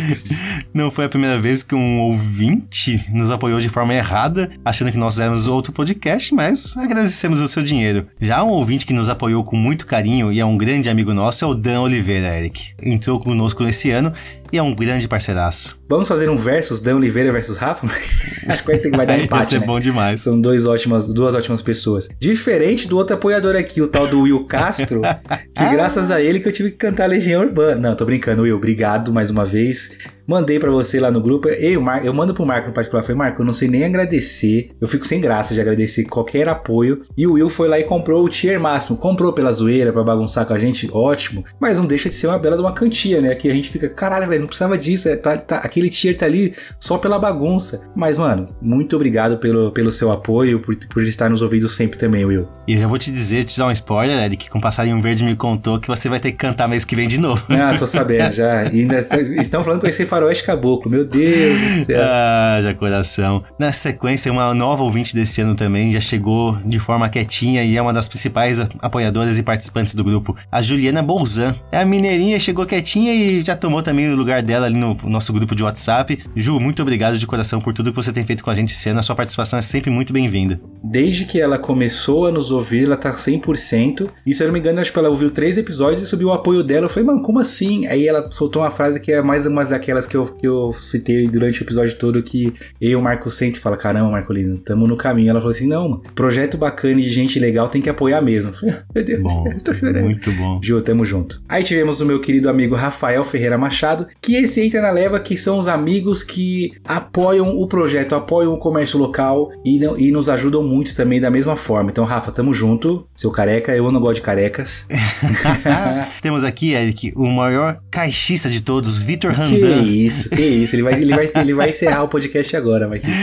[0.74, 4.98] Não foi a primeira vez que um ouvinte nos apoiou de forma errada, achando que
[4.98, 8.08] nós éramos outro podcast, mas agradecemos o seu dinheiro.
[8.20, 11.46] Já um ouvinte que nos apoiou com muito carinho e é um grande amigo nosso
[11.46, 12.74] é o Dan Oliveira, Eric.
[12.82, 14.14] Entrou conosco nesse ano
[14.52, 15.80] e é um grande parceiraço.
[15.90, 17.86] Vamos fazer um versus Dan Oliveira versus Rafa?
[18.48, 19.66] Acho que vai, ter, vai dar empate, ser né?
[19.66, 20.22] bom demais.
[20.22, 22.08] São dois ótimas, duas ótimas pessoas.
[22.20, 25.02] Diferente do outro apoiador aqui, o tal do Will Castro,
[25.54, 27.90] que graças a ele que eu tive que cantar Legião Urbana.
[27.90, 28.56] Não, tô brincando, Will.
[28.56, 29.98] Obrigado mais uma vez.
[30.30, 31.50] Mandei pra você lá no grupo.
[31.50, 32.06] Eu, Mar...
[32.06, 33.02] eu mando pro Marco no particular.
[33.02, 34.70] Falei, Marco, eu não sei nem agradecer.
[34.80, 37.02] Eu fico sem graça de agradecer qualquer apoio.
[37.18, 38.98] E o Will foi lá e comprou o tier máximo.
[38.98, 40.88] Comprou pela zoeira, pra bagunçar com a gente.
[40.94, 41.44] Ótimo.
[41.60, 43.34] Mas não deixa de ser uma bela de uma cantia, né?
[43.34, 45.10] Que a gente fica, caralho, velho, não precisava disso.
[45.10, 47.82] É, tá, tá- aquele tier tá ali só pela bagunça.
[47.96, 52.24] Mas, mano, muito obrigado pelo, pelo seu apoio, por, por estar nos ouvindo sempre também,
[52.24, 52.48] Will.
[52.68, 55.24] E eu já vou te dizer, te dar um spoiler, Eric, que com Passarinho Verde
[55.24, 57.44] me contou que você vai ter que cantar mês que vem de novo.
[57.50, 58.66] Ah, tô sabendo já.
[58.66, 59.00] E ainda
[59.42, 60.92] estão falando que vai ser faroeste caboclo.
[60.92, 62.02] Meu Deus do céu.
[62.04, 63.44] Ah, já coração.
[63.58, 67.82] Na sequência, uma nova ouvinte desse ano também já chegou de forma quietinha e é
[67.82, 71.56] uma das principais apoiadoras e participantes do grupo, a Juliana Bolzan.
[71.72, 75.32] É a mineirinha, chegou quietinha e já tomou também o lugar dela ali no nosso
[75.32, 76.20] grupo de WhatsApp.
[76.36, 78.90] Ju, muito obrigado de coração por tudo que você tem feito com a gente esse
[78.90, 79.00] ano.
[79.00, 80.60] A sua participação é sempre muito bem-vinda.
[80.84, 84.10] Desde que ela começou a nos ouvir, ela tá 100%.
[84.26, 86.34] E se eu não me engano, acho que ela ouviu três episódios e subiu o
[86.34, 86.86] apoio dela.
[86.86, 87.88] Eu falei, mano, como assim?
[87.88, 91.28] Aí ela soltou uma frase que é mais uma daquelas que eu, que eu citei
[91.28, 94.98] durante o episódio todo, que eu e o Marco sempre fala, caramba, Marcolino, tamo no
[94.98, 95.30] caminho.
[95.30, 98.52] Ela falou assim, não, projeto bacana e de gente legal tem que apoiar mesmo.
[98.52, 100.02] Eu falei, "Ah, meu Deus, Bom, tô chorando.
[100.04, 100.60] muito bom.
[100.64, 101.42] Ju, tamo junto.
[101.48, 105.38] Aí tivemos o meu querido amigo Rafael Ferreira Machado, que esse entra na leva que
[105.38, 110.30] são os amigos que apoiam o projeto, apoiam o comércio local e, não- e nos
[110.30, 111.92] ajudam muito também da mesma forma.
[111.92, 113.08] Então, Rafa, tamo junto.
[113.16, 114.88] Seu careca, eu não gosto de carecas.
[116.22, 119.82] Temos aqui, Eric, o maior caixista de todos, Vitor Randan.
[120.06, 120.76] Isso, que isso.
[120.76, 123.16] Ele vai, ele, vai, ele vai encerrar o podcast agora, Marquinhos.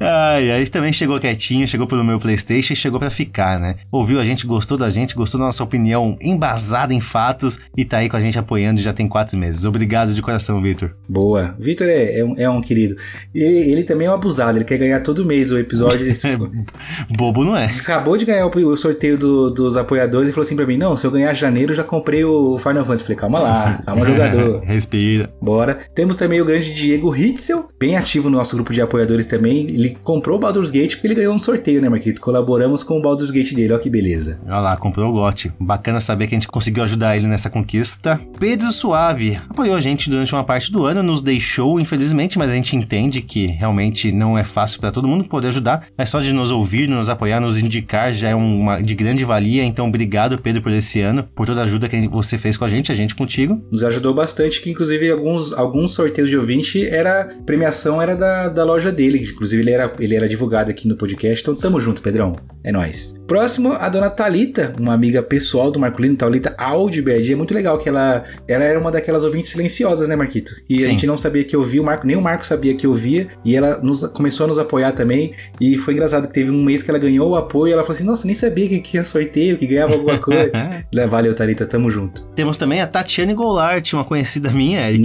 [0.00, 3.74] Ai, aí também chegou quietinho, chegou pelo meu Playstation e chegou pra ficar, né?
[3.90, 7.98] Ouviu a gente, gostou da gente, gostou da nossa opinião embasada em fatos e tá
[7.98, 9.64] aí com a gente apoiando já tem quatro meses.
[9.64, 10.94] Obrigado de coração, Vitor.
[11.08, 11.54] Boa.
[11.58, 12.96] Vitor é, é, um, é um querido.
[13.34, 16.06] Ele, ele também é um abusado, ele quer ganhar todo mês o episódio.
[17.10, 17.66] Bobo não é.
[17.66, 20.96] Acabou de ganhar o, o sorteio do- dos apoiadores e falou assim pra mim: Não,
[20.96, 23.02] se eu ganhar janeiro, já comprei o Final Fantasy.
[23.04, 24.60] Falei, calma lá, calma, jogador.
[24.64, 25.30] Respira.
[25.40, 25.78] Bora.
[25.94, 29.66] Temos também o grande Diego Hitzel, bem ativo no nosso grupo de apoiadores também.
[29.68, 32.20] Ele comprou o Baldur's Gate porque ele ganhou um sorteio, né, Marquito?
[32.20, 34.40] Colaboramos com o Baldur's Gate dele, ó que beleza.
[34.46, 35.52] Olha lá, comprou o gote.
[35.58, 38.20] Bacana saber que a gente conseguiu ajudar ele nessa conquista.
[38.38, 42.54] Pedro Suave apoiou a gente durante uma parte do ano, nos deixou, infelizmente, mas a
[42.54, 45.86] gente entende que realmente não é fácil pra todo mundo poder ajudar.
[45.96, 49.64] Mas só de nos ouvir, nos apoiar, nos indicar já é uma de grande valia.
[49.64, 52.68] Então, obrigado, Pedro, por esse ano, por toda a ajuda que você fez com a
[52.68, 53.60] gente, a gente contigo.
[53.70, 58.64] Nos ajudou bastante, que inclusive alguns, alguns sorteios de ouvinte era premiação era da, da
[58.64, 59.18] loja dele.
[59.18, 61.42] Inclusive, ele era, ele era divulgado aqui no podcast.
[61.42, 62.36] Então, tamo junto, Pedrão.
[62.62, 63.14] É nóis.
[63.26, 67.32] Próximo, a dona Talita, uma amiga pessoal do Marcolino, Talita Aldberg.
[67.32, 70.54] É muito legal que ela, ela era uma daquelas ouvintes silenciosas, né, Marquito?
[70.68, 70.86] E Sim.
[70.86, 73.28] a gente não sabia que ouvia, o Marco, nem o Marco sabia que ouvia.
[73.44, 75.32] E ela nos, começou a nos apoiar também.
[75.60, 77.70] E foi engraçado que teve um mês que ela ganhou o apoio.
[77.70, 80.50] E ela falou assim: Nossa, nem sabia que tinha sorteio, que ganhava alguma coisa.
[81.08, 82.22] Valeu, Talita, tamo junto.
[82.34, 85.02] Temos também a Tatiane Goulart, uma conhecida minha, Eric.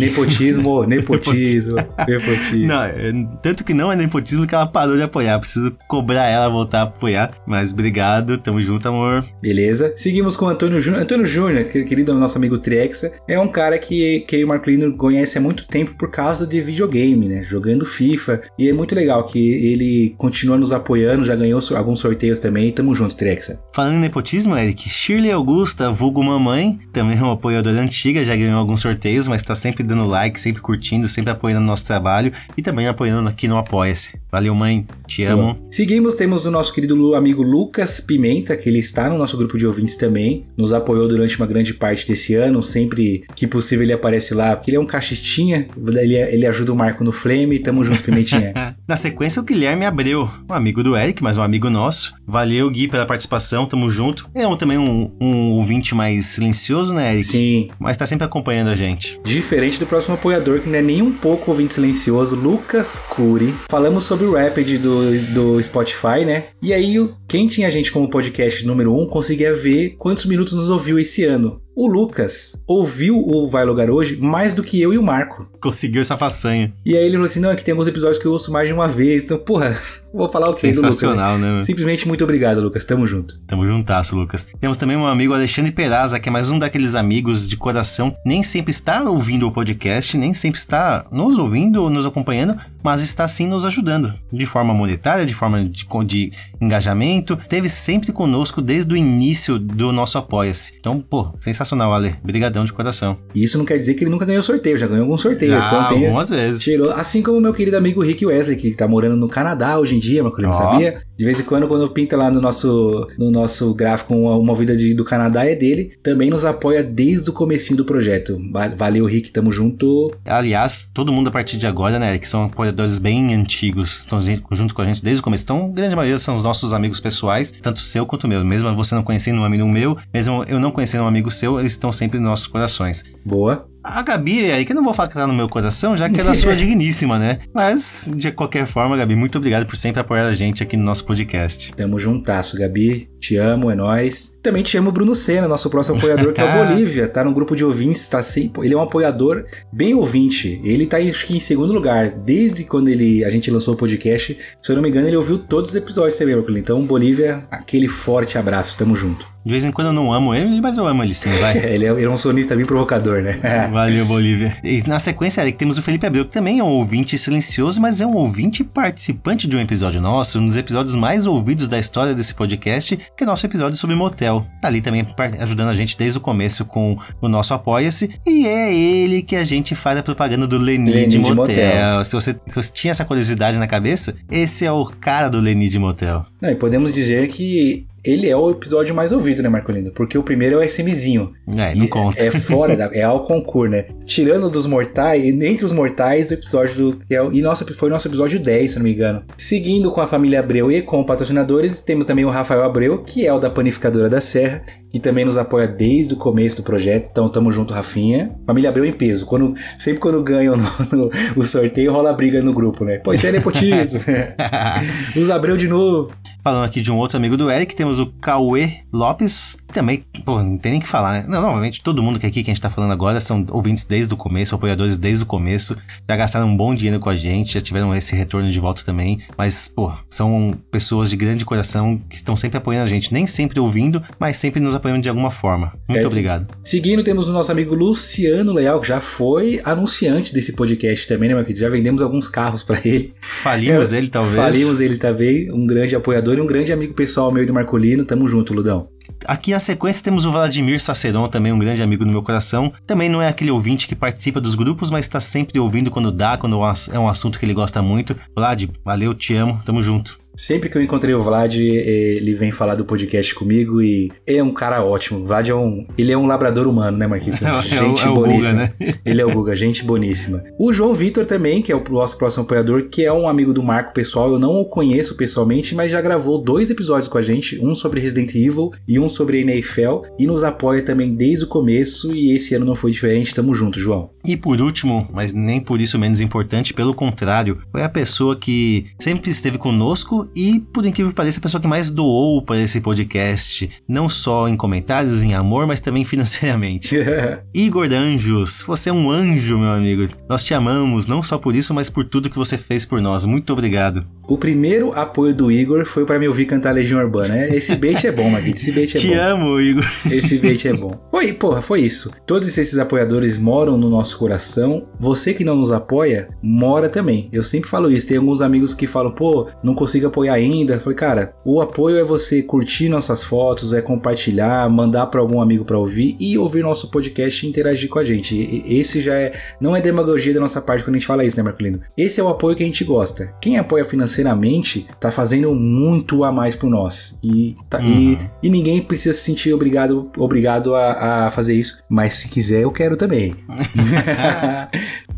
[0.88, 1.76] Nepotismo,
[2.08, 2.68] nepotismo, nepotismo.
[2.68, 5.40] Não, é, tanto que não é nepotismo que ela parou de apoiar.
[5.40, 7.32] Preciso cobrar ela voltar a apoiar.
[7.46, 9.26] Mas obrigado, tamo junto, amor.
[9.42, 9.94] Beleza.
[9.98, 11.04] Seguimos com o Antônio Júnior.
[11.04, 15.38] Antônio Júnior, que- querido nosso amigo Triexa, é um cara que, que o Marcolino conhece
[15.38, 17.44] há muito tempo por causa de videogame, né?
[17.44, 18.42] Jogando FIFA.
[18.58, 22.72] E é muito legal que ele continua nos apoiando, já ganhou alguns sorteios também.
[22.72, 23.60] Tamo junto, Triexa.
[23.74, 28.58] Falando em nepotismo, Eric, Shirley Augusta, vulgo mamãe, também é uma apoiadora antiga, já ganhou
[28.58, 30.73] alguns sorteios, mas tá sempre dando like, sempre curtindo,
[31.08, 34.20] sempre apoiando o nosso trabalho e também apoiando aqui no Apoia-se.
[34.32, 35.58] Valeu, mãe, te amo.
[35.70, 39.68] Seguimos, temos o nosso querido amigo Lucas Pimenta, que ele está no nosso grupo de
[39.68, 40.46] ouvintes também.
[40.58, 42.64] Nos apoiou durante uma grande parte desse ano.
[42.64, 45.68] Sempre que possível ele aparece lá, porque ele é um cachistinha.
[45.88, 47.60] Ele, ele ajuda o Marco no Flame.
[47.60, 48.54] Tamo junto, Pimentinha.
[48.88, 52.14] Na sequência, o Guilherme Abreu, um amigo do Eric, mas um amigo nosso.
[52.26, 54.30] Valeu, Gui, pela participação, tamo junto.
[54.34, 57.28] É um, também um, um ouvinte mais silencioso, né, Eric?
[57.28, 59.20] Sim, Mas tá sempre acompanhando a gente.
[59.24, 63.54] Diferente do próximo apoiador, que não é nem um pouco ouvinte silencioso, Lucas Cury.
[63.70, 66.46] Falamos sobre o Rapid do, do Spotify, né?
[66.62, 66.96] E aí,
[67.28, 70.98] quem tinha a gente como podcast número 1 um, conseguia ver quantos minutos nos ouviu
[70.98, 71.62] esse ano.
[71.76, 75.50] O Lucas ouviu o Vai Lugar hoje mais do que eu e o Marco.
[75.60, 76.72] Conseguiu essa façanha.
[76.86, 78.68] E aí ele falou assim: não, é que tem alguns episódios que eu ouço mais
[78.68, 79.24] de uma vez.
[79.24, 79.76] Então, porra,
[80.14, 80.84] vou falar o que do Lucas.
[80.84, 80.92] né?
[80.92, 81.54] Sensacional, né?
[81.54, 81.64] meu?
[81.64, 82.86] Simplesmente muito obrigado, Lucas.
[82.86, 83.40] Tamo junto.
[83.48, 84.48] Tamo juntasso, Lucas.
[84.60, 88.16] Temos também um amigo Alexandre Peraza, que é mais um daqueles amigos de coração.
[88.24, 93.28] Nem sempre está ouvindo o podcast, nem sempre está nos ouvindo, nos acompanhando, mas está
[93.28, 94.14] sim nos ajudando.
[94.32, 96.32] De forma monetária, de forma de, de
[96.62, 97.36] engajamento.
[97.50, 100.76] Teve sempre conosco desde o início do nosso Apoia-se.
[100.80, 102.16] Então, pô, sensacional, Ale.
[102.24, 103.18] Brigadão de coração.
[103.34, 105.64] E isso não quer dizer que ele nunca ganhou sorteio, já ganhou alguns sorteios.
[105.66, 106.64] Ah, então algumas vezes.
[106.64, 109.96] Tirou, assim como o meu querido amigo Rick Wesley, que tá morando no Canadá hoje
[109.96, 110.56] em dia, Marcolino, Ó.
[110.58, 111.02] sabia?
[111.18, 114.76] De vez em quando, quando pinta lá no nosso, no nosso gráfico uma, uma vida
[114.76, 118.38] de- do Canadá é dele, também nos apoia desde o comecinho do projeto.
[118.52, 120.12] Va- Valeu, Rick, tamo junto.
[120.26, 124.20] Aliás, todo mundo a partir de agora, né, que são apoiadores bem antigos, estão
[124.52, 125.44] junto com a gente desde o começo.
[125.44, 128.44] Então, a grande maioria são os nossos amigos pessoais, tanto seu quanto meu.
[128.44, 131.74] Mesmo você não conhecendo um amigo meu, mesmo eu não conhecendo um amigo seu, eles
[131.74, 133.04] estão sempre nos nossos corações.
[133.26, 133.68] Boa.
[133.84, 136.18] A Gabi, aí que eu não vou falar que tá no meu coração, já que
[136.18, 137.40] ela é sua digníssima, né?
[137.54, 141.04] Mas, de qualquer forma, Gabi, muito obrigado por sempre apoiar a gente aqui no nosso
[141.06, 141.74] podcast.
[141.74, 143.10] Tamo juntasso, Gabi.
[143.20, 144.38] Te amo, é nóis.
[144.42, 147.10] Também te amo, Bruno Senna, nosso próximo apoiador, que é o Bolívia.
[147.10, 148.66] Tá no grupo de ouvintes, tá sempre.
[148.66, 150.62] Ele é um apoiador bem ouvinte.
[150.64, 152.10] Ele tá acho que em segundo lugar.
[152.10, 155.38] Desde quando ele, a gente lançou o podcast, se eu não me engano, ele ouviu
[155.38, 156.60] todos os episódios também, Marcolino.
[156.60, 158.78] Então, Bolívia, aquele forte abraço.
[158.78, 159.34] Tamo junto.
[159.46, 161.58] De vez em quando eu não amo ele, mas eu amo ele sim, vai.
[161.68, 163.70] ele, é, ele é um sonista bem provocador, né?
[163.74, 164.56] Valeu, Bolívia.
[164.64, 168.00] E na sequência, Eric, temos o Felipe Abreu, que também é um ouvinte silencioso, mas
[168.02, 172.14] é um ouvinte participante de um episódio nosso, um dos episódios mais ouvidos da história
[172.14, 174.46] desse podcast, que é o nosso episódio sobre motel.
[174.62, 175.08] Tá ali também
[175.40, 178.12] ajudando a gente desde o começo com o nosso Apoia-se.
[178.28, 181.36] E é ele que a gente faz a propaganda do Leni, Leni de de Motel.
[181.36, 182.06] Motel.
[182.06, 185.68] Se, você, se você tinha essa curiosidade na cabeça, esse é o cara do Leni
[185.68, 186.26] de Motel.
[186.40, 189.92] Não, e podemos dizer que ele é o episódio mais ouvido, né, Marcolino?
[189.92, 191.34] Porque o primeiro é o SMzinho.
[191.58, 192.22] É, não conta.
[192.22, 192.86] É fora da.
[192.94, 193.86] É ao concurso, né?
[194.06, 197.00] Tirando dos mortais, entre os mortais, o episódio do.
[197.10, 199.24] é e nosso, foi o nosso episódio 10, se não me engano.
[199.38, 203.34] Seguindo com a família Abreu e com patrocinadores, temos também o Rafael Abreu, que é
[203.34, 204.64] o da Panificadora da Serra,
[204.94, 207.10] que também nos apoia desde o começo do projeto.
[207.12, 208.32] Então tamo junto, Rafinha.
[208.46, 209.26] Família Abreu em peso.
[209.26, 213.00] Quando, sempre quando ganham no- no- o sorteio, rola briga no grupo, né?
[213.00, 214.00] Pô, isso é nepotismo.
[215.20, 216.12] Os Abreu de novo.
[216.44, 219.58] Falando aqui de um outro amigo do Eric, temos o Cauê Lopes.
[219.74, 221.26] Também, pô, não tem nem o que falar, né?
[221.28, 224.14] Não, novamente, todo mundo que aqui que a gente tá falando agora são ouvintes desde
[224.14, 225.76] o começo, apoiadores desde o começo.
[226.08, 229.20] Já gastaram um bom dinheiro com a gente, já tiveram esse retorno de volta também.
[229.38, 233.14] Mas, pô, são pessoas de grande coração que estão sempre apoiando a gente.
[233.14, 235.74] Nem sempre ouvindo, mas sempre nos apoiando de alguma forma.
[235.88, 236.48] Muito obrigado.
[236.64, 241.36] Seguindo, temos o nosso amigo Luciano Leal, que já foi anunciante desse podcast também, né,
[241.36, 241.60] meu querido?
[241.60, 243.14] Já vendemos alguns carros pra ele.
[243.22, 244.36] Falimos É, ele, talvez.
[244.36, 248.06] Falimos ele também, um grande apoiador e um grande amigo pessoal meu e do Marcolino.
[248.06, 248.88] Tamo junto, Ludão.
[249.26, 252.72] Aqui na sequência temos o Vladimir Saceron, também um grande amigo do meu coração.
[252.86, 256.38] Também não é aquele ouvinte que participa dos grupos, mas está sempre ouvindo quando dá,
[256.38, 256.60] quando
[256.92, 258.16] é um assunto que ele gosta muito.
[258.36, 260.23] Vlad, valeu, te amo, tamo junto.
[260.36, 264.44] Sempre que eu encontrei o Vlad, ele vem falar do podcast comigo e ele é
[264.44, 265.20] um cara ótimo.
[265.20, 265.86] O Vlad é um.
[265.98, 267.38] Ele é um labrador humano, né, Marquito?
[267.74, 268.74] É o- é o Guga, né?
[269.06, 270.44] Ele é o Guga, gente boníssima.
[270.58, 273.62] O João Vitor também, que é o nosso próximo apoiador, que é um amigo do
[273.64, 274.32] Marco pessoal.
[274.32, 278.00] Eu não o conheço pessoalmente, mas já gravou dois episódios com a gente, um sobre
[278.00, 282.14] Resident Evil e um sobre NFL, e nos apoia também desde o começo.
[282.14, 283.34] E esse ano não foi diferente.
[283.36, 284.10] Tamo junto, João.
[284.26, 288.86] E por último, mas nem por isso menos importante, pelo contrário, foi a pessoa que
[289.00, 292.80] sempre esteve conosco e, por incrível que pareça, a pessoa que mais doou para esse
[292.82, 296.96] podcast, não só em comentários, em amor, mas também financeiramente.
[297.54, 300.06] Igor Anjos, você é um anjo, meu amigo.
[300.30, 303.26] Nós te amamos, não só por isso, mas por tudo que você fez por nós.
[303.26, 304.06] Muito obrigado.
[304.28, 307.34] o primeiro apoio do Igor foi pra me ouvir cantar Legião Urbana.
[307.36, 307.56] né?
[307.56, 308.58] Esse bait é bom, Marquito.
[308.58, 309.20] Esse bait é te bom.
[309.20, 309.86] amo, Igor.
[310.10, 310.92] Esse bait é bom.
[311.12, 312.12] Foi, porra, foi isso.
[312.26, 314.88] Todos esses apoiadores moram no nosso coração.
[315.00, 317.30] Você que não nos apoia, mora também.
[317.32, 318.08] Eu sempre falo isso.
[318.08, 320.76] Tem alguns amigos que falam, pô, não consigo apoiar ainda.
[320.76, 325.42] Eu falei, cara, o apoio é você curtir nossas fotos, é compartilhar, mandar pra algum
[325.42, 328.36] amigo pra ouvir e ouvir nosso podcast e interagir com a gente.
[328.36, 329.32] E- e- Esse já é.
[329.60, 331.80] Não é demagogia da nossa parte quando a gente fala isso, né, Marcolino?
[331.98, 333.34] Esse é o apoio que a gente gosta.
[333.42, 337.18] Quem apoia financeiramente tá fazendo muito a mais por nós.
[337.24, 338.18] E, tá- e Uhum.
[338.44, 341.82] e ninguém precisa se sentir obrigado, obrigado a, a fazer isso.
[341.90, 343.36] Mas se quiser, eu quero também.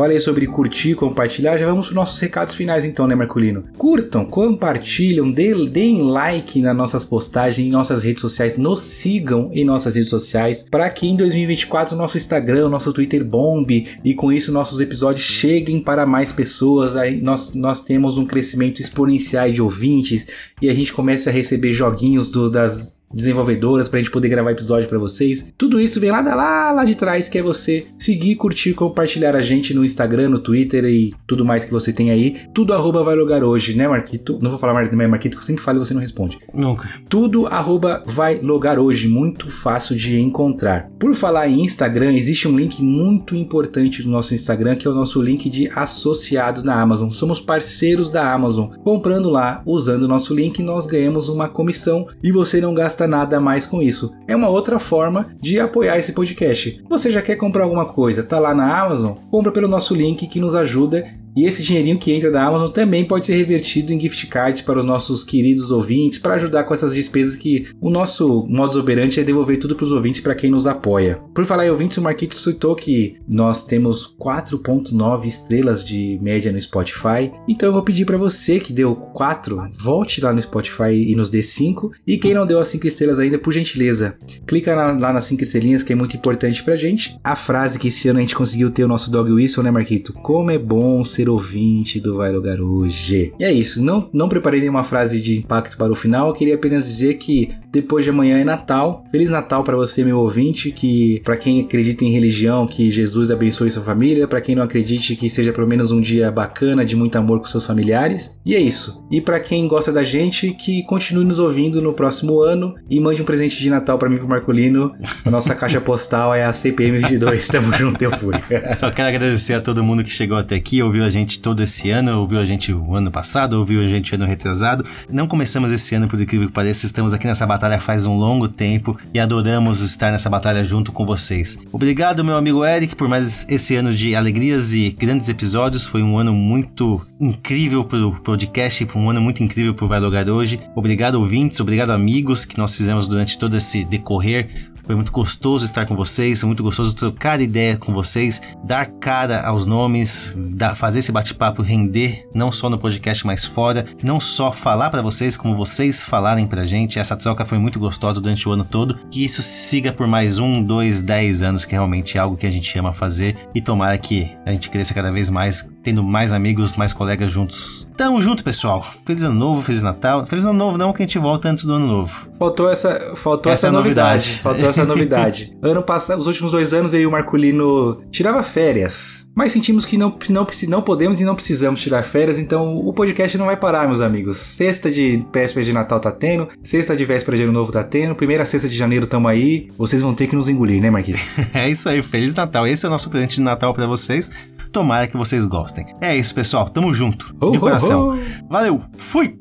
[0.00, 3.64] Falei sobre curtir, compartilhar, já vamos para os nossos recados finais então, né, Marculino?
[3.76, 9.62] Curtam, compartilham, dê- deem like nas nossas postagens, em nossas redes sociais, nos sigam em
[9.62, 14.14] nossas redes sociais, para que em 2024 o nosso Instagram, o nosso Twitter bombe e
[14.14, 16.96] com isso nossos episódios cheguem para mais pessoas.
[16.96, 20.26] Aí nós, nós temos um crescimento exponencial de ouvintes
[20.62, 24.88] e a gente começa a receber joguinhos do- das desenvolvedoras pra gente poder gravar episódio
[24.88, 25.52] pra vocês.
[25.58, 29.34] Tudo isso vem lá, da- lá, lá de trás, que é você seguir, curtir, compartilhar
[29.36, 32.36] a gente no Instagram, no Twitter e tudo mais que você tem aí.
[32.54, 34.38] Tudo arroba vai logar hoje, né, Marquito?
[34.40, 36.38] Não vou falar mais Marquito, que eu sempre falo e você não responde.
[36.54, 36.88] Nunca.
[37.08, 40.88] Tudo arroba vai logar hoje, muito fácil de encontrar.
[40.98, 44.94] Por falar em Instagram, existe um link muito importante no nosso Instagram, que é o
[44.94, 47.10] nosso link de associado na Amazon.
[47.10, 48.68] Somos parceiros da Amazon.
[48.84, 53.36] Comprando lá, usando o nosso link, nós ganhamos uma comissão e você não gasta nada
[53.36, 54.12] a mais com isso.
[54.26, 56.82] É uma outra forma de apoiar esse podcast.
[56.88, 59.16] Você já quer comprar alguma coisa, tá lá na Amazon?
[59.30, 61.06] Compra pelo nosso link que nos ajuda
[61.36, 64.78] e esse dinheirinho que entra da Amazon também pode ser revertido em gift cards para
[64.78, 69.24] os nossos queridos ouvintes, para ajudar com essas despesas que o nosso modus operandi é
[69.24, 71.20] devolver tudo para os ouvintes para quem nos apoia.
[71.34, 76.60] Por falar em ouvintes, o Marquito citou que nós temos 4.9 estrelas de média no
[76.60, 77.30] Spotify.
[77.48, 81.30] Então eu vou pedir para você que deu 4, volte lá no Spotify e nos
[81.30, 81.92] dê 5.
[82.06, 84.16] E quem não deu as 5 estrelas ainda, por gentileza,
[84.46, 87.18] clica na- lá nas 5 estrelinhas que é muito importante pra gente.
[87.22, 90.12] A frase que esse ano a gente conseguiu ter o nosso dog whistle, né, Marquito?
[90.14, 93.32] Como é bom ser ouvinte do Vai Lugar hoje.
[93.38, 96.54] E é isso, não, não preparei nenhuma frase de impacto para o final, eu queria
[96.54, 99.04] apenas dizer que depois de amanhã é Natal.
[99.10, 103.70] Feliz Natal para você, meu ouvinte, que para quem acredita em religião, que Jesus abençoe
[103.70, 107.16] sua família, para quem não acredite que seja pelo menos um dia bacana, de muito
[107.16, 108.38] amor com seus familiares.
[108.44, 109.04] E é isso.
[109.10, 113.22] E para quem gosta da gente, que continue nos ouvindo no próximo ano e mande
[113.22, 114.92] um presente de Natal para mim pro Marcolino.
[115.24, 117.46] A nossa caixa postal é a CPM 22.
[117.48, 118.34] Tamo junto, eu fui.
[118.74, 121.90] Só quero agradecer a todo mundo que chegou até aqui, ouviu a gente todo esse
[121.90, 124.84] ano, ouviu a gente o ano passado, ouviu a gente ano retrasado.
[125.12, 128.48] Não começamos esse ano, por incrível que pareça, estamos aqui nessa batalha faz um longo
[128.48, 131.58] tempo e adoramos estar nessa batalha junto com vocês.
[131.72, 135.86] Obrigado, meu amigo Eric, por mais esse ano de alegrias e grandes episódios.
[135.86, 140.60] Foi um ano muito incrível pro podcast, um ano muito incrível pro Vai Logar hoje.
[140.74, 144.69] Obrigado, ouvintes, obrigado, amigos, que nós fizemos durante todo esse decorrer.
[144.84, 149.66] Foi muito gostoso estar com vocês, muito gostoso trocar ideia com vocês, dar cara aos
[149.66, 154.90] nomes, dar- fazer esse bate-papo render, não só no podcast, mas fora, não só falar
[154.90, 156.98] pra vocês, como vocês falarem pra gente.
[156.98, 158.98] Essa troca foi muito gostosa durante o ano todo.
[159.10, 162.50] Que isso siga por mais um, dois, dez anos, que realmente é algo que a
[162.50, 163.36] gente ama fazer.
[163.54, 167.86] E tomara que a gente cresça cada vez mais, tendo mais amigos, mais colegas juntos.
[167.96, 168.86] Tamo junto, pessoal.
[169.04, 170.26] Feliz ano novo, feliz Natal.
[170.26, 172.28] Feliz ano novo não, que a gente volta antes do ano novo.
[172.38, 174.26] Faltou essa, faltou Essa essa, é novidade.
[174.26, 174.42] novidade.
[174.42, 175.58] Faltou essa novidade.
[175.62, 179.28] ano passado, os últimos dois anos, e o Marculino tirava férias.
[179.34, 183.38] Mas sentimos que não, não, não podemos e não precisamos tirar férias, então o podcast
[183.38, 184.38] não vai parar, meus amigos.
[184.38, 188.14] Sexta de véspera de Natal tá tendo, sexta de véspera de Ano Novo tá tendo,
[188.14, 189.68] primeira sexta de janeiro tamo aí.
[189.78, 191.20] Vocês vão ter que nos engolir, né, Marquinhos?
[191.54, 192.66] É isso aí, Feliz Natal.
[192.66, 194.30] Esse é o nosso presente de Natal pra vocês.
[194.72, 195.86] Tomara que vocês gostem.
[196.00, 196.68] É isso, pessoal.
[196.68, 197.34] Tamo junto.
[197.50, 198.16] De coração.
[198.16, 198.18] ho.
[198.48, 198.82] Valeu.
[198.96, 199.38] Fui!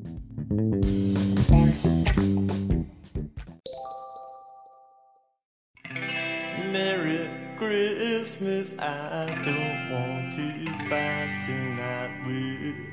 [6.72, 12.90] Merry Christmas, I don't want to fight tonight with.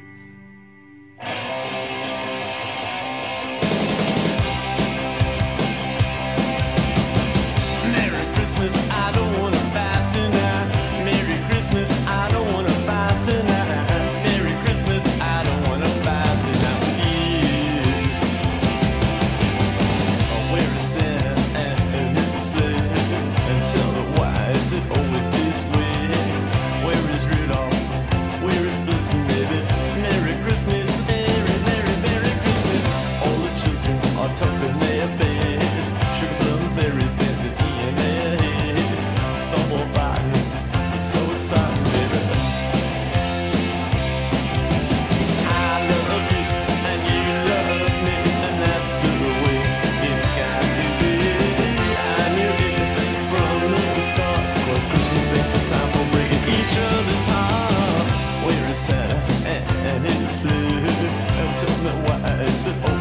[62.68, 62.95] Oh.